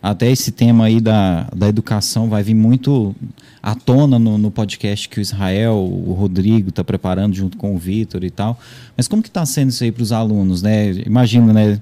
[0.08, 3.12] Até esse tema aí da, da educação vai vir muito
[3.60, 7.78] à tona no, no podcast que o Israel, o Rodrigo está preparando junto com o
[7.78, 8.56] Vitor e tal.
[8.96, 10.92] Mas como que está sendo isso aí para os alunos, né?
[11.04, 11.80] Imagina, né?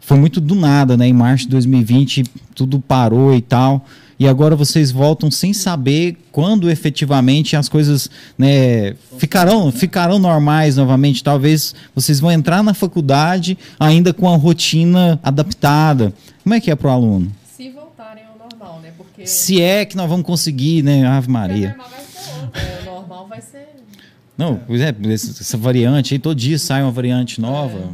[0.00, 1.06] Foi muito do nada, né?
[1.06, 3.86] Em março de 2020 tudo parou e tal.
[4.18, 11.22] E agora vocês voltam sem saber quando efetivamente as coisas né, ficarão, ficarão normais novamente.
[11.22, 16.12] Talvez vocês vão entrar na faculdade ainda com a rotina adaptada.
[16.42, 17.30] Como é que é para o aluno?
[17.56, 18.92] Se voltarem ao normal, né?
[19.12, 21.06] Porque Se é que nós vamos conseguir, né?
[21.06, 21.76] Ave Maria.
[21.76, 22.60] normal vai ser outro.
[22.60, 23.68] é, o normal vai ser.
[24.38, 27.92] Não, pois é, essa variante aí, todo dia sai uma variante nova.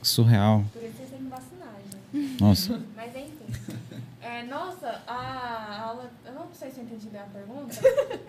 [0.00, 0.64] Surreal.
[0.72, 1.74] Por isso vocês têm que vacinar,
[2.14, 2.40] gente.
[2.40, 2.80] Nossa.
[2.96, 3.76] Mas enfim.
[4.22, 6.10] É, nossa, a aula.
[6.24, 7.76] Eu não sei se eu entendi bem a pergunta,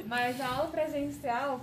[0.07, 1.61] mas a aula presencial.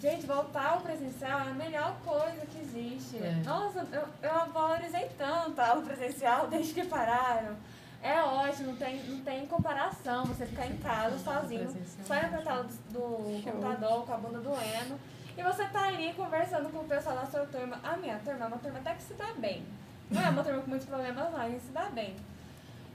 [0.00, 3.16] Gente, voltar ao presencial é a melhor coisa que existe.
[3.16, 3.42] É.
[3.44, 7.54] Nossa, eu, eu valorizei tanto a aula presencial desde que pararam.
[8.02, 11.68] É ótimo, não tem, não tem comparação você ficar em casa sozinho,
[12.06, 14.98] só na tela do, do computador, com a bunda doendo.
[15.36, 17.78] E você tá ali conversando com o pessoal da sua turma.
[17.82, 19.64] A minha turma é uma turma até que se dá bem.
[20.10, 22.16] Não é uma turma com muitos problemas, não, a gente se dá bem.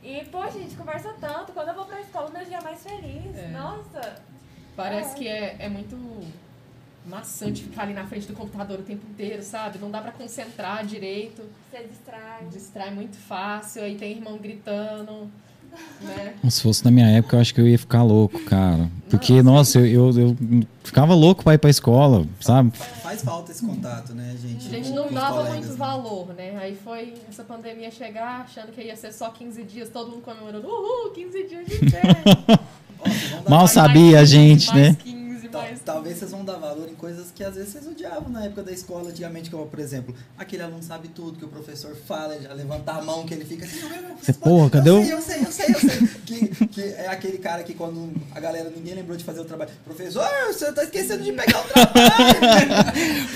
[0.03, 1.51] E, poxa, a gente conversa tanto.
[1.53, 3.35] Quando eu vou pra escola, meu dia é mais feliz.
[3.37, 3.47] É.
[3.47, 4.15] Nossa.
[4.75, 5.17] Parece É.
[5.17, 5.95] que é, é muito
[7.07, 9.77] maçante ficar ali na frente do computador o tempo inteiro, sabe?
[9.79, 11.41] Não dá pra concentrar direito,
[11.71, 12.45] Você distrai.
[12.51, 15.29] distrai muito fácil, aí tem irmão gritando,
[16.01, 16.33] né?
[16.49, 18.89] Se fosse na minha época, eu acho que eu ia ficar louco, cara.
[19.09, 20.37] Porque, nossa, eu, eu, eu
[20.83, 22.71] ficava louco pra ir pra escola, sabe?
[22.77, 24.67] Faz falta esse contato, né, gente?
[24.67, 25.75] A gente com- não dava colegas, muito né?
[25.77, 26.57] valor, né?
[26.57, 30.67] Aí foi essa pandemia chegar, achando que ia ser só 15 dias, todo mundo comemorando,
[30.67, 32.15] uhul, 15 dias de férias.
[33.47, 34.97] Mal sabia a gente, mais né?
[35.55, 35.79] 15, Tal- mais...
[35.85, 38.71] Talvez vocês vão dar valor em coisas que às vezes vocês odiavam na época da
[38.71, 42.91] escola, antigamente, como, por exemplo, aquele aluno sabe tudo, que o professor fala, já levanta
[42.93, 43.79] a mão, que ele fica assim,
[44.21, 46.07] Você, porra, cadê o- eu sei, eu sei, eu sei, eu sei.
[46.25, 49.71] que, que é aquele cara que quando a galera, ninguém lembrou de fazer o trabalho,
[49.83, 52.05] professor, você tá esquecendo de pegar o trabalho.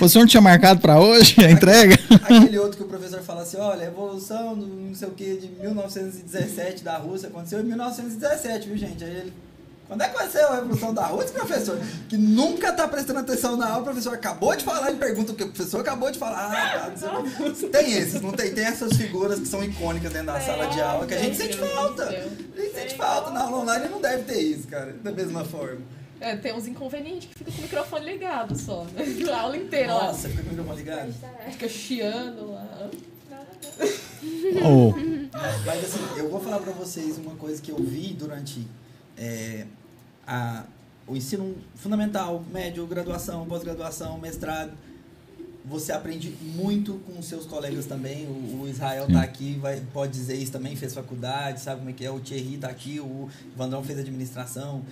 [0.00, 1.94] O senhor não tinha marcado pra hoje a entrega?
[2.24, 5.36] Aquele outro que o professor fala assim, olha, a evolução do não sei o que
[5.36, 9.04] de 1917 da Rússia aconteceu em 1917, viu gente?
[9.04, 9.32] Aí ele,
[9.90, 11.76] quando é que aconteceu a revolução da Rússia, professor?
[12.08, 15.34] Que nunca tá prestando atenção na aula, o professor acabou de falar, ele pergunta o
[15.34, 16.48] que o professor acabou de falar.
[16.48, 17.68] Ah, tá.
[17.72, 18.54] Tem esses, não tem?
[18.54, 21.56] Tem essas figuras que são icônicas dentro da sala de aula que a gente sente
[21.56, 22.04] falta.
[22.04, 23.32] A gente sente falta.
[23.32, 25.80] Na aula online não deve ter isso, cara, da mesma forma.
[26.20, 29.04] É, tem uns inconvenientes que fica com o microfone ligado só, né?
[29.28, 30.04] A aula inteira lá.
[30.04, 31.14] Nossa, fica com o microfone ligado.
[31.50, 32.90] Fica chiando lá.
[34.62, 34.92] Ô,
[35.66, 38.68] Mas assim, eu vou falar pra vocês uma coisa que eu vi durante
[39.20, 39.66] é,
[40.26, 40.64] a,
[41.06, 44.72] o ensino fundamental, médio, graduação, pós-graduação, mestrado.
[45.64, 48.26] Você aprende muito com seus colegas também.
[48.26, 49.12] O, o Israel Sim.
[49.12, 52.10] tá aqui, vai, pode dizer isso também, fez faculdade, sabe como é que é.
[52.10, 54.82] O Thierry tá aqui, o Vandrão fez administração.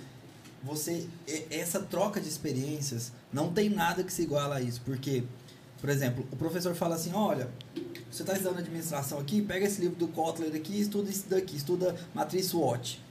[0.63, 1.07] Você,
[1.49, 4.81] essa troca de experiências, não tem nada que se iguala a isso.
[4.83, 5.23] Porque,
[5.79, 7.49] por exemplo, o professor fala assim, olha,
[8.11, 11.95] você está estudando administração aqui, pega esse livro do Kotler aqui estuda isso daqui, estuda
[12.13, 13.01] matriz SWOT.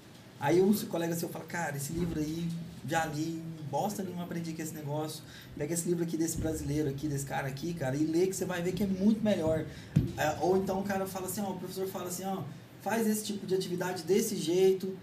[0.40, 2.48] Aí um colega seu fala, cara, esse livro aí,
[2.86, 5.22] já li, bosta nenhuma aprendi com esse negócio.
[5.56, 8.44] Pega esse livro aqui desse brasileiro aqui, desse cara aqui, cara, e lê que você
[8.44, 9.64] vai ver que é muito melhor.
[10.16, 12.42] Ah, ou então o cara fala assim, ó, o professor fala assim, ó,
[12.82, 14.96] faz esse tipo de atividade desse jeito.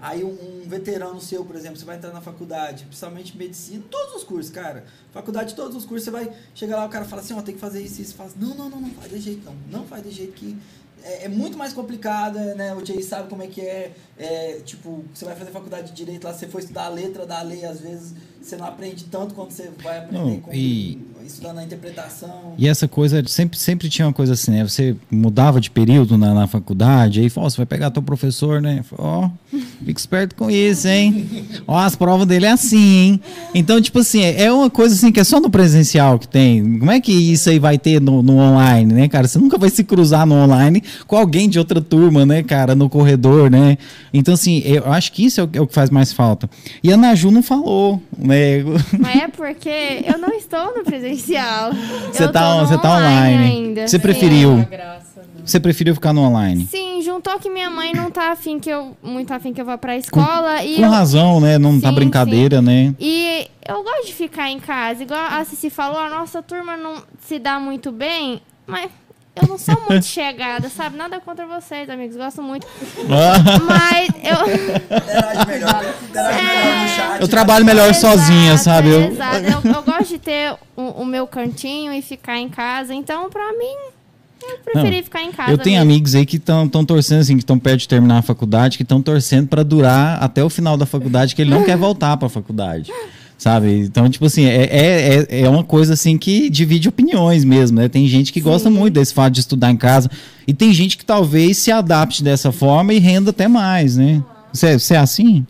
[0.00, 4.16] Aí um, um veterano seu, por exemplo, você vai entrar na faculdade, principalmente medicina, todos
[4.16, 4.84] os cursos, cara.
[5.12, 7.60] Faculdade, todos os cursos, você vai chegar lá, o cara fala assim, ó, tem que
[7.60, 8.34] fazer isso, isso, faz.
[8.34, 9.56] Não, não, não, não faz de jeito não.
[9.70, 10.56] Não faz de jeito que
[11.04, 12.74] é, é muito mais complicado, né?
[12.74, 16.24] O Jay sabe como é que é, é, tipo, você vai fazer faculdade de direito
[16.24, 19.52] lá, você for estudar a letra da lei, às vezes você não aprende tanto quanto
[19.52, 20.98] você vai aprender Não, com, e-
[21.28, 22.54] estudando a interpretação.
[22.56, 24.64] E essa coisa, sempre, sempre tinha uma coisa assim, né?
[24.64, 28.60] Você mudava de período na, na faculdade, aí falou, ó, você vai pegar teu professor,
[28.60, 28.84] né?
[28.96, 29.28] Ó,
[29.84, 31.28] fica esperto com isso, hein?
[31.66, 33.20] Ó, as provas dele é assim, hein?
[33.54, 36.78] Então, tipo assim, é é uma coisa assim que é só no presencial que tem.
[36.78, 39.28] Como é que isso aí vai ter no, no online, né, cara?
[39.28, 42.88] Você nunca vai se cruzar no online com alguém de outra turma, né, cara, no
[42.88, 43.76] corredor, né?
[44.12, 46.48] Então, assim, eu acho que isso é o, é o que faz mais falta.
[46.82, 48.64] E a Naju não falou, né?
[48.98, 51.17] Mas é porque eu não estou no presencial.
[51.18, 53.44] Você eu tá, você tá online.
[53.44, 53.88] ainda.
[53.88, 54.02] Você Sim.
[54.02, 54.66] preferiu?
[54.70, 55.42] Graça, né?
[55.44, 56.66] Você preferiu ficar no online?
[56.70, 58.96] Sim, juntou que minha mãe não tá afim que eu.
[59.02, 60.62] Muito afim que eu vá pra escola.
[60.64, 61.58] e Com eu- razão, né?
[61.58, 62.94] Não tá Sim, brincadeira, né?
[62.98, 65.02] E eu gosto de ficar em casa.
[65.02, 68.90] Igual a Cici falou, a nossa turma não se dá muito bem, mas
[69.42, 70.96] eu não sou muito chegada, sabe?
[70.96, 72.16] Nada contra vocês, amigos.
[72.16, 72.66] Gosto muito.
[73.66, 74.54] Mas eu.
[74.54, 77.20] Interage melhor, interage melhor no chat.
[77.20, 78.88] Eu trabalho melhor sozinha, Exato, sabe?
[78.90, 79.36] Eu- Exato.
[79.66, 82.94] Eu, eu gosto de ter o, o meu cantinho e ficar em casa.
[82.94, 83.76] Então, pra mim,
[84.42, 85.50] eu preferi ficar em casa.
[85.50, 85.90] Eu tenho mesmo.
[85.92, 89.02] amigos aí que estão torcendo, assim, que estão perto de terminar a faculdade, que estão
[89.02, 92.92] torcendo pra durar até o final da faculdade, que ele não quer voltar pra faculdade.
[93.38, 93.72] Sabe?
[93.78, 97.88] Então, tipo assim, é, é, é- é uma coisa assim que divide opiniões mesmo, né?
[97.88, 100.10] Tem gente que gosta muito desse fato de estudar em casa.
[100.44, 104.22] E tem gente que talvez se adapte dessa forma e renda até mais, né?
[104.52, 105.46] Você, você é assim?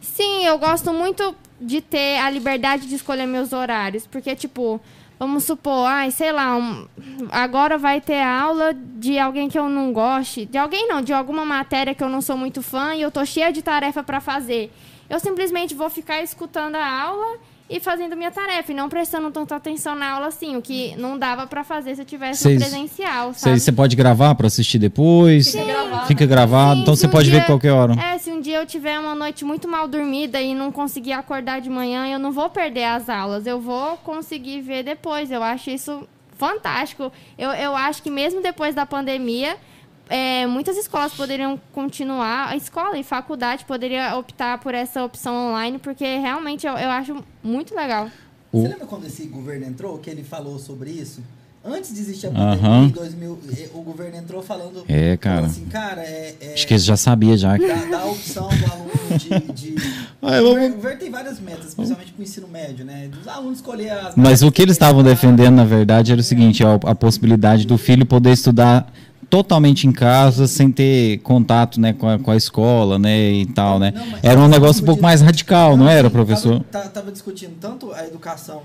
[0.00, 4.04] Sim, eu gosto muito de ter a liberdade de escolher meus horários.
[4.04, 4.80] Porque, tipo,
[5.16, 6.86] vamos supor, ai, sei lá, um-
[7.30, 10.44] agora vai ter aula de alguém que eu não goste.
[10.44, 13.24] De alguém não, de alguma matéria que eu não sou muito fã e eu tô
[13.24, 14.72] cheia de tarefa pra fazer.
[15.08, 17.38] Eu simplesmente vou ficar escutando a aula
[17.70, 21.18] e fazendo minha tarefa, e não prestando tanta atenção na aula assim, o que não
[21.18, 23.60] dava pra fazer se eu tivesse no presencial, Você, sabe?
[23.60, 25.50] você pode gravar pra assistir depois?
[25.50, 26.06] Fica gravado.
[26.06, 27.92] Fica gravado, Sim, então se você um pode ver dia- qualquer hora.
[28.00, 31.60] É, se um dia eu tiver uma noite muito mal dormida e não conseguir acordar
[31.60, 33.46] de manhã, eu não vou perder as aulas.
[33.46, 35.30] Eu vou conseguir ver depois.
[35.30, 36.08] Eu acho isso
[36.38, 37.12] fantástico.
[37.36, 39.56] Eu, eu acho que mesmo depois da pandemia,
[40.08, 45.78] é, muitas escolas poderiam continuar, a escola e faculdade poderia optar por essa opção online,
[45.78, 48.10] porque realmente eu, eu acho muito legal.
[48.52, 51.22] Você lembra quando esse governo entrou, que ele falou sobre isso?
[51.64, 55.46] Antes de existir a pandemia, em 2000, eh, o governo entrou falando, É, cara.
[55.46, 57.56] assim, cara, é, é Acho que eles já sabia já.
[57.56, 59.52] dá, dá a opção do aluno de...
[59.52, 59.74] de...
[60.22, 63.08] Eu o, governo, tem várias metas, principalmente para o ensino médio, né?
[63.08, 64.16] Dos alunos escolher as...
[64.16, 67.78] Mas o que eles estavam defendendo, na verdade, era o seguinte: ó, a possibilidade do
[67.78, 68.92] filho poder estudar
[69.30, 73.78] totalmente em casa, sem ter contato né, com, a, com a escola, né, e tal,
[73.78, 73.92] né?
[73.94, 76.64] Não, Era um negócio um pouco mais radical, não era, sim, professor?
[76.64, 78.62] Tava, tá- tava discutindo tanto a educação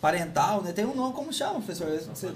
[0.00, 0.72] parental, né?
[0.72, 1.88] Tem um nome, como chama, professor?
[2.14, 2.30] Você- é.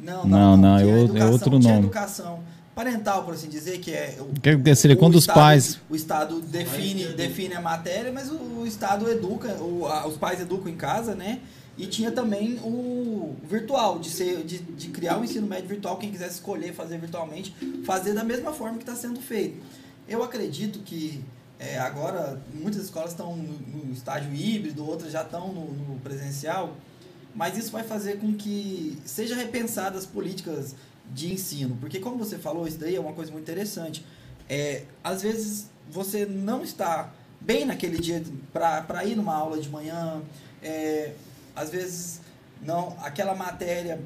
[0.00, 1.86] Não, Não, não, que é a outro- é educação, outro tinha a nome.
[1.86, 2.38] educação
[2.74, 5.78] parental, por assim dizer, que é o, Que seria o quando os pais.
[5.88, 10.40] O Estado define, define a matéria, mas o, o Estado educa, o- a- os pais
[10.40, 11.38] educam em casa, né?
[11.76, 16.10] E tinha também o virtual, de, ser, de, de criar um ensino médio virtual, quem
[16.10, 19.60] quisesse escolher fazer virtualmente, fazer da mesma forma que está sendo feito.
[20.08, 21.20] Eu acredito que
[21.58, 26.76] é, agora muitas escolas estão no, no estágio híbrido, outras já estão no, no presencial,
[27.34, 30.76] mas isso vai fazer com que seja repensadas as políticas
[31.12, 34.04] de ensino, porque como você falou, isso daí é uma coisa muito interessante.
[34.48, 38.22] É, às vezes você não está bem naquele dia
[38.52, 40.22] para ir numa aula de manhã,
[40.62, 41.12] é,
[41.54, 42.20] às vezes
[42.62, 44.02] não aquela matéria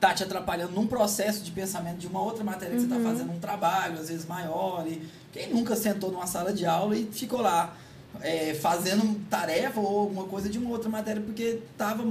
[0.00, 3.32] tá te atrapalhando num processo de pensamento de uma outra matéria que você está fazendo
[3.32, 4.84] um trabalho, às vezes maior.
[4.86, 7.76] E quem nunca sentou numa sala de aula e ficou lá
[8.20, 12.04] é, fazendo tarefa ou alguma coisa de uma outra matéria porque estava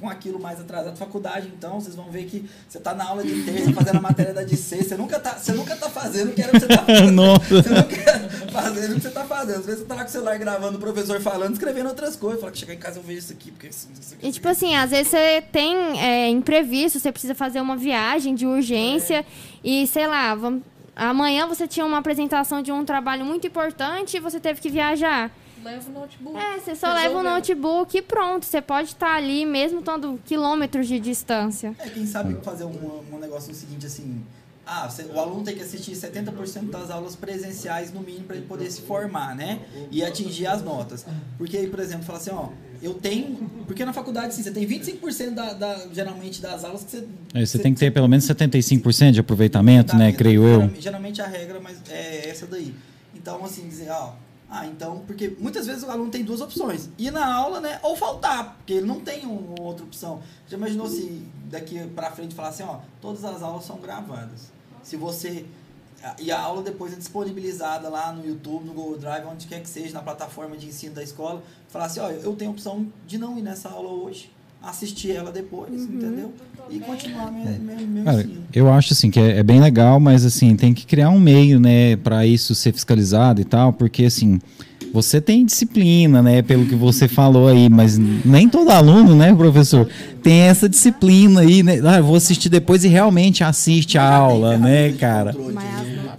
[0.00, 0.96] com aquilo mais atrasado.
[0.96, 4.32] Faculdade, então, vocês vão ver que você está na aula de terça fazendo a matéria
[4.32, 4.90] da de sexta.
[4.90, 7.12] Você nunca tá, você nunca tá fazendo o que era pra você estar fazendo.
[7.12, 7.62] Nossa.
[7.62, 9.58] Você nunca tá fazendo o que você está fazendo.
[9.58, 12.40] Às vezes você tá lá com o celular gravando o professor falando, escrevendo outras coisas.
[12.40, 14.26] Fala que chegar em casa eu vejo isso aqui, porque isso, isso aqui.
[14.26, 18.46] E tipo assim, às vezes você tem é, imprevisto, você precisa fazer uma viagem de
[18.46, 19.24] urgência
[19.62, 20.62] e sei lá, vamos,
[20.94, 25.30] amanhã você tinha uma apresentação de um trabalho muito importante e você teve que viajar.
[25.64, 26.36] Leva o notebook.
[26.38, 28.44] É, você só leva o notebook e pronto.
[28.46, 31.74] Você pode estar ali mesmo estando quilômetros de distância.
[31.78, 34.22] É, quem sabe fazer um, um negócio no seguinte, assim...
[34.70, 38.44] Ah, você- o aluno tem que assistir 70% das aulas presenciais, no mínimo, para ele
[38.44, 39.60] poder se formar, né?
[39.90, 41.06] E atingir as notas.
[41.38, 42.48] Porque aí, por exemplo, fala assim, ó...
[42.82, 43.34] Eu tenho...
[43.66, 47.04] Porque na faculdade, assim, você tem 25% da, da, geralmente das aulas que você...
[47.34, 50.12] Aí você tem que ter pelo menos 75% de aproveitamento, né?
[50.12, 50.48] Tá, Creio eu.
[50.60, 52.72] geralmente- Geralmente a regra mas é essa daí.
[53.14, 54.12] Então, assim, dizer, ó,
[54.50, 57.94] ah, então, porque muitas vezes o aluno tem duas opções: ir na aula, né, ou
[57.94, 60.22] faltar, porque ele não tem uma outra opção.
[60.48, 64.50] Já imaginou se daqui pra frente falar assim, ó, todas as aulas são gravadas.
[64.82, 65.44] Se você.
[66.20, 69.68] E a aula depois é disponibilizada lá no YouTube, no Google Drive, onde quer que
[69.68, 71.42] seja, na plataforma de ensino da escola.
[71.68, 74.30] Falar assim, ó, eu tenho a opção de não ir nessa aula hoje,
[74.62, 76.32] assistir ela depois, entendeu?
[76.70, 78.42] E continuar meu, meu, meu Cara, ensino.
[78.52, 81.58] eu acho assim que é, é bem legal, mas assim, tem que criar um meio,
[81.58, 84.38] né, para isso ser fiscalizado e tal, porque assim,
[84.92, 89.88] você tem disciplina, né, pelo que você falou aí, mas nem todo aluno, né, professor,
[90.22, 91.80] tem essa disciplina aí, né?
[91.84, 95.34] Ah, vou assistir depois e realmente assiste a aula, né, cara?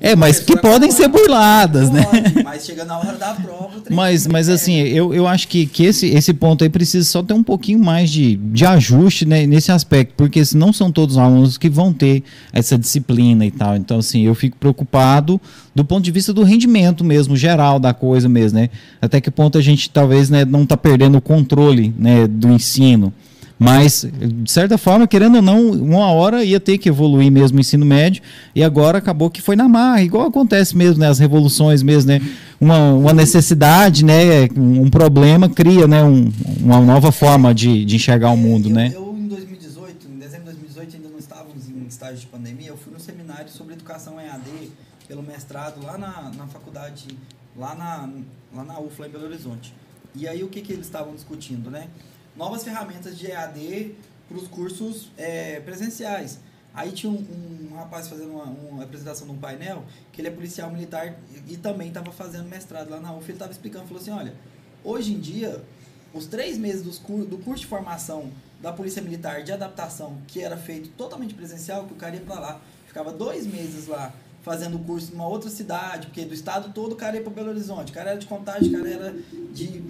[0.01, 2.05] É, mas que podem ser burladas, né?
[2.43, 3.69] Mas chega na hora da prova.
[3.89, 4.61] Mas, mas sério.
[4.61, 7.79] assim, eu, eu acho que, que esse, esse ponto aí precisa só ter um pouquinho
[7.79, 11.91] mais de, de ajuste né, nesse aspecto, porque não são todos os alunos que vão
[11.91, 12.23] ter
[12.53, 13.75] essa disciplina e tal.
[13.75, 15.39] Então, assim, eu fico preocupado
[15.79, 18.69] do ponto de vista do rendimento mesmo, geral da coisa mesmo, né?
[19.01, 23.13] Até que ponto a gente talvez né, não está perdendo o controle né, do ensino.
[23.57, 27.61] Mas, de certa forma, querendo ou não, uma hora ia ter que evoluir mesmo o
[27.61, 28.21] ensino médio,
[28.53, 31.07] e agora acabou que foi na marra, igual acontece mesmo, né?
[31.07, 32.21] As revoluções mesmo, né?
[32.59, 34.49] Uma, uma necessidade, né?
[34.57, 36.03] Um problema cria, né?
[36.03, 36.29] Um,
[36.59, 38.91] uma nova forma de, de enxergar o mundo, eu, né?
[38.93, 42.77] Eu, em 2018, em dezembro de 2018, ainda não estávamos em estágio de pandemia, eu
[42.77, 44.69] fui no seminário sobre educação EAD
[45.09, 47.17] pelo mestrado lá na, na faculdade,
[47.57, 48.07] lá na,
[48.53, 49.73] lá na UFLA em Belo Horizonte.
[50.13, 51.89] E aí o que, que eles estavam discutindo, né?
[52.35, 53.95] Novas ferramentas de EAD
[54.27, 56.39] para os cursos é, presenciais.
[56.75, 59.83] Aí tinha um, um rapaz fazendo uma, uma apresentação de um painel,
[60.13, 61.17] que ele é policial militar
[61.47, 63.25] e, e também estava fazendo mestrado lá na UF.
[63.25, 64.35] Ele estava explicando, falou assim, olha,
[64.83, 65.63] hoje em dia,
[66.13, 68.31] os três meses dos do curso de formação
[68.61, 72.39] da Polícia Militar de adaptação, que era feito totalmente presencial, que o cara ia para
[72.39, 76.95] lá, ficava dois meses lá fazendo curso numa outra cidade, porque do estado todo o
[76.95, 79.15] cara ia para Belo Horizonte, o cara era de Contagem, o cara era
[79.53, 79.83] de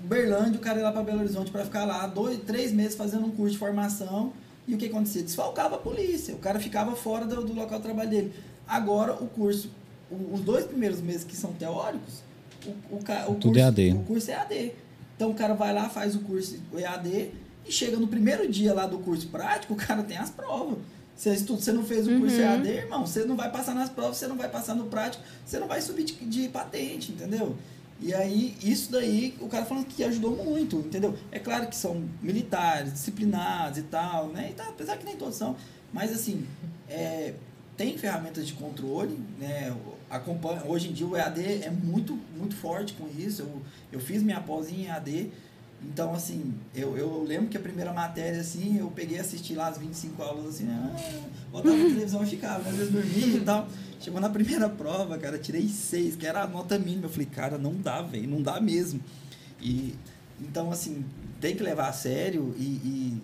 [0.00, 3.26] Berlândia, o cara ia lá para Belo Horizonte para ficar lá dois, três meses fazendo
[3.26, 4.32] um curso de formação.
[4.68, 5.22] E o que acontecia?
[5.22, 6.34] Desfalcava a polícia.
[6.34, 8.32] O cara ficava fora do, do local de trabalho dele.
[8.66, 9.70] Agora, o curso,
[10.10, 12.22] o- os dois primeiros meses que são teóricos,
[12.66, 13.92] o, o, o Tudo curso, EAD.
[13.92, 14.72] O curso é EAD.
[15.14, 17.30] Então, o cara vai lá, faz o curso EAD
[17.64, 20.78] e chega no primeiro dia lá do curso prático, o cara tem as provas.
[21.16, 24.18] Você, estuda, você não fez o curso EAD, irmão, você não vai passar nas provas,
[24.18, 27.56] você não vai passar no prático, você não vai subir de, de patente, entendeu?
[27.98, 31.16] E aí, isso daí, o cara falando que ajudou muito, entendeu?
[31.32, 34.48] É claro que são militares, disciplinados e tal, né?
[34.50, 35.56] E tá, apesar que nem todos são,
[35.90, 36.46] mas assim,
[36.86, 37.32] é,
[37.76, 39.74] tem ferramentas de controle, né?
[40.10, 43.42] Acompanha, hoje em dia o EAD é muito, muito forte com isso.
[43.42, 43.62] Eu,
[43.92, 45.30] eu fiz minha pós em EAD,
[45.82, 49.68] então assim, eu, eu lembro que a primeira matéria, assim, eu peguei e assisti lá
[49.68, 50.94] as 25 aulas, assim, ah,
[51.50, 52.70] botava na televisão e ficava, né?
[52.70, 53.68] às vezes dormia e tal.
[54.00, 57.06] Chegou na primeira prova, cara, tirei seis, que era a nota mínima.
[57.06, 59.00] Eu falei, cara, não dá, velho, não dá mesmo.
[59.60, 59.94] E
[60.40, 61.04] então, assim,
[61.40, 63.22] tem que levar a sério e, e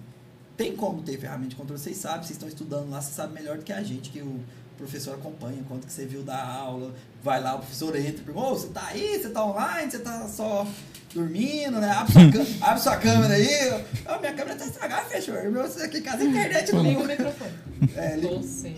[0.57, 1.81] tem como ter ferramenta de controle.
[1.81, 4.41] Vocês sabem, vocês estão estudando lá, vocês sabem melhor do que a gente, que o
[4.77, 8.69] professor acompanha, quanto que você viu da aula, vai lá, o professor entra, pergunta, você
[8.69, 10.67] tá aí, você tá online, você tá só
[11.15, 11.91] dormindo, né?
[11.91, 13.73] Abre sua, cam- abre sua câmera aí.
[14.07, 15.35] Ó, minha câmera tá estragada, fechou.
[15.35, 17.51] Meu, você aqui em casa internet não Liga o microfone.
[17.97, 18.29] É, liga.
[18.29, 18.77] Tô sim.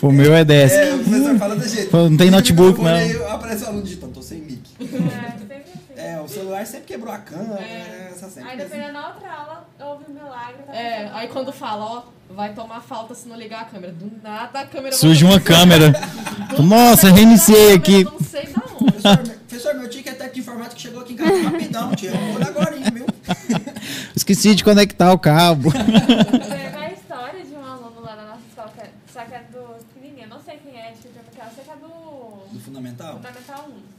[0.00, 0.74] O meu é dessa.
[0.76, 1.94] É, o professor fala desse jeito.
[1.96, 2.86] Não tem notebook, não.
[2.88, 4.62] Aí aparece o aluno digitando, tô sem mic.
[4.80, 5.78] É, sempre assim.
[5.96, 7.64] É, o celular sempre quebrou a câmera, É.
[7.78, 8.08] né?
[8.12, 10.62] Essa sempre Aí dependendo da outra aula, houve um milagre.
[10.66, 12.02] tá É, aí quando fala, ó,
[12.34, 13.92] vai tomar falta se não ligar a câmera.
[13.92, 15.92] Do nada a câmera Surge uma câmera.
[16.58, 18.04] Nossa, reiniciei aqui.
[18.04, 19.37] câmera Não sei da onde.
[19.48, 21.94] Professor, meu- professor, meu tio que é técnico de informática chegou aqui em casa rapidão,
[21.94, 22.12] tio.
[22.34, 23.06] Olha agora, viu?
[24.14, 25.72] Esqueci de conectar o cabo.
[25.72, 29.42] Teve a história de um aluno lá na nossa escola, que é- só que é
[29.50, 31.88] do pequenininho, não sei quem é, tipo, porque eu sei que é do
[32.52, 33.16] Do fundamental?
[33.16, 33.98] Fundamental 1.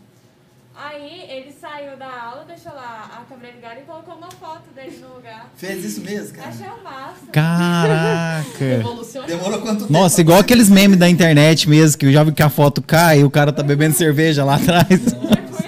[0.76, 4.98] Aí ele saiu da aula, deixou lá a câmera ligada e colocou uma foto dele
[5.02, 5.50] no lugar.
[5.56, 6.50] Fez isso mesmo, cara.
[6.50, 7.32] Achei o máximo.
[7.32, 9.26] Caraca.
[9.28, 9.94] Demorou quanto tempo?
[9.94, 13.20] Nossa, igual aqueles memes da internet mesmo, que eu já vi que a foto cai
[13.20, 14.88] e o cara tá bebendo cerveja lá atrás.
[14.88, 15.64] Tipo isso.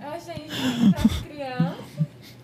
[0.00, 1.76] Eu achei isso pra criança.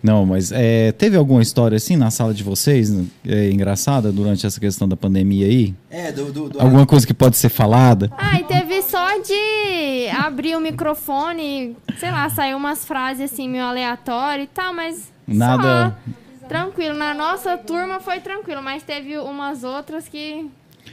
[0.07, 2.89] Não, mas é, teve alguma história assim na sala de vocês,
[3.27, 5.75] é, engraçada, durante essa questão da pandemia aí?
[5.89, 6.31] É, do.
[6.31, 8.09] do, do Alguma coisa que pode ser falada?
[8.17, 13.65] Ah, e teve só de abrir o microfone, sei lá, saiu umas frases assim meio
[13.65, 15.11] aleatórias e tal, mas.
[15.27, 15.93] Nada-
[16.41, 16.95] Só, tranquilo.
[16.97, 20.49] Na nossa turma foi tranquilo, mas teve umas outras que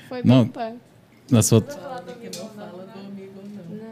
[0.09, 0.49] foi bem Não.
[0.49, 0.75] punk.
[1.31, 1.61] Na sua...
[1.61, 3.85] Não fala do amigo, não.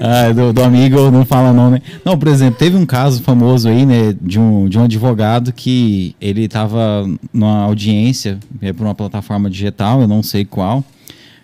[0.00, 1.80] Ah, do, do amigo não fala não, né?
[2.04, 6.14] Não, por exemplo, teve um caso famoso aí, né, de um, de um advogado que
[6.20, 10.84] ele tava numa audiência é, por uma plataforma digital, eu não sei qual.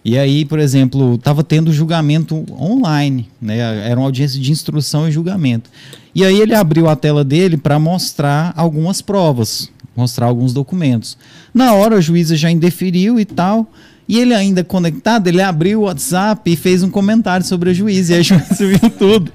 [0.04, 3.58] E aí, por exemplo, tava tendo julgamento online, né?
[3.88, 5.70] Era uma audiência de instrução e julgamento.
[6.12, 11.16] E aí ele abriu a tela dele para mostrar algumas provas, mostrar alguns documentos.
[11.54, 13.70] Na hora a juíza já indeferiu e tal.
[14.12, 18.14] E ele ainda conectado, ele abriu o WhatsApp e fez um comentário sobre a juíza.
[18.14, 19.32] E a juíza viu tudo.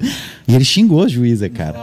[0.47, 1.79] E ele xingou a juíza, cara.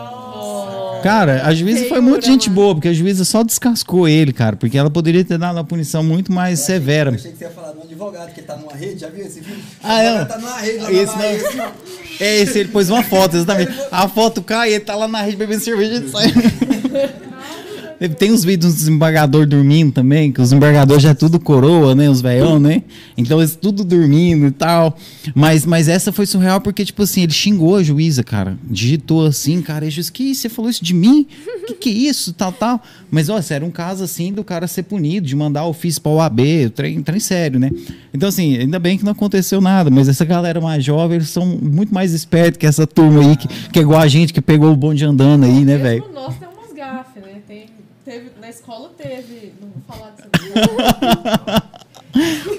[1.03, 2.63] Cara, a juíza foi muito gente mano.
[2.63, 4.55] boa, porque a juíza só descascou ele, cara.
[4.57, 7.11] Porque ela poderia ter dado uma punição muito mais Eu achei- severa.
[7.11, 9.27] Eu achei que você ia falar de um advogado que tá numa rede, já viu
[9.27, 9.59] esse vídeo?
[9.83, 10.09] Ah, é?
[10.09, 11.31] advogado tá numa rede lá Esse na não.
[11.67, 11.75] assim.
[12.21, 13.73] É esse, ele pôs uma foto, exatamente.
[13.91, 16.33] A foto cai, ele tá lá na rede bebendo cerveja e sai.
[18.19, 22.11] Tem uns vídeos dos desembargadores dormindo também, que os desembargadores já é tudo coroa, né?
[22.11, 22.83] Os velhão, né?
[23.17, 24.97] Então eles tudo dormindo e tal.
[25.35, 28.59] Mas, mas essa foi surreal porque, tipo assim, ele xingou a juíza, cara.
[28.65, 29.87] Digitou assim, cara.
[29.87, 30.43] E juíza, que isso?
[30.43, 31.27] Você falou isso de mim?
[31.67, 32.33] Que que é isso?
[32.33, 32.83] Tal, tal.
[33.11, 36.41] Mas, ó, era um caso assim do cara ser punido, de mandar ofício pra OAB,
[36.67, 37.71] o trem, trem sério, né?
[38.13, 41.47] Então, assim, ainda bem que não aconteceu nada, mas essa galera mais jovem, eles são
[41.47, 44.73] muito mais espertos que essa turma aí, que, que é igual a gente que pegou
[44.73, 46.05] o bonde andando aí, né, velho?
[46.13, 47.41] Nós tem umas gafes, né?
[47.47, 47.67] Tem,
[48.05, 49.55] teve, na escola teve.
[49.61, 51.75] Não vou falar disso.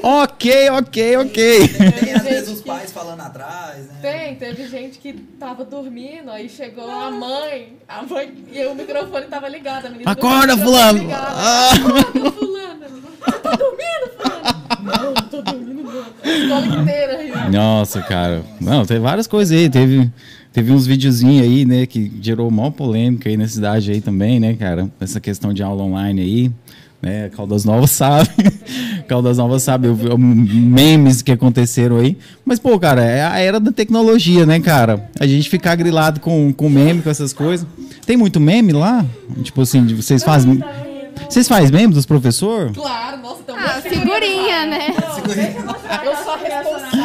[0.04, 1.68] Ok, ok, ok.
[1.70, 4.00] Tem às vezes os que- pais falando atrás, né?
[4.02, 9.28] Tem, teve gente que tava dormindo, aí chegou a mãe, a mãe, e o microfone
[9.28, 9.86] tava ligado.
[9.86, 11.00] A menina Acorda, fulano!
[11.00, 11.36] ligado.
[11.38, 11.70] Ah.
[11.74, 12.86] Acorda, fulano!
[13.26, 14.66] Você tá dormindo, fulano?
[14.84, 16.06] Não, não tô dormindo, não.
[16.24, 17.52] A escola inteira riu.
[17.52, 18.44] Nossa, cara.
[18.60, 19.70] Não, tem várias coisas aí.
[19.70, 20.12] Teve,
[20.56, 24.54] teve uns videozinhos aí, né, que gerou maior polêmica aí na cidade aí também, né,
[24.54, 24.90] cara?
[25.02, 26.52] Essa questão de aula online aí.
[27.02, 28.30] Né, Caldas Novas sabe.
[29.06, 29.88] Caldas Novas sabe.
[29.88, 32.18] Eu vi memes que aconteceram aí.
[32.46, 35.10] Mas, pô, cara, é a era da tecnologia, né, cara?
[35.20, 37.68] A gente ficar grilado com, com meme, com essas coisas.
[38.06, 39.06] Tem muito meme lá?
[39.44, 40.64] Tipo assim, vocês fazem.
[41.30, 42.72] Vocês fazem meme dos professores?
[42.76, 44.88] Claro, nossa, tem um Ah, figurinha, né?
[46.06, 47.05] Eu sou a responsável.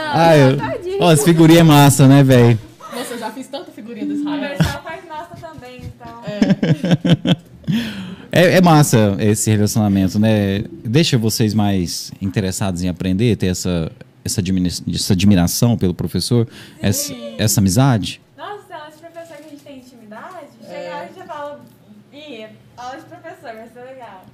[0.00, 0.56] Não, Ah, eu.
[0.56, 0.96] tadinho.
[1.00, 2.58] Ó, essa figurinha é massa, né, velho?
[2.94, 4.56] Nossa, eu já fiz tanta figurinha do O Israel.
[4.82, 6.22] Faz nossa também, então.
[8.32, 10.60] É, é massa esse relacionamento, né?
[10.84, 13.90] Deixa vocês mais interessados em aprender, ter essa,
[14.24, 16.46] essa, admira- essa admiração pelo professor,
[16.80, 18.20] essa, essa amizade.
[18.38, 20.46] Nossa, tem aula de professor que a gente tem intimidade.
[20.64, 20.90] Chega É.
[20.90, 21.60] lá e a gente já fala,
[22.12, 22.46] ih,
[22.76, 24.24] aula de professor, vai ser legal.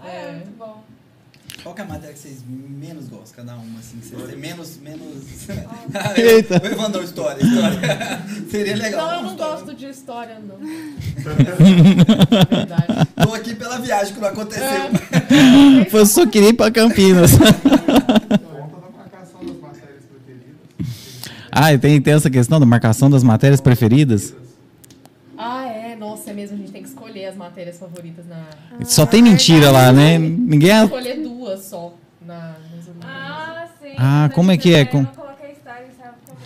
[0.00, 0.32] Ah, é É.
[0.32, 0.82] muito bom.
[1.68, 3.98] Qual que é a matéria que vocês menos gostam, cada uma, assim?
[3.98, 5.22] Que vocês têm menos, menos...
[6.16, 6.62] Eita.
[6.62, 8.22] O Evandro, história, história.
[8.50, 9.06] Seria legal.
[9.06, 9.54] Não, eu não história.
[9.54, 10.56] gosto de história, não.
[12.48, 13.08] Verdade.
[13.22, 14.64] Tô aqui pela viagem que não aconteceu.
[15.92, 17.32] Eu só queria ir pra Campinas.
[17.32, 21.30] Conta da marcação das matérias preferidas.
[21.52, 24.32] ah, e tem, tem essa questão da marcação das matérias preferidas?
[26.08, 28.44] Ah, é, nossa, é mesmo, a gente tem que escolher as matérias favoritas na.
[28.84, 30.18] Só tem mentira lá, né?
[30.18, 30.84] Ninguém.
[30.84, 31.92] Escolher duas só
[32.26, 32.54] na,
[33.04, 33.92] Ah, sim.
[33.96, 34.84] Ah, como é que é?
[34.84, 35.06] Com-?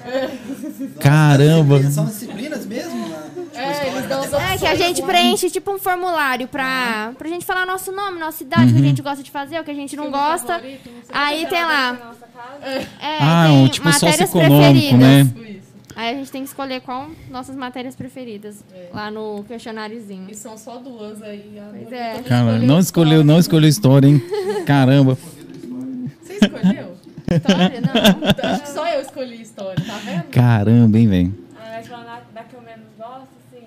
[1.00, 1.82] Caramba.
[1.90, 3.08] São disciplinas mesmo?
[3.08, 3.18] né?
[3.34, 7.92] Tipo, É, É, que a gente preenche tipo um formulário pra, pra gente falar nosso
[7.92, 10.04] nome, nossa idade, o que a gente gosta de fazer, o que a gente não
[10.04, 10.54] Filme gosta.
[10.54, 11.20] favorito, não.
[11.20, 11.92] Aí tem lá.
[11.92, 12.64] Nossa casa.
[13.00, 14.98] É, Ah, tem um tipo preferidas.
[14.98, 15.20] né?
[15.22, 15.71] Isso.
[15.94, 18.88] Aí a gente tem que escolher qual nossas matérias preferidas É.
[18.92, 20.28] lá no questionáriozinho.
[20.30, 21.58] E são só duas aí.
[21.58, 22.22] A Pois é.
[22.22, 24.22] Cara, não escolheu, não escolheu história, hein?
[24.66, 25.14] Caramba.
[25.14, 26.96] Você escolheu?
[27.30, 27.80] História?
[27.80, 28.50] Não.
[28.50, 30.24] Acho que só eu escolhi história, tá vendo?
[30.24, 31.34] Caramba, hein, velho?
[31.56, 31.88] Ah, mas
[32.34, 33.66] da que eu menos gosto, assim,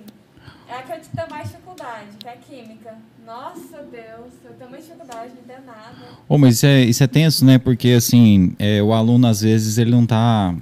[0.69, 2.95] é a que eu tenho mais dificuldade, que é a química.
[3.25, 5.95] Nossa Deus, eu tenho muita dificuldade, não entendo nada.
[6.29, 7.57] Ô, mas isso é, isso é tenso, né?
[7.57, 10.53] Porque, assim, é, o aluno, às vezes, ele não está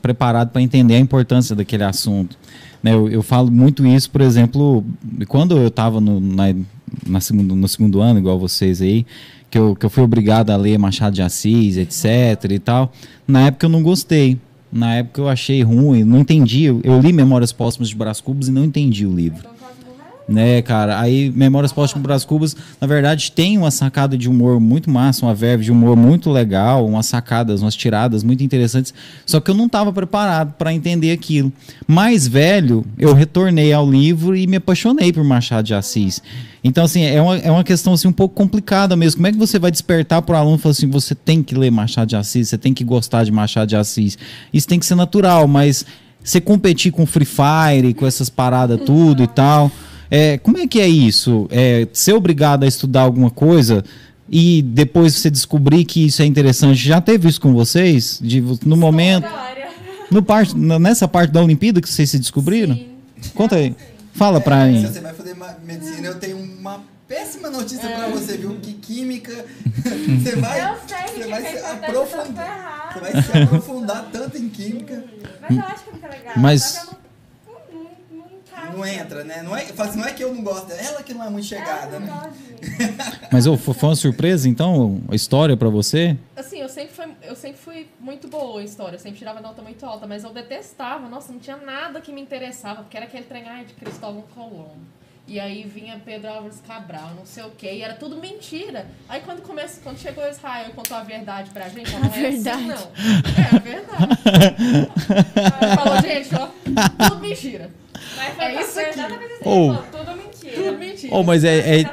[0.00, 2.38] preparado para entender a importância daquele assunto.
[2.82, 2.94] Né?
[2.94, 4.82] Eu, eu falo muito isso, por exemplo,
[5.28, 6.54] quando eu estava no, na,
[7.06, 9.04] na segundo, no segundo ano, igual vocês aí,
[9.50, 12.92] que eu, que eu fui obrigado a ler Machado de Assis, etc e tal,
[13.28, 14.38] na época eu não gostei.
[14.72, 16.64] Na época eu achei ruim, não entendi.
[16.64, 19.59] Eu, li Memórias Póstumas de Brás Cubos e não entendi o livro.
[20.30, 21.00] Né, cara?
[21.00, 25.34] Aí Memórias Póstumas Brás Cubas, na verdade, tem uma sacada de humor muito massa, uma
[25.34, 28.94] verve de humor muito legal, umas sacadas, umas tiradas muito interessantes.
[29.26, 31.52] Só que eu não estava preparado para entender aquilo.
[31.86, 36.22] Mais velho, eu retornei ao livro e me apaixonei por Machado de Assis.
[36.62, 39.16] Então, assim, é uma, é uma questão assim, um pouco complicada mesmo.
[39.16, 41.54] Como é que você vai despertar para o aluno e falar assim: você tem que
[41.56, 44.16] ler Machado de Assis, você tem que gostar de Machado de Assis?
[44.52, 45.84] Isso tem que ser natural, mas
[46.22, 49.72] você competir com Free Fire, com essas paradas tudo e tal.
[50.10, 51.46] É, como é que é isso?
[51.50, 53.84] É, ser obrigado a estudar alguma coisa
[54.28, 56.76] e depois você descobrir que isso é interessante.
[56.76, 58.18] Já teve isso com vocês?
[58.20, 59.68] De, no momento, História.
[60.10, 62.78] no parte, nessa parte da Olimpíada que vocês se descobriram?
[63.34, 63.74] Conta aí.
[64.12, 64.86] Fala pra Se mim.
[64.86, 68.56] você vai fazer medicina, eu tenho uma péssima notícia pra você, viu?
[68.60, 69.32] Que química.
[70.22, 72.90] Você vai, Eu sei você vai se tá aprofundar.
[72.92, 75.04] Você vai se aprofundar tanto em química.
[75.48, 76.34] Mas eu acho que fica legal.
[76.36, 77.78] Mas- Só que eu
[78.12, 79.42] não, não, não, não entra, né?
[79.42, 81.46] Não é, assim, não é que eu não gosto, é ela que não é muito
[81.46, 82.32] chegada, né?
[83.30, 86.16] Mas ô, foi uma surpresa, então, a história pra você?
[86.34, 89.62] Assim, eu sempre, fui, eu sempre fui muito boa em história, eu sempre tirava nota
[89.62, 93.24] muito alta, mas eu detestava, nossa, não tinha nada que me interessava, porque era aquele
[93.24, 95.00] trem ai, de Cristóvão Colombo.
[95.28, 98.86] E aí vinha Pedro Álvares Cabral, não sei o quê, e era tudo mentira.
[99.08, 102.30] Aí quando, começa, quando chegou Israel e contou a verdade pra gente, ela não é
[102.30, 102.48] verdade.
[102.48, 103.44] assim, não.
[103.44, 104.18] É a verdade.
[105.62, 106.48] Ela falou, gente, ó,
[107.08, 107.70] tudo mentira.
[108.20, 109.00] Mas foi É isso aqui.
[109.00, 109.12] assim.
[109.44, 109.74] Oh.
[109.74, 110.62] Pô, tudo mentira.
[110.62, 111.14] Tudo mentira.
[111.14, 111.84] Oh, mas é- é?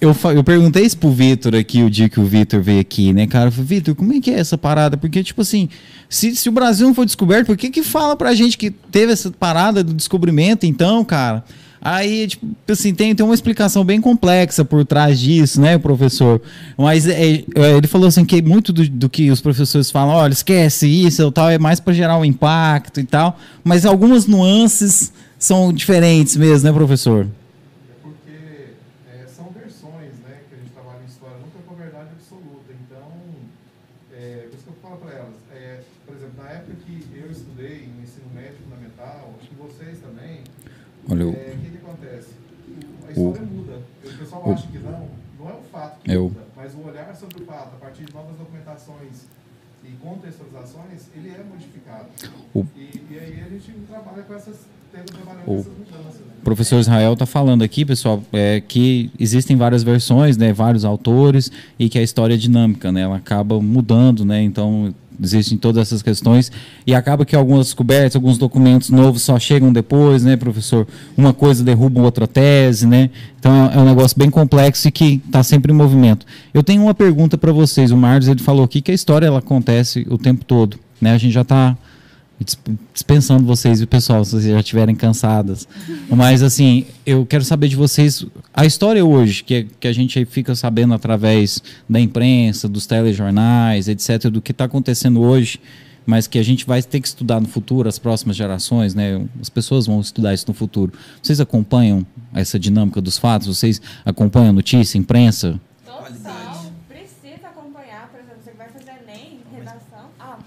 [0.00, 3.26] Eu, eu perguntei isso pro Vitor aqui, o dia que o Vitor veio aqui, né,
[3.26, 3.48] cara?
[3.48, 4.96] Eu falei, Vitor, como é que é essa parada?
[4.96, 5.68] Porque, tipo assim,
[6.08, 9.12] se, se o Brasil não foi descoberto, por que que fala pra gente que teve
[9.12, 11.44] essa parada do descobrimento, então, cara?
[11.82, 16.40] Aí, tipo assim, tem, tem uma explicação bem complexa por trás disso, né, professor?
[16.78, 20.32] Mas é, é, ele falou assim que muito do, do que os professores falam, olha,
[20.32, 23.38] esquece isso ou tal, é mais pra gerar um impacto e tal.
[23.62, 27.26] Mas algumas nuances são diferentes mesmo, né, professor?
[28.02, 28.74] Porque
[29.34, 30.12] são versões,
[30.48, 32.60] que a gente trabalha em história, nunca com a verdade absoluta.
[34.20, 35.34] Por isso que eu falo para elas,
[36.06, 40.40] por exemplo, na época que eu estudei no ensino médio fundamental, acho que vocês também,
[41.08, 42.28] Olha, é, o que, que acontece?
[42.68, 43.78] O- A história muda.
[44.04, 45.08] O pessoal o- acha que não,
[45.38, 48.04] não é o fato que Eu- muda, mas o olhar sobre o fato, a partir
[48.04, 49.24] de novas documentações
[49.84, 52.08] e contextualizações, ele é modificado.
[52.54, 54.56] O- E, e aí a gente trabalha com essas,
[55.46, 55.64] O-
[56.42, 61.88] professor Israel está falando aqui, pessoal, é, que existem várias versões, né, vários autores, e
[61.88, 66.50] que a história é dinâmica, né, ela acaba mudando, né, então existem todas essas questões,
[66.86, 70.88] e acaba que algumas descobertas, alguns documentos novos só chegam depois, né, professor?
[71.14, 73.10] Uma coisa derruba outra tese, né?
[73.38, 76.24] Então é, um negócio bem complexo e que está sempre em movimento.
[76.54, 79.40] Eu tenho uma pergunta para vocês, o Marlos ele falou aqui que a história ela
[79.40, 81.12] acontece o tempo todo, né?
[81.12, 81.76] A gente já está
[82.92, 85.68] dispensando vocês, viu, pessoal, se vocês já estiverem cansadas.
[86.08, 90.54] Mas, assim, eu quero saber de vocês a história hoje, que, que a gente fica
[90.54, 95.60] sabendo através da imprensa, dos telejornais, etc., do que está acontecendo hoje,
[96.06, 99.24] mas que a gente vai ter que estudar no futuro, as próximas gerações, né?
[99.40, 100.92] As pessoas vão estudar isso no futuro.
[101.22, 102.04] Vocês acompanham
[102.34, 103.46] essa dinâmica dos fatos?
[103.46, 105.60] Vocês acompanham a notícia, a imprensa?
[105.84, 106.64] Total.
[106.88, 110.06] Precisa acompanhar, por exemplo, você que vai fazer Enem, redação.
[110.18, 110.38] Ah,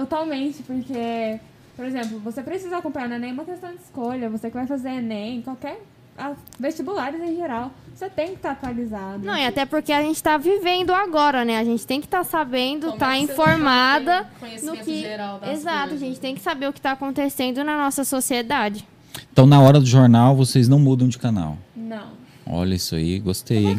[0.00, 1.40] totalmente, porque,
[1.74, 4.28] por exemplo, você precisa acompanhar, não é nenhuma questão de escolha.
[4.28, 5.80] Você que vai fazer Enem, qualquer.
[6.18, 9.24] ah, vestibulares em geral, você tem que estar atualizado.
[9.24, 11.58] Não, e até porque a gente tá vivendo agora, né?
[11.58, 15.00] A gente tem que estar sabendo, tá é que você informada no conhecimento que.
[15.00, 16.00] geral das Exato, a coisas?
[16.00, 18.86] gente tem que saber o que tá acontecendo na nossa sociedade.
[19.32, 21.56] Então, na hora do jornal, vocês não mudam de canal.
[21.74, 22.08] Não.
[22.46, 23.78] Olha isso aí, gostei, Eu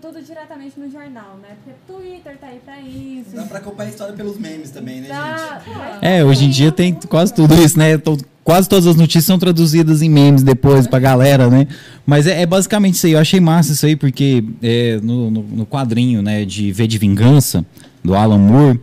[0.00, 1.48] tudo diretamente no jornal, né?
[1.64, 3.34] Porque Twitter tá aí pra isso.
[3.34, 6.04] Dá pra acompanhar a história pelos memes também, né, Dá- gente?
[6.04, 8.00] É, hoje em dia tem quase tudo isso, né?
[8.44, 11.66] Quase todas as notícias são traduzidas em memes depois pra galera, né?
[12.06, 13.12] Mas é, é basicamente isso aí.
[13.12, 16.96] Eu achei massa isso aí, porque é, no, no- no quadrinho, né, de V de
[16.98, 17.64] Vingança,
[18.02, 18.80] do Alan Moore,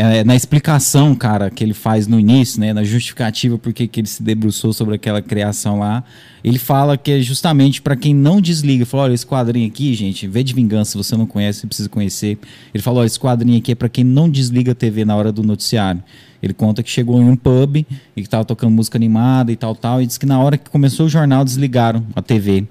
[0.00, 4.06] é, na explicação, cara, que ele faz no início, né, na justificativa porque que ele
[4.06, 6.04] se debruçou sobre aquela criação lá,
[6.44, 8.86] ele fala que é justamente para quem não desliga.
[8.86, 12.38] Falou, olha, esse quadrinho aqui, gente, V de Vingança, você não conhece, você precisa conhecer.
[12.72, 15.32] Ele falou, olha, esse quadrinho aqui é para quem não desliga a TV na hora
[15.32, 16.00] do noticiário.
[16.40, 17.84] Ele conta que chegou em um pub e
[18.14, 21.06] que estava tocando música animada e tal, tal, e disse que na hora que começou
[21.06, 22.68] o jornal desligaram a TV.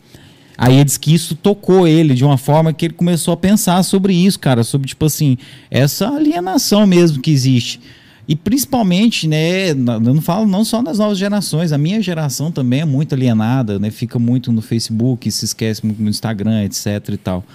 [0.58, 3.84] Aí ele disse que isso tocou ele de uma forma que ele começou a pensar
[3.84, 5.38] sobre isso, cara, sobre tipo assim,
[5.70, 7.80] essa alienação mesmo que existe.
[8.28, 12.82] E principalmente, né, eu não falo não só nas novas gerações, a minha geração também
[12.82, 17.18] é muito alienada, né, fica muito no Facebook, se esquece muito no Instagram, etc e
[17.18, 17.46] tal.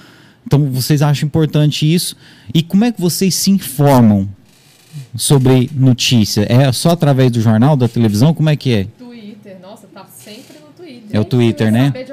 [0.47, 2.17] Então, vocês acham importante isso?
[2.55, 4.29] E como é que vocês se informam
[5.15, 6.47] sobre notícia?
[6.49, 8.33] É só através do jornal, da televisão?
[8.33, 8.87] Como é que é?
[8.99, 11.09] Twitter, nossa, tá sempre no Twitter.
[11.13, 11.87] É o Twitter, né?
[11.87, 12.12] saber de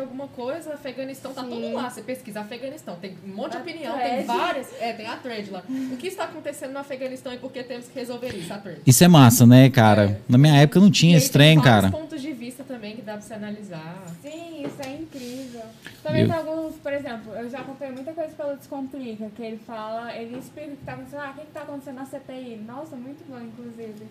[0.99, 1.89] Afeganistão, tá tudo lá.
[1.89, 4.15] Você pesquisa Afeganistão, tem um monte de A opinião, thread.
[4.17, 4.67] tem várias.
[4.81, 5.63] É, tem a thread lá.
[5.69, 8.81] O que está acontecendo no Afeganistão e por que temos que resolver isso, a thread.
[8.85, 10.05] Isso é massa, né, cara?
[10.11, 10.17] É.
[10.27, 11.89] Na minha época não E tinha aí esse trem, cara.
[11.89, 14.03] pontos de vista também que dá pra você analisar.
[14.21, 15.61] Sim, isso é incrível.
[16.03, 19.57] Também Eu- tem alguns, por exemplo, eu já acompanhei muita coisa pelo Descomplica, que ele
[19.65, 22.61] fala, ele explica o que tá acontecendo, ah, o que, que tá acontecendo na CPI.
[22.67, 24.05] Nossa, muito bom, inclusive.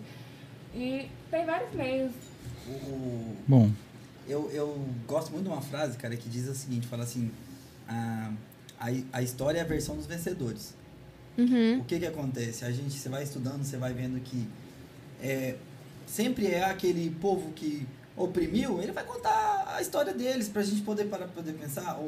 [0.73, 2.11] E tem vários meios.
[3.47, 3.69] Bom,
[4.29, 7.31] eu, eu gosto muito de uma frase, cara, que diz o seguinte, fala assim,
[7.87, 8.31] a,
[8.79, 10.73] a, a história é a versão dos vencedores.
[11.37, 11.79] Uhum.
[11.79, 12.63] O que que acontece?
[12.63, 14.47] A gente, você vai estudando, você vai vendo que
[15.21, 15.55] é,
[16.05, 21.05] sempre é aquele povo que oprimiu, ele vai contar a história deles pra gente poder
[21.05, 21.99] parar poder pensar.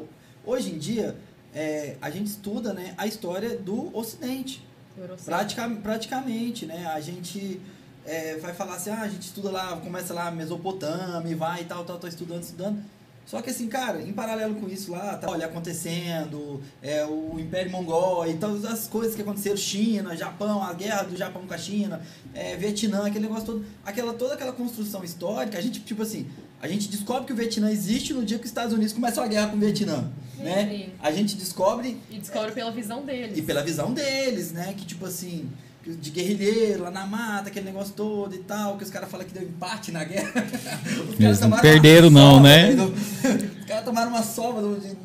[0.44, 1.16] Hoje em dia,
[1.54, 4.64] é, a gente estuda né, a história do Ocidente.
[4.96, 5.24] Eurocentro.
[5.24, 6.86] Pratica, praticamente, né?
[6.86, 7.60] A gente
[8.06, 11.64] é, vai falar assim, ah, a gente estuda lá, começa lá Mesopotâmia, e vai e
[11.64, 12.82] tal, tal, tá estudando, estudando.
[13.24, 17.70] Só que assim, cara, em paralelo com isso lá, tá, olha, acontecendo, é, o Império
[17.70, 21.58] Mongol e todas as coisas que aconteceram, China, Japão, a guerra do Japão com a
[21.58, 22.02] China,
[22.34, 26.26] é, Vietnã, aquele negócio todo, aquela, toda aquela construção histórica, a gente, tipo assim,
[26.60, 29.28] a gente descobre que o Vietnã existe no dia que os Estados Unidos começam a
[29.28, 30.68] guerra com o Vietnã, né?
[30.68, 30.92] Sim.
[31.00, 33.38] A gente descobre E descobre pela visão deles.
[33.38, 34.74] e pela visão deles, né?
[34.76, 35.48] Que tipo assim,
[35.84, 39.34] de guerrilheiro lá na mata, aquele negócio todo e tal, que os caras falam que
[39.34, 40.32] deu empate na guerra.
[41.12, 42.74] Os Eles não perderam não, sova, né?
[42.74, 42.92] do-
[43.60, 44.96] Os caras tomaram uma sova do- de-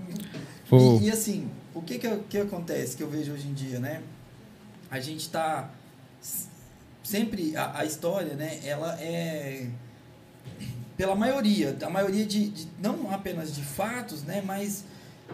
[1.02, 4.02] e, e assim, o que que, que acontece que eu vejo hoje em dia, né?
[4.92, 5.70] A gente tá
[7.04, 8.60] sempre a, a história, né?
[8.64, 9.68] Ela é
[10.96, 14.84] pela maioria, a maioria de, de- não apenas de fatos, né, mas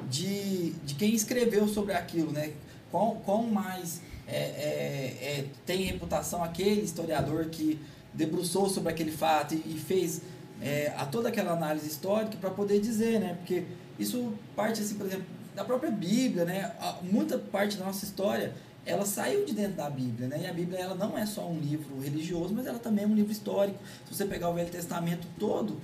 [0.10, 2.52] de, de quem escreveu sobre aquilo, né?
[2.92, 7.80] Qual, qual mais é, é, é, tem reputação aquele historiador que
[8.14, 10.22] debruçou sobre aquele fato e, e fez
[10.62, 13.36] é, a toda aquela análise histórica para poder dizer, né?
[13.40, 13.64] Porque
[14.00, 15.26] isso parte assim, por exemplo,
[15.56, 16.72] da própria Bíblia, né?
[16.80, 18.54] A- muita parte da nossa história
[18.86, 20.42] ela saiu de dentro da Bíblia, né?
[20.44, 23.16] E a Bíblia ela não é só um livro religioso, mas ela também é um
[23.16, 23.78] livro histórico.
[24.08, 25.78] Se você pegar o Velho Testamento todo,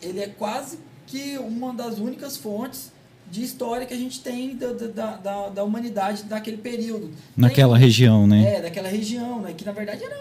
[0.00, 2.91] ele é quase que uma das únicas fontes
[3.32, 7.10] de história que a gente tem da, da, da, da humanidade daquele período.
[7.34, 8.56] naquela Tem- região, né?
[8.56, 9.54] É, daquela região, né?
[9.56, 10.14] Que na verdade era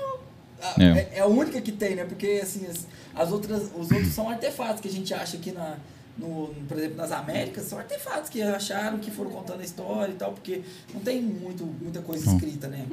[0.63, 0.85] a, É.
[0.85, 1.11] é.
[1.15, 2.05] é a única que tem, né?
[2.05, 5.75] Porque assim, as, as outras, os outros são artefatos que a gente acha aqui na,
[6.17, 10.15] no, por exemplo, nas Américas, são artefatos que acharam, que foram contando a história e
[10.15, 10.61] tal, porque
[10.93, 12.35] não tem muito, muita coisa Não.
[12.35, 12.85] escrita, né?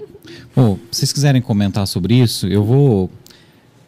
[0.52, 3.08] Pô, se vocês quiserem comentar sobre isso, eu vou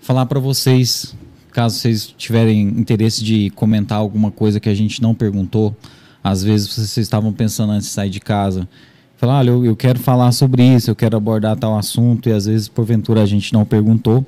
[0.00, 1.12] falar para vocês,
[1.50, 5.74] caso vocês tiverem interesse de comentar alguma coisa que a gente não perguntou,
[6.22, 8.68] às vezes vocês estavam pensando antes de sair de casa,
[9.16, 12.46] falar, olha, eu, eu quero falar sobre isso, eu quero abordar tal assunto, e às
[12.46, 14.24] vezes, porventura, a gente não perguntou.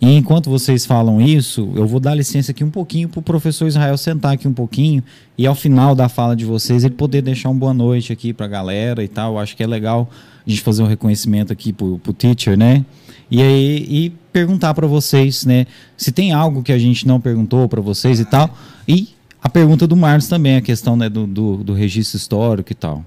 [0.00, 3.66] E enquanto vocês falam isso, eu vou dar licença aqui um pouquinho para o professor
[3.66, 5.02] Israel sentar aqui um pouquinho
[5.38, 8.44] e ao final da fala de vocês ele poder deixar um boa noite aqui para
[8.44, 9.32] a galera e tal.
[9.32, 10.08] Eu acho que é legal
[10.46, 12.84] a gente fazer um reconhecimento aqui para o teacher, né?
[13.30, 15.66] E aí e perguntar para vocês, né?
[15.96, 18.54] Se tem algo que a gente não perguntou para vocês e tal.
[18.86, 22.74] E a pergunta do Marlos também, a questão né, do, do, do registro histórico e
[22.74, 23.04] tal.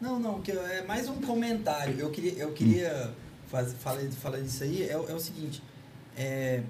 [0.00, 1.94] Não, não, que é mais um comentário.
[1.98, 3.10] Eu queria, eu queria
[3.50, 4.88] faz, falar, falar disso aí.
[4.88, 5.62] É, o- é o seguinte:
[6.16, 6.62] é,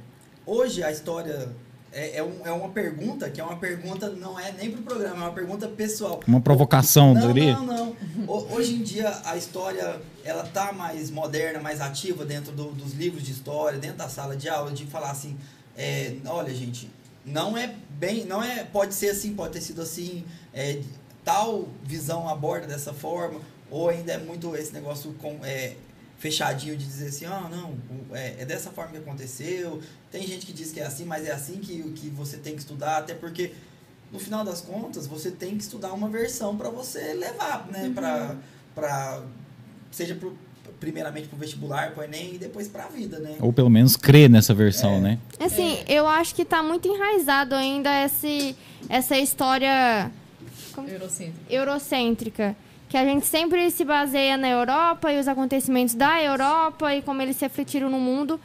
[0.44, 1.48] hoje a história
[1.92, 5.16] é, é, um- é uma pergunta que é uma pergunta, não é nem pro programa,
[5.16, 6.20] é uma pergunta pessoal.
[6.26, 7.54] Uma provocação, Não, diria?
[7.54, 7.96] não, não.
[8.26, 12.92] Ho- Hoje em dia a história ela tá mais moderna, mais ativa dentro do- dos
[12.94, 15.36] livros de história, dentro da sala de aula, de falar assim,
[15.76, 16.90] é, olha gente,
[17.24, 20.24] não é bem, não é, pode ser assim, pode ter sido assim,
[20.54, 20.80] é,
[21.24, 23.40] tal visão aborda dessa forma,
[23.70, 25.76] ou ainda é muito esse negócio com, é,
[26.20, 27.74] fechadinho de dizer assim, ah, não,
[28.12, 29.82] é, é dessa forma que aconteceu.
[30.12, 32.60] Tem gente que diz que é assim, mas é assim que, que você tem que
[32.60, 33.54] estudar, até porque
[34.12, 38.36] no final das contas você tem que estudar uma versão para você levar, né, Pra
[38.74, 39.24] para
[39.90, 40.36] seja pro,
[40.80, 43.36] primeiramente pro vestibular, pro ENEM e depois pra vida, né?
[43.38, 45.00] Ou pelo menos crer nessa versão, É.
[45.00, 45.18] né?
[45.38, 48.56] Assim, eu acho que tá muito enraizado ainda esse,
[48.88, 50.10] essa história
[50.76, 51.36] Eurocêntrico.
[51.52, 52.56] eurocêntrica.
[52.88, 57.22] Que a gente sempre se baseia na Europa e os acontecimentos da Europa e como
[57.22, 58.40] eles se refletiram no mundo.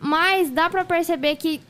[0.00, 1.60] Mas dá pra perceber que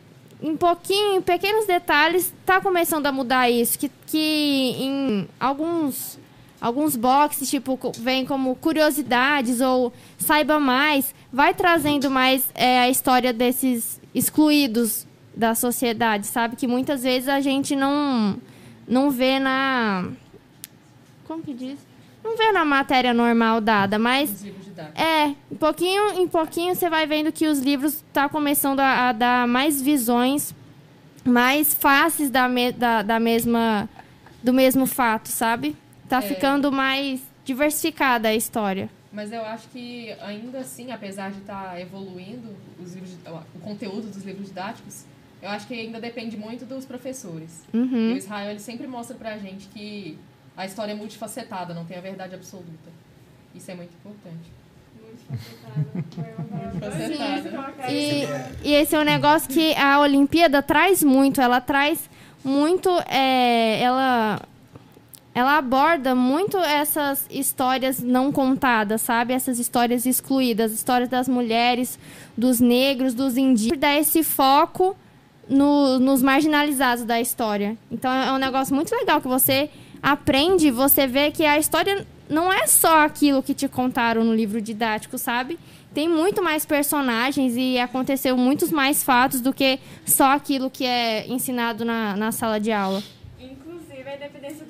[0.43, 3.79] em pouquinho, em pequenos detalhes, tá começando a mudar isso.
[3.79, 6.19] Que, que em alguns,
[6.67, 13.33] alguns boxes, tipo, vem como curiosidades ou saiba mais, vai trazendo mais é, a história
[13.35, 16.57] desses excluídos da sociedade, sabe?
[16.57, 18.39] Que muitas vezes a gente não,
[18.89, 20.09] não vê na.
[21.27, 21.79] Como que diz?
[22.23, 24.43] Não vê na matéria normal dada, mas
[24.97, 29.13] é, em pouquinho em pouquinho você vai vendo que os livros tá começando a, a
[29.13, 30.55] dar mais visões,
[31.25, 33.87] mais faces da, me- da, da mesma
[34.43, 35.77] do mesmo fato, sabe?
[36.21, 36.29] Tá É.
[36.29, 38.89] ficando mais diversificada a história.
[39.13, 42.49] Mas eu acho que ainda assim, apesar de estar evoluindo
[42.81, 43.17] os livros,
[43.55, 45.05] o conteúdo dos livros didáticos,
[45.43, 47.65] eu acho que ainda depende muito dos professores.
[47.73, 48.15] E Uhum.
[48.15, 50.17] o Israel ele sempre mostra pra gente que
[50.57, 52.91] a história é multifacetada, não tem a verdade absoluta.
[53.55, 54.51] Isso é muito importante.
[56.81, 57.91] Multifacetada.
[57.91, 58.25] E,
[58.69, 61.41] e esse é um negócio que a Olimpíada traz muito.
[61.41, 62.09] Ela traz
[62.45, 62.89] muito.
[63.09, 64.41] é, ela,
[65.35, 69.33] ela aborda muito essas histórias não contadas, sabe?
[69.35, 71.99] Essas histórias excluídas, histórias das mulheres,
[72.39, 73.81] dos negros, dos indígenas.
[73.81, 74.97] Dá esse foco
[75.49, 77.77] no- nos marginalizados da história.
[77.91, 79.69] Então é um negócio muito legal que você
[80.03, 84.61] aprende, você vê que a história não é só aquilo que te contaram no livro
[84.61, 85.59] didático, sabe?
[85.93, 91.27] Tem muito mais personagens e aconteceu muitos mais fatos do que só aquilo que é
[91.29, 93.03] ensinado na, na sala de aula.
[93.39, 94.64] Inclusive a independência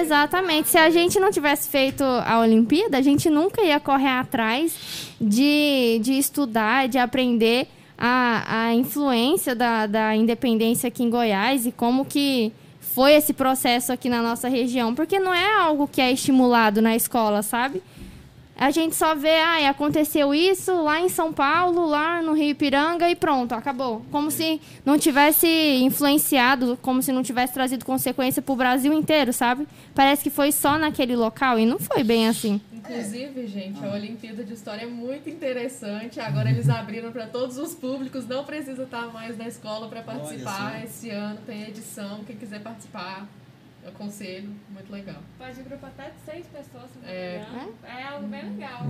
[0.00, 0.68] Exatamente.
[0.68, 4.74] Se a gente não tivesse feito a Olimpíada, a gente nunca ia correr atrás
[5.20, 11.72] de, de estudar, de aprender a, a influência da, da independência aqui em Goiás e
[11.72, 14.94] como que foi esse processo aqui na nossa região.
[14.94, 17.82] Porque não é algo que é estimulado na escola, sabe?
[18.60, 23.08] A gente só vê, ah, aconteceu isso lá em São Paulo, lá no Rio Ipiranga
[23.08, 24.04] e pronto, acabou.
[24.10, 25.48] Como se não tivesse
[25.82, 29.66] influenciado, como se não tivesse trazido consequência pro Brasil inteiro, sabe?
[29.94, 32.60] Parece que foi só naquele local e não foi bem assim.
[32.70, 36.20] Inclusive, gente, a Olimpíada de História é muito interessante.
[36.20, 40.84] Agora eles abriram para todos os públicos, não precisa estar mais na escola para participar.
[40.84, 43.26] Esse ano tem edição, quem quiser participar,
[43.88, 45.16] aconselho, muito legal.
[45.38, 47.36] Pode grupo até de seis pessoas, se não É.
[47.50, 47.74] engano.
[47.84, 48.80] É algo bem legal.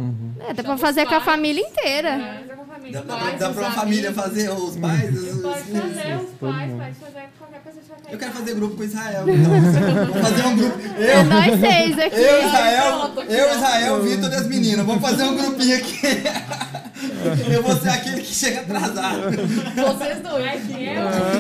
[0.41, 2.09] É, dá Chama pra os fazer com a família inteira.
[2.09, 2.93] É, fazer com a família.
[3.03, 5.11] Dá, dá, pais, dá os pra uma família fazer os pais?
[5.19, 8.33] os- Pode os- fazer os todo pais, pode fazer qualquer pessoa que tiver Eu quero
[8.33, 9.25] fazer grupo com Israel.
[9.29, 9.51] Então.
[10.11, 10.79] Vamos fazer um grupo.
[10.99, 12.17] É Eu, nós seis aqui.
[12.17, 13.55] eu Israel, aqui, eu.
[13.55, 14.87] Israel, Vitor e as meninas.
[14.87, 16.01] Vamos fazer um grupinho aqui.
[17.51, 19.23] Eu vou ser aquele que chega atrasado.
[19.31, 20.45] Vocês dois.
[20.69, 21.40] Mas eu, Ah.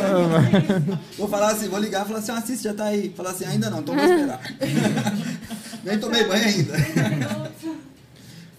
[1.18, 3.12] Vou falar assim, vou ligar e falar assim, "Ah, assiste, já tá aí.
[3.16, 4.40] Falar assim, ainda não, então vou esperar.
[5.84, 6.74] Nem tomei banho ainda.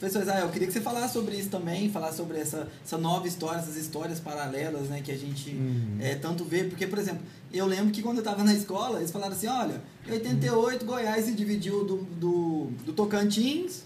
[0.02, 3.28] Professor Israel, eu queria que você falasse sobre isso também, falar sobre essa, essa nova
[3.28, 5.56] história, essas histórias paralelas, né, que a gente
[6.00, 6.64] é, tanto vê.
[6.64, 7.22] Porque, por exemplo,
[7.54, 11.26] eu lembro que quando eu estava na escola, eles falaram assim, olha, em 88 Goiás
[11.26, 13.84] se dividiu do, do, do Tocantins,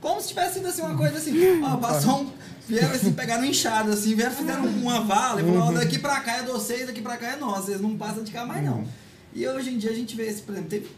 [0.00, 2.30] como se tivesse sido assim, uma coisa assim, ó, passou um,
[2.70, 6.38] vieram assim, pegaram inchado assim, vieram, fizeram uma vala e falaram, ó, daqui pra cá
[6.38, 8.84] é de vocês, daqui pra cá é nosso, vocês não passam de cá mais não.
[9.34, 10.88] E hoje em dia a gente vê esse, por exemplo, teve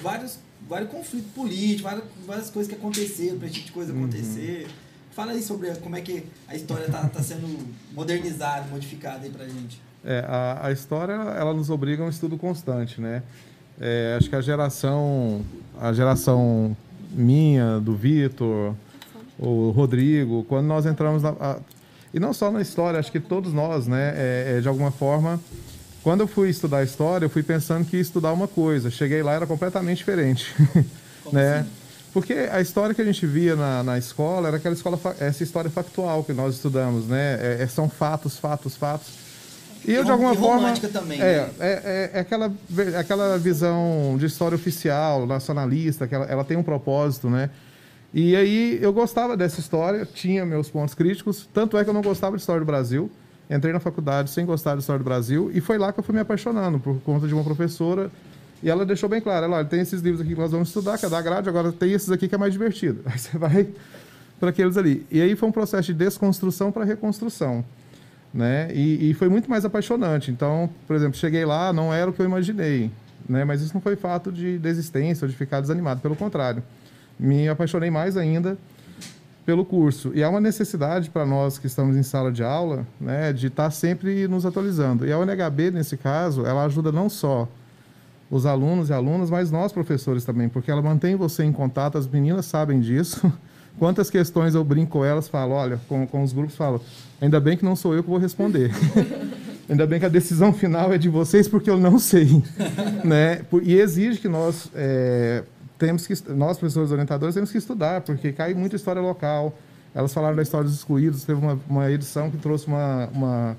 [0.00, 0.38] vários,
[0.68, 4.68] vários conflitos políticos, várias, várias coisas que aconteceram, pra de coisa acontecer.
[5.10, 7.48] Fala aí sobre como é que a história tá, tá sendo
[7.92, 9.80] modernizada, modificada aí pra gente.
[10.04, 13.22] É, a, a história ela nos obriga a um estudo constante, né?
[13.80, 15.44] É, acho que a geração,
[15.80, 16.76] a geração
[17.10, 18.74] minha, do Vitor,
[19.38, 21.56] o Rodrigo, quando nós entramos na, a-
[22.14, 24.14] e não só na história, acho que todos nós, né?
[24.16, 25.38] é, é, de alguma forma,
[26.02, 28.90] quando eu fui estudar história, eu fui pensando que ia estudar uma coisa.
[28.90, 30.54] Cheguei lá era completamente diferente,
[31.32, 31.66] né?
[32.12, 35.68] Porque a história que a gente via na, na escola era aquela escola, essa história
[35.70, 37.38] factual que nós estudamos, né?
[37.42, 39.08] É- é- são fatos, fatos, fatos.
[39.84, 40.72] E eu, de alguma e forma.
[40.74, 41.50] também, é, né?
[41.60, 42.50] é, é, é aquela,
[42.98, 47.50] aquela visão de história oficial, nacionalista, que ela, ela tem um propósito, né?
[48.18, 52.00] E aí eu gostava dessa história, tinha meus pontos críticos, tanto é que eu não
[52.00, 53.10] gostava de história do Brasil.
[53.50, 56.14] Entrei na faculdade sem gostar de história do Brasil e foi lá que eu fui
[56.14, 58.10] me apaixonando por conta de uma professora
[58.62, 60.96] E ela deixou bem claro, ela, olha, tem esses livros aqui que nós vamos estudar,
[60.96, 63.02] que é da grade, agora tem esses aqui que é mais divertido.
[63.04, 63.68] Aí você vai
[64.40, 65.06] para aqueles ali.
[65.10, 67.62] E aí foi um processo de desconstrução para reconstrução.
[68.32, 68.70] Né?
[68.72, 70.30] E, e, foi muito mais apaixonante.
[70.30, 72.90] Então, por exemplo, cheguei lá, não era o que eu imaginei,
[73.28, 73.44] né?
[73.44, 76.62] Mas isso não foi fato de desistência ou de ficar desanimado, pelo contrário.
[77.18, 78.58] Me apaixonei mais ainda
[79.46, 80.10] pelo curso.
[80.14, 83.64] E há uma necessidade para nós que estamos em sala de aula, né, de estar
[83.64, 85.06] tá sempre nos atualizando.
[85.06, 87.48] E a UNHB, nesse caso, ela ajuda não só
[88.28, 92.08] os alunos e alunas, mas nós professores também, porque ela mantém você em contato, as
[92.08, 93.32] meninas sabem disso.
[93.78, 96.80] Quantas questões eu brinco com elas, falo, olha, com, com os grupos, falo,
[97.20, 98.72] ainda bem que não sou eu que vou responder.
[99.68, 102.42] ainda bem que a decisão final é de vocês, porque eu não sei.
[103.04, 103.42] né?
[103.62, 105.44] E exige que nós, é,
[105.78, 109.56] temos que, nós, professores orientadores, temos que estudar, porque cai muita história local.
[109.94, 113.56] Elas falaram da história dos excluídos, teve uma, uma edição que trouxe uma, uma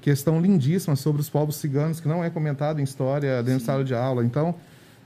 [0.00, 3.66] questão lindíssima sobre os povos ciganos, que não é comentado em história dentro Sim.
[3.66, 4.24] da sala de aula.
[4.24, 4.54] Então,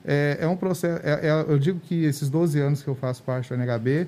[0.05, 1.01] é, é um processo.
[1.05, 4.07] É, é, eu digo que esses 12 anos que eu faço parte do NHB,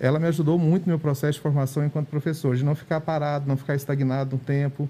[0.00, 3.46] ela me ajudou muito no meu processo de formação enquanto professor, de não ficar parado,
[3.46, 4.88] não ficar estagnado no tempo.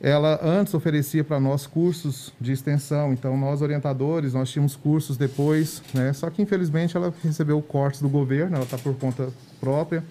[0.00, 5.82] Ela antes oferecia para nós cursos de extensão, então nós orientadores, nós tínhamos cursos depois,
[5.94, 6.12] né?
[6.12, 10.04] Só que infelizmente ela recebeu cortes do governo, ela está por conta própria,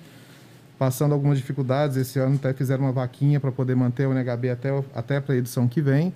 [0.80, 1.98] passando algumas dificuldades.
[1.98, 5.38] Esse ano até fizeram uma vaquinha para poder manter o NHB até, até para a
[5.38, 6.12] edição que vem.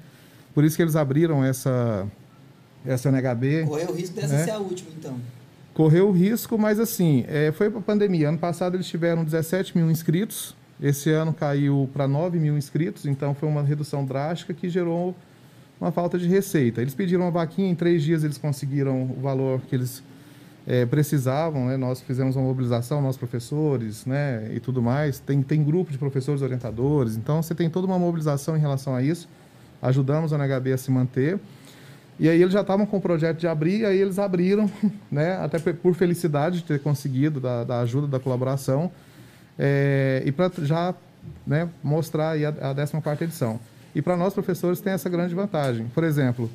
[0.53, 2.07] Por isso que eles abriram essa,
[2.83, 3.65] essa NHB.
[3.67, 4.43] Correu o risco dessa né?
[4.45, 5.15] ser a última, então
[5.79, 8.27] correu o risco, mas assim, é, foi para a pandemia.
[8.27, 13.33] Ano passado eles tiveram 17 mil inscritos, esse ano caiu para 9 mil inscritos, então
[13.33, 15.15] foi uma redução drástica que gerou
[15.79, 16.81] uma falta de receita.
[16.81, 20.03] Eles pediram uma vaquinha, em três dias eles conseguiram o valor que eles
[20.67, 21.77] é, precisavam, né?
[21.77, 24.49] nós fizemos uma mobilização, nós professores né?
[24.53, 25.19] e tudo mais.
[25.19, 29.01] Tem, tem grupo de professores orientadores, então você tem toda uma mobilização em relação a
[29.01, 29.27] isso.
[29.81, 31.39] Ajudamos a NHB a se manter.
[32.19, 34.69] E aí eles já estavam com o projeto de abrir, aí eles abriram,
[35.09, 38.91] né, até por felicidade de ter conseguido, da, da ajuda, da colaboração,
[39.59, 40.95] é, e para já
[41.45, 43.59] né, mostrar a, a 14 edição.
[43.93, 45.87] E para nós, professores, tem essa grande vantagem.
[45.93, 46.49] Por exemplo,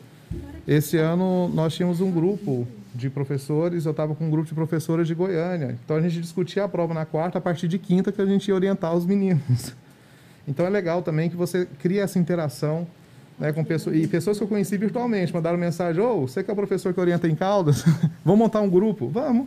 [0.66, 5.06] esse ano nós tínhamos um grupo de professores, eu estava com um grupo de professoras
[5.06, 5.76] de Goiânia.
[5.84, 8.48] Então a gente discutia a prova na quarta, a partir de quinta que a gente
[8.48, 9.74] ia orientar os meninos.
[10.46, 12.86] Então é legal também que você cria essa interação
[13.38, 16.50] né, com pessoas, e pessoas que eu conheci virtualmente mandaram mensagem: Ô, oh, você que
[16.50, 17.82] é o professor que orienta em Caldas,
[18.22, 19.08] vamos montar um grupo?
[19.08, 19.46] Vamos.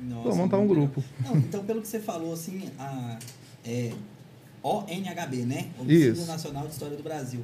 [0.00, 1.02] Nossa, montar um grupo.
[1.24, 3.18] Não, então, pelo que você falou, assim, a
[3.64, 3.92] é,
[4.62, 5.70] ONHB, né?
[5.78, 7.42] O Instituto Nacional de História do Brasil.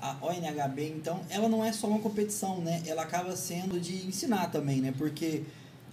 [0.00, 2.82] A ONHB, então, ela não é só uma competição, né?
[2.86, 4.94] Ela acaba sendo de ensinar também, né?
[4.96, 5.42] Porque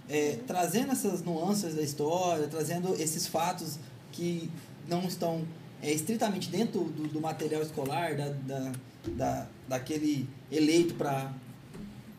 [0.08, 3.78] é, trazendo essas nuances da história, trazendo esses fatos
[4.12, 4.50] que
[4.88, 5.44] não estão
[5.82, 8.72] é, estritamente dentro do, do material escolar, da, da
[9.16, 11.32] da, daquele eleito para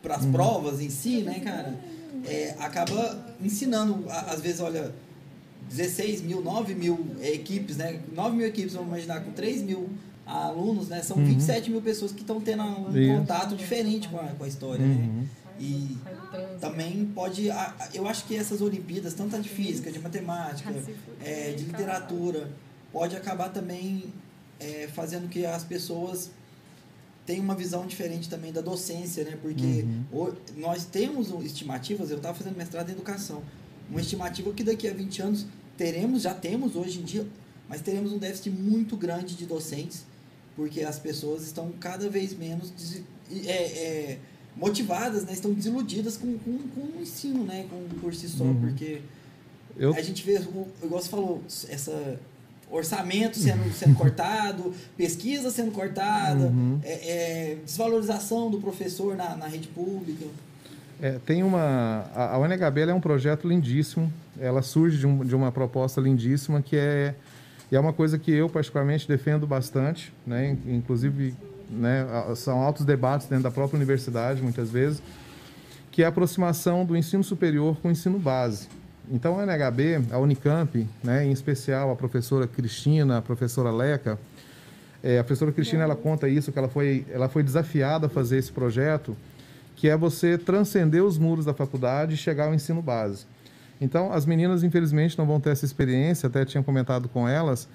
[0.09, 0.33] as uhum.
[0.33, 1.79] provas em si, né, cara?
[2.25, 4.93] É, acaba ensinando, às vezes, olha,
[5.69, 8.01] 16 mil, 9 mil equipes, né?
[8.15, 9.89] 9 mil equipes, vamos imaginar, com 3 mil
[10.27, 11.03] alunos, né?
[11.03, 11.25] São uhum.
[11.25, 13.19] 27 mil pessoas que estão tendo um Isso.
[13.19, 14.95] contato diferente com a, com a história, né?
[14.95, 15.21] uhum.
[15.21, 15.27] né?
[15.61, 15.99] E
[16.61, 17.49] também pode...
[17.93, 20.73] Eu acho que essas Olimpíadas, tanto de física, de matemática,
[21.21, 22.49] é, de literatura,
[22.93, 24.05] pode acabar também
[24.61, 26.31] é, fazendo que as pessoas
[27.29, 29.37] tem uma visão diferente também da docência, né?
[29.43, 30.33] Porque uhum.
[30.57, 33.43] nós temos estimativas, eu estava fazendo mestrado em educação,
[33.91, 35.47] uma estimativa que daqui a 20 anos
[35.77, 37.27] teremos, já temos hoje em dia,
[37.69, 40.07] mas teremos um déficit muito grande de docentes,
[40.57, 42.73] porque as pessoas estão cada vez menos
[43.45, 44.19] é, é,
[44.57, 45.35] motivadas, né?
[45.35, 47.67] Estão desiludidas com, com, com o ensino, né?
[47.69, 48.59] Com, por si só, uhum.
[48.59, 49.03] porque
[49.77, 49.93] eu...
[49.93, 50.37] a gente vê,
[50.83, 52.19] igual você falou, essa
[52.71, 56.79] orçamento sendo, sendo cortado, pesquisa sendo cortada, uhum.
[56.83, 60.27] é, é, desvalorização do professor na, na rede pública.
[61.01, 64.13] É, tem uma a, a UNHB é um projeto lindíssimo.
[64.41, 67.15] Ela surge de, um, de uma proposta lindíssima que é
[67.71, 70.57] é uma coisa que eu particularmente defendo bastante, né?
[70.67, 71.35] Inclusive,
[71.71, 75.03] né, são altos debates dentro da própria universidade muitas vezes,
[75.91, 78.69] que é a aproximação do ensino superior com o ensino base.
[79.11, 84.19] Então, a NHB, a Unicamp, né, em especial a professora Cristina, a professora Leca,
[85.03, 88.37] é, a professora Cristina ela conta isso, que ela foi, ela foi desafiada a fazer
[88.37, 89.17] esse projeto,
[89.77, 93.25] que é você transcender os muros da faculdade e chegar ao ensino base.
[93.81, 97.69] Então, as meninas, infelizmente, não vão ter essa experiência, até tinha comentado com elas.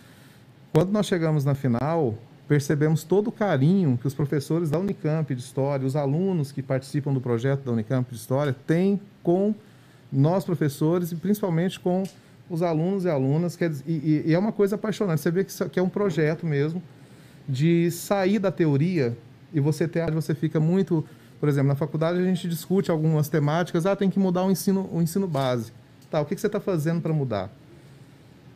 [0.74, 2.16] Quando nós chegamos na final,
[2.48, 7.14] percebemos todo o carinho que os professores da Unicamp de História, os alunos que participam
[7.14, 9.56] do projeto da Unicamp de História, têm com
[10.14, 12.04] nós professores e principalmente com
[12.50, 13.56] os alunos e alunas.
[13.56, 15.22] Que é, e, e, é uma coisa apaixonante.
[15.22, 16.82] Você vê que, isso, que é um projeto mesmo
[17.48, 19.18] de sair da teoria
[19.54, 21.06] e você ter, você fica muito
[21.40, 24.90] Por exemplo, na faculdade a gente discute algumas temáticas, ah, tem que mudar o ensino,
[24.92, 25.74] o ensino base.
[26.10, 27.52] Tá, o que, que você está fazendo para mudar?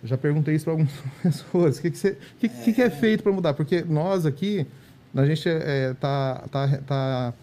[0.03, 1.79] Já perguntei isso para algumas pessoas.
[1.79, 3.53] O que, que, você, que, que, que é feito para mudar?
[3.55, 4.65] Porque nós aqui,
[5.13, 7.34] a gente está é, tá, tá, tá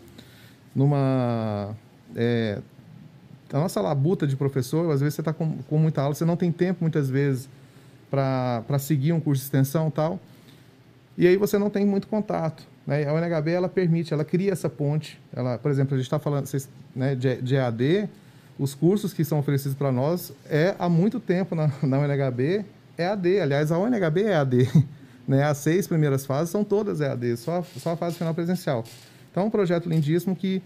[0.74, 1.77] numa...
[2.16, 2.59] É,
[3.55, 6.36] a nossa labuta de professor, às vezes você está com, com muita aula, você não
[6.36, 7.48] tem tempo, muitas vezes,
[8.10, 10.18] para seguir um curso de extensão tal,
[11.16, 12.64] e aí você não tem muito contato.
[12.85, 13.06] Né?
[13.06, 15.20] A UNHB, ela permite, ela cria essa ponte.
[15.32, 16.48] Ela, por exemplo, a gente está falando
[16.97, 18.09] né, de, de EAD,
[18.59, 22.64] os cursos que são oferecidos para nós é há muito tempo na, na UNHB
[22.98, 23.40] é AD.
[23.40, 24.68] Aliás, a UNHB é AD.
[25.26, 25.43] Né?
[25.43, 28.85] As seis primeiras fases são todas EAD, só, só a fase final presencial.
[29.31, 30.62] Então, é um projeto lindíssimo que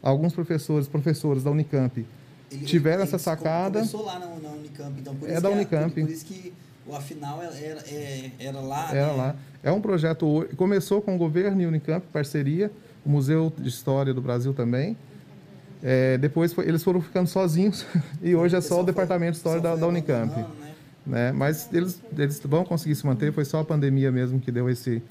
[0.00, 2.06] alguns professores, professores da Unicamp
[2.50, 3.80] ele, tiveram ele essa sacada.
[3.80, 5.94] Começou lá na, na Unicamp, então por é isso da que Unicamp.
[5.94, 6.52] Por, por, isso que
[6.86, 8.90] o afinal era, era, é, era lá.
[8.90, 9.12] Era né?
[9.12, 9.36] lá.
[9.62, 10.48] É um projeto.
[10.56, 12.70] Começou com o governo e Unicamp, parceria,
[13.04, 14.96] o Museu de História do Brasil também.
[15.82, 17.86] É, depois foi, eles foram ficando sozinhos
[18.20, 20.34] e hoje é só o Departamento de História da, da, Unicamp.
[20.36, 20.46] Né?
[21.06, 21.32] né?
[21.32, 25.02] Mas eles, eles vão conseguir se manter, foi só a pandemia mesmo que deu esse,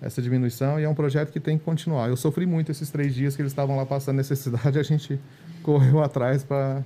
[0.00, 2.08] essa diminuição e é um projeto que tem que continuar.
[2.08, 5.20] Eu sofri muito esses três dias que eles estavam lá passando necessidade, a gente
[5.62, 6.84] correu atrás para.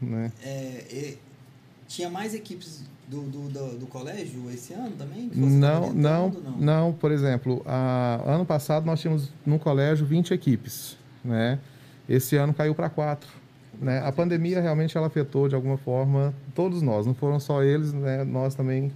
[0.00, 0.32] Né?
[0.42, 1.16] É,
[1.88, 5.30] tinha mais equipes do, do, do, do, colégio esse ano também?
[5.34, 6.92] Não, não, não, não.
[6.92, 11.58] Por exemplo, a, ano passado nós tínhamos no colégio 20 equipes, né?
[12.08, 13.28] Esse ano caiu para quatro.
[13.80, 14.00] Né?
[14.04, 18.24] A pandemia realmente ela afetou de alguma forma todos nós, não foram só eles, né?
[18.24, 18.90] nós também,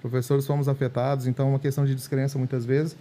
[0.00, 2.96] professores, fomos afetados, então é uma questão de descrença muitas vezes.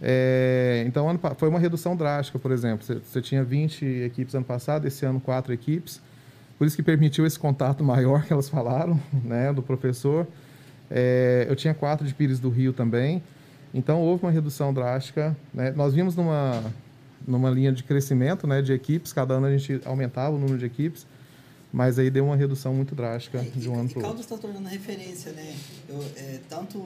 [0.00, 2.84] É, então, ano, foi uma redução drástica, por exemplo.
[2.84, 6.00] Você, você, tinha 20 equipes ano passado, esse ano, quatro equipes.
[6.58, 10.26] Por isso que permitiu esse contato maior que elas falaram, né, do professor.
[10.90, 13.22] É, eu tinha quatro de Pires do Rio também.
[13.72, 15.36] Então, houve uma redução drástica.
[15.52, 15.72] Né?
[15.74, 16.62] Nós vimos numa,
[17.26, 20.66] numa linha de crescimento né, de equipes, cada ano a gente aumentava o número de
[20.66, 21.06] equipes,
[21.74, 24.02] mas aí deu uma redução muito drástica é, de um e, ano para o outro.
[24.02, 25.56] Caldas está tornando referência, né?
[25.88, 26.78] Eu, é, tanto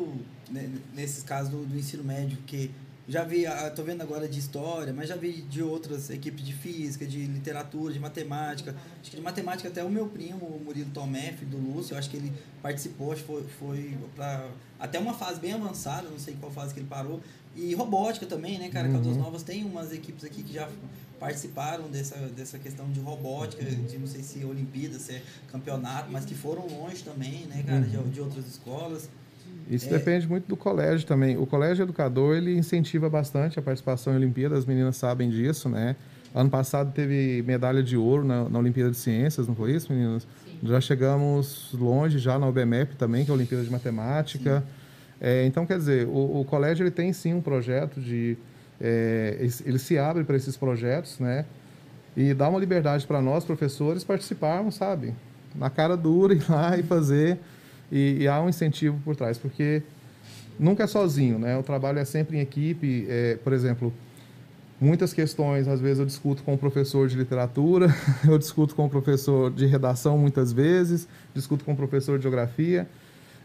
[0.50, 2.70] né, nesses casos do, do, ensino médio, que
[3.06, 7.04] já vi, estou vendo agora de história, mas já vi de outras equipes de física,
[7.04, 8.74] de literatura, de matemática.
[9.00, 12.08] Acho que de matemática até o meu primo, o Murilo Tomé, filho do Lúcio, acho
[12.08, 12.32] que ele
[12.62, 14.48] participou, acho que foi, foi para
[14.80, 17.20] até uma fase bem avançada, não sei qual fase que ele parou,
[17.56, 18.86] e robótica também, né, cara?
[18.86, 18.94] Uhum.
[18.94, 20.68] Caldas Novas tem umas equipes aqui que já
[21.18, 26.10] participaram dessa, dessa questão de robótica, de não sei se é Olimpíada, se é campeonato,
[26.10, 28.04] mas que foram longe também, né, cara, uhum.
[28.04, 29.08] de, de outras escolas.
[29.68, 29.90] Isso é.
[29.90, 31.36] depende muito do colégio também.
[31.36, 35.96] O colégio educador, ele incentiva bastante a participação em Olimpíadas, as meninas sabem disso, né?
[36.34, 40.22] Ano passado teve medalha de ouro na, na Olimpíada de Ciências, não foi isso, meninas?
[40.44, 40.58] Sim.
[40.62, 44.60] Já chegamos longe, já na UBMEP também, que é a Olimpíada de Matemática.
[44.60, 44.77] Sim.
[45.20, 48.36] É, então, quer dizer, o, o, colégio ele tem sim um projeto de.
[48.80, 51.44] É, ele se abre para esses projetos, né?
[52.16, 55.14] E dá uma liberdade para nós, professores, participarmos, sabe?
[55.54, 57.38] Na cara dura, ir lá e fazer.
[57.90, 59.82] E, e, há um incentivo por trás, porque
[60.58, 61.56] nunca é sozinho, né?
[61.58, 63.06] O trabalho é sempre em equipe.
[63.08, 63.92] É, por exemplo,
[64.80, 67.88] muitas questões, às vezes eu discuto com o professor de literatura,
[68.28, 72.86] eu discuto com o professor de redação muitas vezes, discuto com o professor de geografia.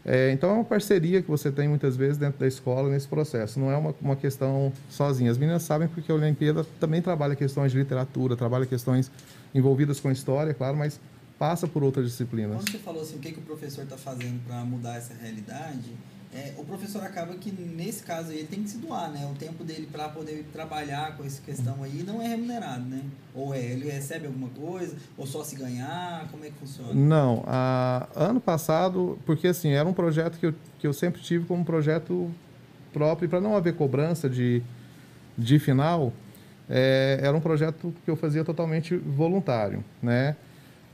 [0.04, 3.58] É, então é uma parceria que você tem muitas vezes dentro da escola nesse processo,
[3.58, 5.30] não é uma, uma questão sozinha.
[5.30, 9.10] As meninas sabem porque a Olimpíada também trabalha questões de literatura, trabalha questões
[9.54, 11.00] envolvidas com história, claro, mas
[11.38, 12.56] passa por outras disciplinas.
[12.56, 15.90] Quando você falou assim, o que, que o professor está fazendo para mudar essa realidade,
[16.34, 19.24] é, o professor acaba que, nesse caso ele tem que se doar, né?
[19.32, 23.02] O tempo dele para poder trabalhar com essa questão aí não é remunerado, né?
[23.32, 26.92] Ou é, ele recebe alguma coisa, ou só se ganhar, como é que funciona?
[26.92, 31.46] Não, a, ano passado, porque assim, era um projeto que eu, que eu sempre tive
[31.46, 32.28] como projeto
[32.92, 34.60] próprio, para não haver cobrança de,
[35.38, 36.12] de final,
[36.68, 40.34] é, era um projeto que eu fazia totalmente voluntário, né?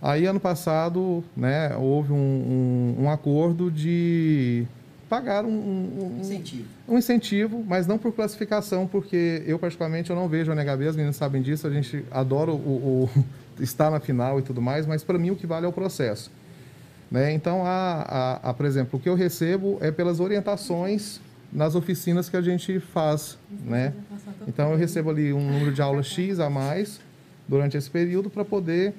[0.03, 4.67] Aí, ano passado, né, houve um, um, um acordo de
[5.11, 6.69] pagar um, um, incentivo.
[6.89, 10.95] um incentivo, mas não por classificação, porque eu particularmente eu não vejo a NHB, as
[10.95, 13.25] meninas sabem disso, a gente adora o, o, o
[13.61, 16.31] estar na final e tudo mais, mas para mim o que vale é o processo.
[17.11, 17.33] Né?
[17.33, 21.21] Então, a, a, a, por exemplo, o que eu recebo é pelas orientações
[21.53, 23.37] nas oficinas que a gente faz.
[23.65, 23.93] Né?
[24.47, 27.01] Então, eu recebo ali um número de aulas X a mais
[27.49, 28.95] durante esse período para poder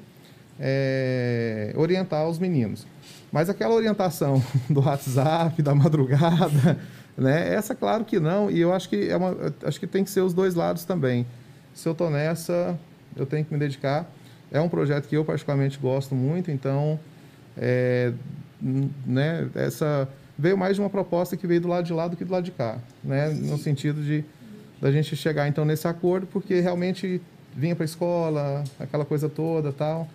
[0.60, 2.86] é, orientar os meninos.
[3.32, 6.78] Mas aquela orientação do WhatsApp, da madrugada,
[7.18, 7.54] né?
[7.54, 8.52] Essa, claro que não.
[8.52, 11.26] E eu acho que, é uma, acho que tem que ser os dois lados também.
[11.74, 12.78] Se eu estou nessa,
[13.16, 14.10] eu tenho que me dedicar.
[14.52, 17.00] É um projeto que eu particularmente gosto muito, então,
[17.58, 18.12] é,
[18.62, 19.50] né?
[19.56, 22.32] Essa veio mais de uma proposta que veio do lado de lá do que do
[22.32, 23.30] lado de cá, né?
[23.30, 24.26] No sentido de
[24.82, 27.22] da gente chegar então nesse acordo, porque realmente
[27.56, 30.10] vinha para a escola, aquela coisa toda tal,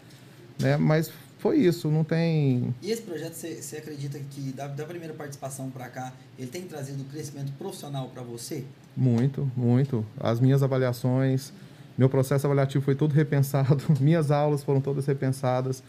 [0.59, 0.77] né?
[0.77, 1.11] Mas
[1.47, 2.75] foi isso, não tem.
[2.83, 7.05] E esse projeto, você, acredita que da, da primeira participação para cá, ele tem trazido
[7.05, 8.65] crescimento profissional para você?
[8.97, 10.05] Muito, muito.
[10.19, 11.53] As minhas avaliações,
[11.97, 15.85] meu processo avaliativo foi todo repensado, minhas aulas foram todas repensadas.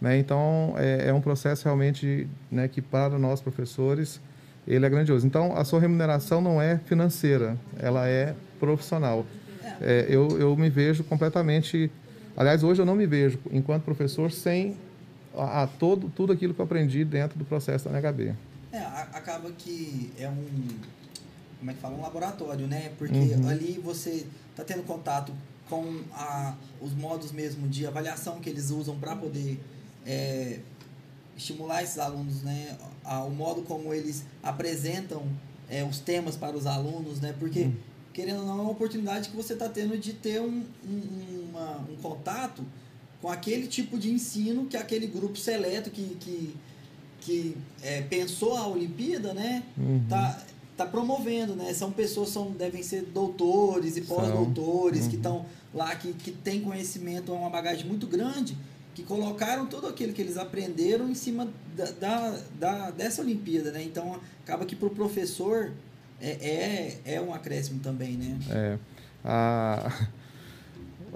[0.00, 0.16] Né?
[0.16, 4.20] Então, é, é, um processo realmente né, que, para nós professores,
[4.68, 5.26] ele é grandioso.
[5.26, 9.26] Então, a sua remuneração não é financeira, ela é profissional.
[9.80, 11.90] É, eu, eu me vejo completamente...
[12.36, 14.76] Aliás, hoje eu não me vejo, enquanto professor, sem
[15.36, 18.34] a, a todo, tudo aquilo que eu aprendi dentro do processo da NHB.
[18.72, 20.68] É, acaba que é um...
[21.58, 21.96] Como é que fala?
[21.96, 22.92] Um laboratório, né?
[22.96, 23.48] Porque uhum.
[23.48, 25.32] ali você está tendo contato
[25.68, 29.60] com a, os modos mesmo de avaliação que eles usam para poder
[30.06, 30.58] é,
[31.36, 32.76] estimular esses alunos, né?
[33.26, 35.22] o modo como eles apresentam
[35.68, 37.34] é, os temas para os alunos, né?
[37.38, 37.74] Porque, hum.
[38.12, 41.78] querendo ou não, é uma oportunidade que você está tendo de ter um, um, uma,
[41.88, 42.64] um contato
[43.20, 46.56] com aquele tipo de ensino que aquele grupo seleto que, que,
[47.20, 49.62] que é, pensou a Olimpíada, né?
[49.76, 50.04] Uhum.
[50.08, 50.42] Tá,
[50.76, 51.72] tá promovendo, né?
[51.74, 55.10] São pessoas, são, devem ser doutores e pós-doutores uhum.
[55.10, 58.56] que estão lá, que, que têm conhecimento, é uma bagagem muito grande
[58.94, 63.82] que colocaram tudo aquilo que eles aprenderam em cima da, da, da dessa Olimpíada, né?
[63.82, 65.72] Então acaba que para o professor
[66.20, 66.30] é,
[67.04, 68.38] é, é um acréscimo também, né?
[68.50, 68.78] É.
[69.24, 70.08] A,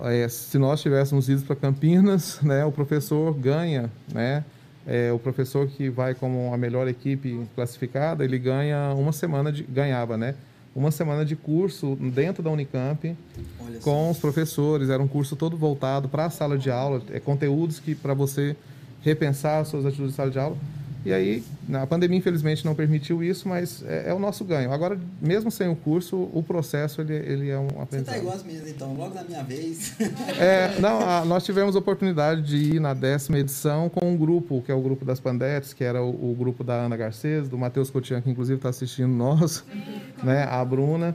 [0.02, 4.44] é, se nós tivéssemos ido para Campinas, né, o professor ganha, né?
[4.86, 9.62] É, o professor que vai como a melhor equipe classificada, ele ganha uma semana de
[9.62, 10.34] ganhava, né?
[10.74, 13.16] uma semana de curso dentro da Unicamp
[13.60, 14.90] Olha com os professores.
[14.90, 18.56] Era um curso todo voltado para a sala de aula, é, conteúdos que para você
[19.02, 20.56] repensar suas atitudes de sala de aula.
[21.05, 21.44] E aí,
[21.74, 24.72] a pandemia infelizmente não permitiu isso, mas é, é, o nosso ganho.
[24.72, 27.90] Agora, mesmo sem o curso, o processo ele, ele é um aprendizado.
[27.90, 29.94] Você está igual as minhas, então, logo na minha vez.
[30.39, 34.62] É, não, a, nós tivemos a oportunidade de ir na décima edição com um grupo,
[34.62, 37.59] que é o grupo das Pandetes, que era o, o grupo da Ana Garcês, do
[37.59, 39.64] Matheus Cotian, que inclusive está assistindo nós,
[40.22, 41.14] né, a Bruna.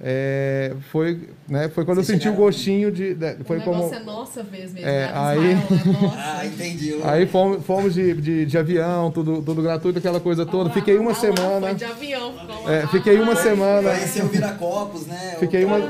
[0.00, 3.14] É, foi, né, foi quando Você eu senti o gostinho de.
[3.14, 4.88] de foi o como, é nossa vez mesmo.
[4.88, 5.12] É, né?
[5.12, 7.00] aí, Israel, ah, entendi.
[7.02, 10.70] Aí fomos, fomos de, de, de, avião, tudo, tudo gratuito, aquela coisa toda.
[10.70, 11.66] Fiquei uma semana.
[11.66, 12.32] Foi de avião,
[12.68, 13.90] é, fiquei uma semana.
[14.22, 15.36] O Viracopos, né?
[15.40, 15.80] Fiquei uma.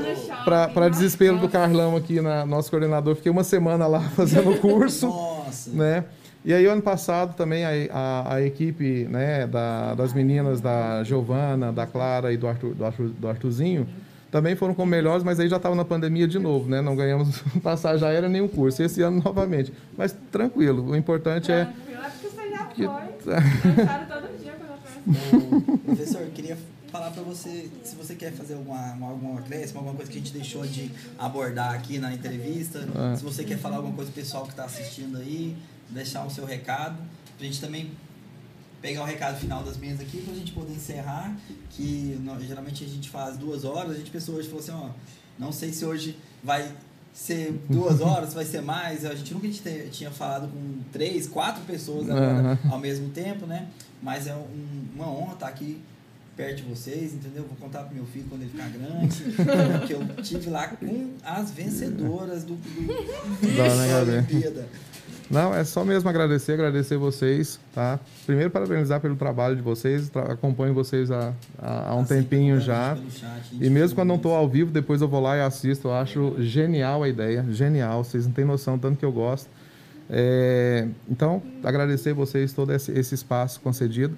[0.43, 5.05] Para desespero do Carlão aqui, na, nosso coordenador, fiquei uma semana lá fazendo o curso.
[5.05, 5.69] Nossa.
[5.69, 6.03] Né?
[6.43, 11.71] E aí, ano passado, também a, a, a equipe né, da, das meninas da Giovana,
[11.71, 13.87] da Clara e do, Arthur, do, Arthur, do Arthurzinho
[14.31, 16.81] também foram como melhores, mas aí já estava na pandemia de novo, né?
[16.81, 18.81] Não ganhamos passagem aérea nem o curso.
[18.83, 19.73] Esse ano novamente.
[19.97, 21.67] Mas tranquilo, o importante é.
[21.89, 22.85] Eu acho que você já foi.
[24.07, 26.57] Todo dia quando eu Professor, eu queria
[26.91, 30.33] falar para você se você quer fazer alguma, alguma acréscimo, alguma coisa que a gente
[30.33, 32.87] deixou de abordar aqui na entrevista.
[33.13, 33.15] É.
[33.15, 35.55] Se você quer falar alguma coisa pessoal que está assistindo aí,
[35.89, 36.97] deixar o seu recado.
[37.39, 37.91] A gente também
[38.81, 41.35] pegar o recado final das minhas aqui para a gente poder encerrar.
[41.71, 43.91] Que nós, geralmente a gente faz duas horas.
[43.91, 44.89] A gente pensou hoje falou assim, ó,
[45.37, 46.71] não sei se hoje vai
[47.13, 49.05] ser duas horas, vai ser mais.
[49.05, 49.47] A gente nunca
[49.91, 52.71] tinha falado com três, quatro pessoas agora uhum.
[52.71, 53.67] ao mesmo tempo, né?
[54.01, 55.81] Mas é um, uma honra estar aqui
[56.35, 57.43] perto de vocês, entendeu?
[57.43, 59.23] Vou contar pro meu filho quando ele ficar grande,
[59.79, 64.69] porque eu tive lá com as vencedoras do, do da Olimpíada.
[65.29, 67.99] Não, é só mesmo agradecer, agradecer vocês, tá?
[68.25, 72.97] Primeiro, parabenizar pelo trabalho de vocês, acompanho vocês há, há, há um assim, tempinho já.
[73.11, 75.89] Chat, e mesmo quando não estou ao vivo, depois eu vou lá e assisto.
[75.89, 78.03] Eu acho genial a ideia, genial.
[78.03, 79.47] Vocês não têm noção tanto que eu gosto.
[80.09, 84.17] É, então, agradecer vocês todo esse, esse, espaço concedido.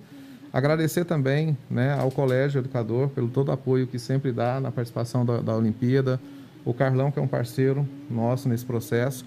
[0.54, 5.26] Agradecer também né, ao Colégio Educador pelo todo o apoio que sempre dá na participação
[5.26, 6.20] da, da Olimpíada.
[6.64, 9.26] O Carlão, que é um parceiro nosso nesse processo.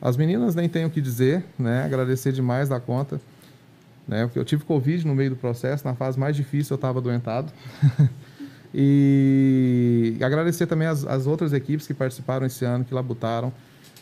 [0.00, 1.84] As meninas nem tenho o que dizer, né?
[1.84, 3.20] Agradecer demais da conta,
[4.06, 4.26] né?
[4.26, 7.52] Porque eu tive Covid no meio do processo, na fase mais difícil eu estava adoentado.
[8.74, 13.52] e agradecer também as, as outras equipes que participaram esse ano, que labutaram.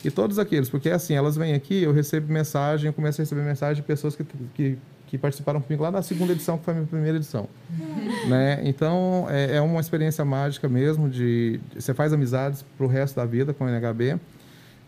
[0.05, 3.43] E todos aqueles, porque assim, elas vêm aqui, eu recebo mensagem, eu começo a receber
[3.43, 4.77] mensagem de pessoas que, que,
[5.07, 7.49] que participaram comigo lá na segunda edição, que foi a minha primeira edição.
[8.29, 8.61] né?
[8.65, 13.25] Então, é, é, uma experiência mágica mesmo, de você faz amizades para o resto da
[13.25, 14.21] vida com o NHB.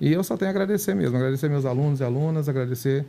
[0.01, 3.05] E eu só tenho a agradecer mesmo, agradecer meus alunos e alunas, agradecer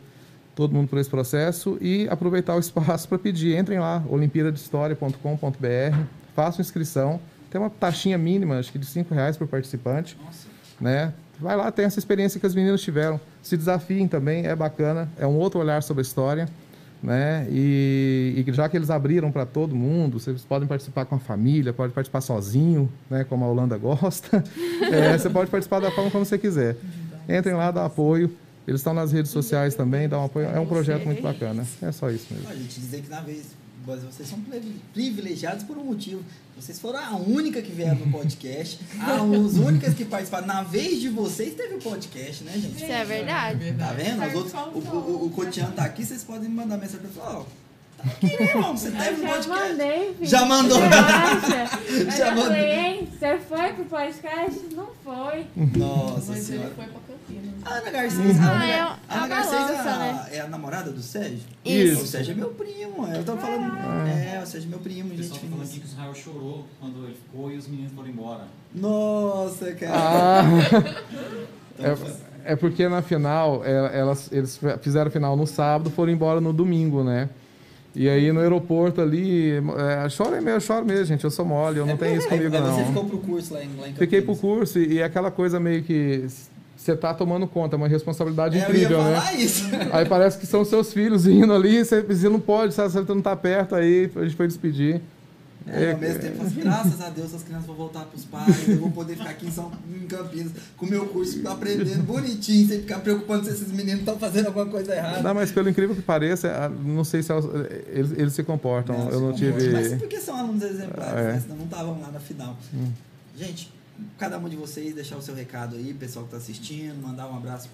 [0.54, 5.96] todo mundo por esse processo e aproveitar o espaço para pedir, entrem lá, olimpíadadehistoria.com.br,
[6.34, 7.20] façam inscrição,
[7.50, 10.48] tem uma taxinha mínima, acho que de cinco reais por participante, Nossa.
[10.80, 11.12] né?
[11.40, 15.26] Vai lá, tem essa experiência que as meninas tiveram, se desafiem também, é bacana, é
[15.26, 16.48] um outro olhar sobre a história,
[17.02, 17.46] né?
[17.50, 21.72] E, e já que eles abriram para todo mundo, vocês podem participar com a família,
[21.72, 23.24] pode participar sozinho, né?
[23.24, 24.42] Como a Holanda gosta.
[24.92, 26.76] É, você pode participar da forma como você quiser.
[27.28, 28.34] Entrem lá, dá apoio.
[28.66, 30.46] Eles estão nas redes sociais também, dá um apoio.
[30.46, 31.66] É um projeto muito bacana.
[31.80, 32.48] É só isso mesmo.
[32.50, 33.46] A gente dizer que na vez,
[33.86, 34.38] vocês são
[34.92, 36.22] privilegiados por um motivo.
[36.60, 40.46] Vocês foram a única que vieram no podcast, as únicas que participaram.
[40.46, 42.82] Na vez de vocês teve o podcast, né, gente?
[42.82, 43.72] Isso é verdade.
[43.74, 44.26] Tá vendo?
[44.26, 44.54] Os outros,
[44.92, 47.44] o, o, o Cotiano tá aqui, vocês podem me mandar mensagem pra falar, ó.
[47.98, 48.76] Aqui, né, irmão?
[48.76, 49.48] Você teve no já podcast.
[49.48, 50.26] mandei, filho.
[50.30, 50.78] Já mandou?
[50.78, 51.78] Você acha?
[51.88, 52.44] Eu Já já mandou.
[52.44, 53.08] falei, hein?
[53.18, 54.60] Você foi pro podcast?
[54.74, 55.46] Não foi.
[55.76, 56.70] Nossa Mas ele senhora.
[56.76, 57.54] foi pra Campinas.
[57.64, 60.28] A Ana Garcês, Ah, Ana, é Gar- a Ana Garcês balança, é, a, né?
[60.32, 61.40] é a namorada do Sérgio?
[61.64, 62.02] Isso.
[62.02, 63.06] O Sérgio é meu primo.
[63.12, 63.76] Eu tava falando.
[64.08, 66.64] É, o Sérgio é meu primo, O gente pessoal falando aqui que o Israel chorou
[66.80, 68.44] quando ele ficou e os meninos foram embora.
[68.74, 69.92] Nossa, cara.
[69.94, 70.42] Ah,
[71.78, 71.96] Então,
[72.44, 76.40] é, é porque na final, é, elas, eles fizeram a final no sábado, foram embora
[76.40, 77.28] no domingo, né?
[78.00, 81.24] E aí no aeroporto ali, é, chora mesmo, eu choro mesmo, gente.
[81.24, 82.86] Eu sou mole, eu não tenho isso comigo, Aí Você não.
[82.86, 85.58] ficou pro curso lá em, lá em Fiquei pro curso e, e é aquela coisa
[85.58, 86.24] meio que
[86.76, 89.20] você tá tomando conta, uma responsabilidade É, incrível, né?
[89.34, 89.64] isso.
[89.92, 92.92] Aí parece que são seus filhos indo ali, você, você não pode, sabe?
[92.92, 95.00] Você não tá perto aí, a gente foi despedir.
[95.72, 98.78] É, ao mesmo tempo, assim, graças a Deus, as crianças vão voltar pros pais, eu
[98.78, 102.80] vou poder ficar aqui em, São, em Campinas com o meu curso, aprendendo bonitinho, sem
[102.80, 105.22] ficar preocupando se esses meninos estão fazendo alguma coisa errada.
[105.22, 107.32] Não, mas pelo incrível que pareça, não sei se
[107.88, 108.94] eles, eles se comportam.
[108.96, 109.38] eu se não comporta.
[109.38, 109.70] tive.
[109.72, 111.32] Mas porque são alunos exemplares, É.
[111.32, 111.40] né?
[111.40, 112.56] Senão não estavam lá na final.
[113.36, 113.72] Gente,
[114.18, 117.36] cada um de vocês deixar o seu recado aí, pessoal que tá assistindo, mandar um
[117.36, 117.68] abraço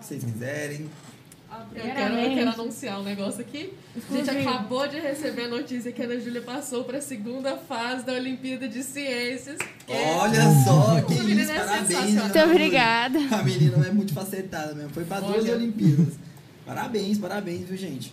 [0.00, 0.86] se vocês quiserem.
[1.74, 3.72] Eu quero, eu quero anunciar um negócio aqui.
[4.10, 7.56] A gente acabou de receber a notícia que a Ana Júlia passou para a segunda
[7.56, 9.58] fase da Olimpíada de Ciências.
[9.86, 11.86] que é- Olha só, que isso, é parabéns.
[11.88, 12.24] sensacional.
[12.24, 13.18] Muito obrigada.
[13.30, 15.54] A menina é muito facetada mesmo, foi para duas Olha.
[15.56, 16.14] Olimpíadas.
[16.64, 18.12] Parabéns, parabéns, viu, gente?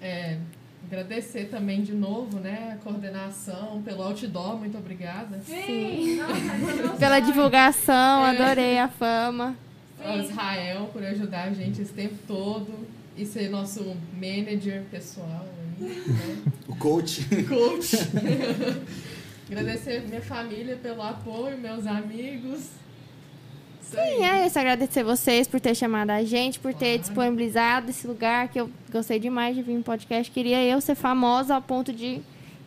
[0.00, 0.38] É,
[0.86, 5.40] agradecer também de novo, né, a coordenação pelo outdoor, muito obrigada.
[5.46, 8.30] Sim, nossa, Pela divulgação, É.
[8.30, 9.56] adorei a fama.
[10.04, 12.72] Ao Israel por ajudar a gente esse tempo todo
[13.16, 15.46] e ser nosso manager pessoal,
[15.78, 15.88] né?
[16.68, 17.24] O coach.
[17.48, 17.96] coach.
[19.50, 22.70] agradecer minha família pelo apoio, meus amigos.
[23.94, 26.98] E é isso, agradecer vocês por ter chamado a gente, por ter Claro.
[27.02, 30.30] disponibilizado esse lugar, que eu gostei demais de vir no podcast.
[30.30, 32.20] Queria eu ser famosa ao ponto de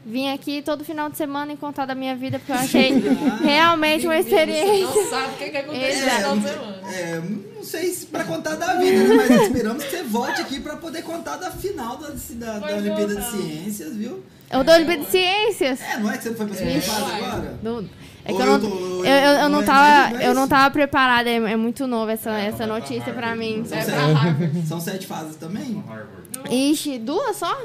[0.05, 2.93] vir aqui todo final de semana e contar da minha vida, porque eu achei
[3.43, 4.87] realmente uma experiência.
[4.87, 6.78] Você não sabe o que, que aconteceu no final de semana.
[6.93, 7.21] É,
[7.55, 9.15] não sei se pra contar da vida, né?
[9.15, 13.15] mas esperamos que você volte aqui pra poder contar da final da, da, da Olimpíada
[13.15, 13.31] de.
[13.31, 14.23] Ciências, viu?
[14.51, 15.79] Eu dou de ciências.
[15.81, 17.59] É, não é que você não foi pra segunda É, fase agora?
[17.61, 17.89] Do-
[18.25, 21.29] É que eu não, eu, eu, eu não é- tava, é eu não tava preparada,
[21.29, 23.39] é, é muito novo essa, É, essa pra notícia pra Harvard.
[23.39, 23.65] mim.
[23.65, 24.67] São, É sete, pra Harvard.
[24.67, 25.83] são sete fases também?
[25.87, 26.09] Harvard.
[26.49, 27.55] Ixi, duas só?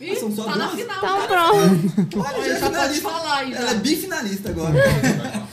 [0.00, 0.80] Ih, São só tá na duas?
[0.80, 0.96] final.
[0.98, 1.26] Então tá?
[1.26, 2.20] pronto.
[2.20, 3.08] Olha, já é já pode finalista.
[3.10, 4.74] falar aí, Ela é bifinalista agora.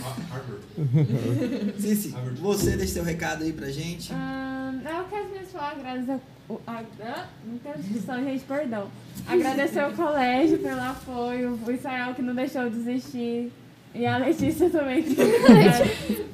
[1.79, 2.13] Sim.
[2.41, 4.11] Você deixa seu recado aí pra gente.
[4.13, 6.19] Eu quero mesmo falar, agradecer.
[6.49, 8.87] o- a- ah, não tem discussão, gente, perdão.
[9.27, 13.51] Agradecer o colégio pelo apoio, o Israel que não deixou eu desistir.
[13.93, 15.15] E a Letícia também que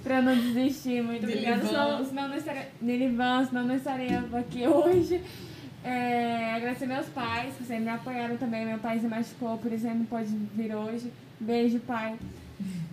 [0.04, 1.02] pra não desistir.
[1.04, 1.62] Muito obrigada.
[2.06, 2.68] Senão não estaria.
[2.82, 5.22] Nilivan, senão não estaria aqui hoje.
[5.84, 8.66] É, agradecer meus pais, que sempre me apoiaram também.
[8.66, 11.12] Meu pai se machucou, por isso ele não pode vir hoje.
[11.40, 12.16] Beijo, pai.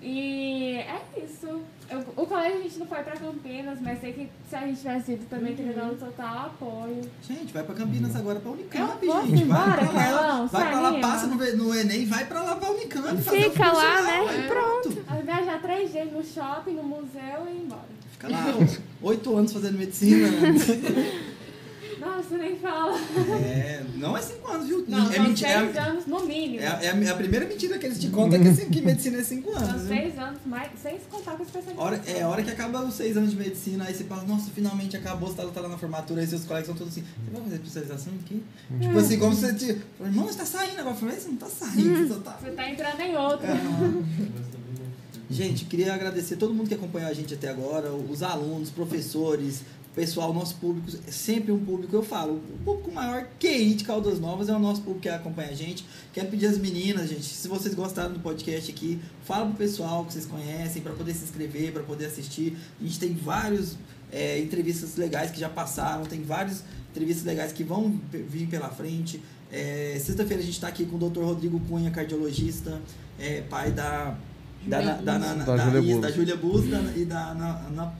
[0.00, 1.60] E é isso.
[1.90, 4.78] Eu- o colégio a gente não foi pra Campinas, mas sei que se a gente
[4.78, 7.00] tivesse ido também teria dado total apoio.
[7.26, 9.32] Gente, vai pra Campinas agora pra Unicamp, Eu gente.
[9.42, 9.92] ir vai embora, pra lá.
[10.04, 10.46] Carlão?
[10.46, 13.22] Vai pra lá, passa no, no Enem, vai pra lá pra Unicamp.
[13.22, 14.24] fazer o Fica curso lá, né?
[14.38, 15.04] e pronto.
[15.08, 17.98] Aí viajar três dias no shopping, no museu e ir embora.
[18.12, 18.44] Fica lá
[19.02, 20.28] oito anos fazendo medicina.
[22.16, 22.98] Nossa, nem fala.
[23.42, 24.84] É, não é cinco anos, viu?
[24.88, 26.60] Não, é, são mentira, seis é, anos no mínimo.
[26.62, 28.80] é, a- é a- é a primeira mentira que eles te contam que, assim, que
[28.80, 29.82] medicina é cinco São anos.
[29.82, 29.96] viu?
[29.96, 31.84] seis anos, mais, sem contar com especialização.
[31.84, 34.50] Hora, é a hora que acaba os seis anos de medicina, aí você fala, nossa,
[34.54, 37.30] finalmente acabou, você tá, tá lá na formatura, aí seus colegas são todos assim, você
[37.32, 38.42] vai fazer especialização aqui?
[38.80, 39.64] Tipo assim, como se você te.
[40.00, 40.94] Irmão, você tá saindo agora.
[40.94, 42.38] Eu falei, você não tá saindo, você só tá.
[42.42, 43.46] Você tá entrando em outro.
[45.30, 49.60] Gente, queria agradecer todo mundo que acompanhou a gente até agora, os alunos, professores,
[49.98, 54.20] pessoal, nosso público, é sempre um público, eu falo, o público maior QI de Caldas
[54.20, 55.84] Novas é o nosso público que acompanha a gente.
[56.12, 60.12] Quero pedir às meninas, gente, se vocês gostaram do podcast aqui, fala pro pessoal que
[60.12, 62.56] vocês conhecem, para poder se inscrever, para poder assistir.
[62.80, 63.74] A gente tem vários
[64.12, 66.62] é, entrevistas legais que já passaram, tem várias
[66.92, 69.20] entrevistas legais que vão vir pela frente.
[69.50, 71.22] É, Sexta-feira a gente está aqui com o Dr.
[71.24, 72.80] Rodrigo Cunha, cardiologista,
[73.18, 74.16] é, pai da
[74.64, 76.00] da, da, da, da, Da da, Júlia isso, Bus.
[76.00, 77.92] da Júlia Bus da- e da Ana,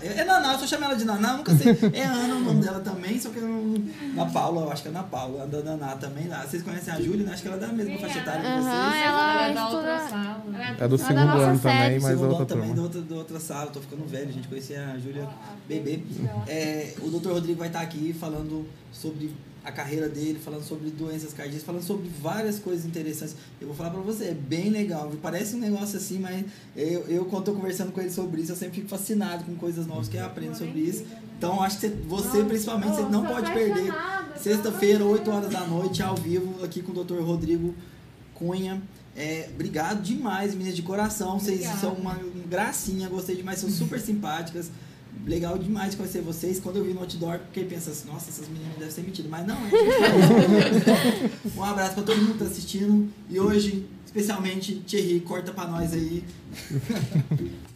[0.00, 1.72] É, é Naná, eu só chamo ela de Naná, eu nunca sei.
[1.92, 3.84] É Ana o nome dela também, só que eu não.
[4.14, 6.46] Na Paula, eu acho que é Ana Paula, a da Naná também lá.
[6.46, 7.32] Vocês conhecem a Júlia, né?
[7.32, 9.04] Acho que ela é da mesma faixa etária que vocês.
[9.04, 10.42] ela é da outra sala.
[10.78, 13.80] É do segundo ano também, mas Segundo outra também da outra, da outra sala, tô
[13.80, 15.28] ficando velho, a gente conhecia a Júlia
[15.68, 16.02] bebê.
[16.46, 19.32] É, o doutor Rodrigo vai estar aqui falando sobre
[19.64, 23.36] a carreira dele, falando sobre doenças cardíacas, falando sobre várias coisas interessantes.
[23.60, 25.10] Eu vou falar pra você, é bem legal.
[25.22, 26.44] Parece um negócio assim, mas
[26.76, 29.86] eu, eu quando tô conversando com ele sobre isso, eu sempre fico fascinado com coisas
[29.86, 31.04] novas que eu aprendo sobre isso.
[31.38, 33.92] Então acho que você, você principalmente, você não pode perder.
[34.36, 37.20] Sexta-feira, 8 horas da noite, ao vivo, aqui com o Dr.
[37.20, 37.74] Rodrigo
[38.34, 38.82] Cunha.
[39.14, 41.38] É, obrigado demais, meninas de coração.
[41.38, 41.80] Vocês Obrigada.
[41.80, 42.18] são uma
[42.48, 44.70] gracinha, gostei demais, são super simpáticas.
[45.24, 46.58] Legal demais conhecer vocês.
[46.58, 49.30] Quando eu vi no outdoor, fiquei pensando assim, nossa, essas meninas devem ser mentiras.
[49.30, 49.70] Mas não, é.
[51.56, 53.08] um abraço pra todo mundo que tá assistindo.
[53.30, 56.24] E hoje, especialmente, Thierry, corta pra nós aí.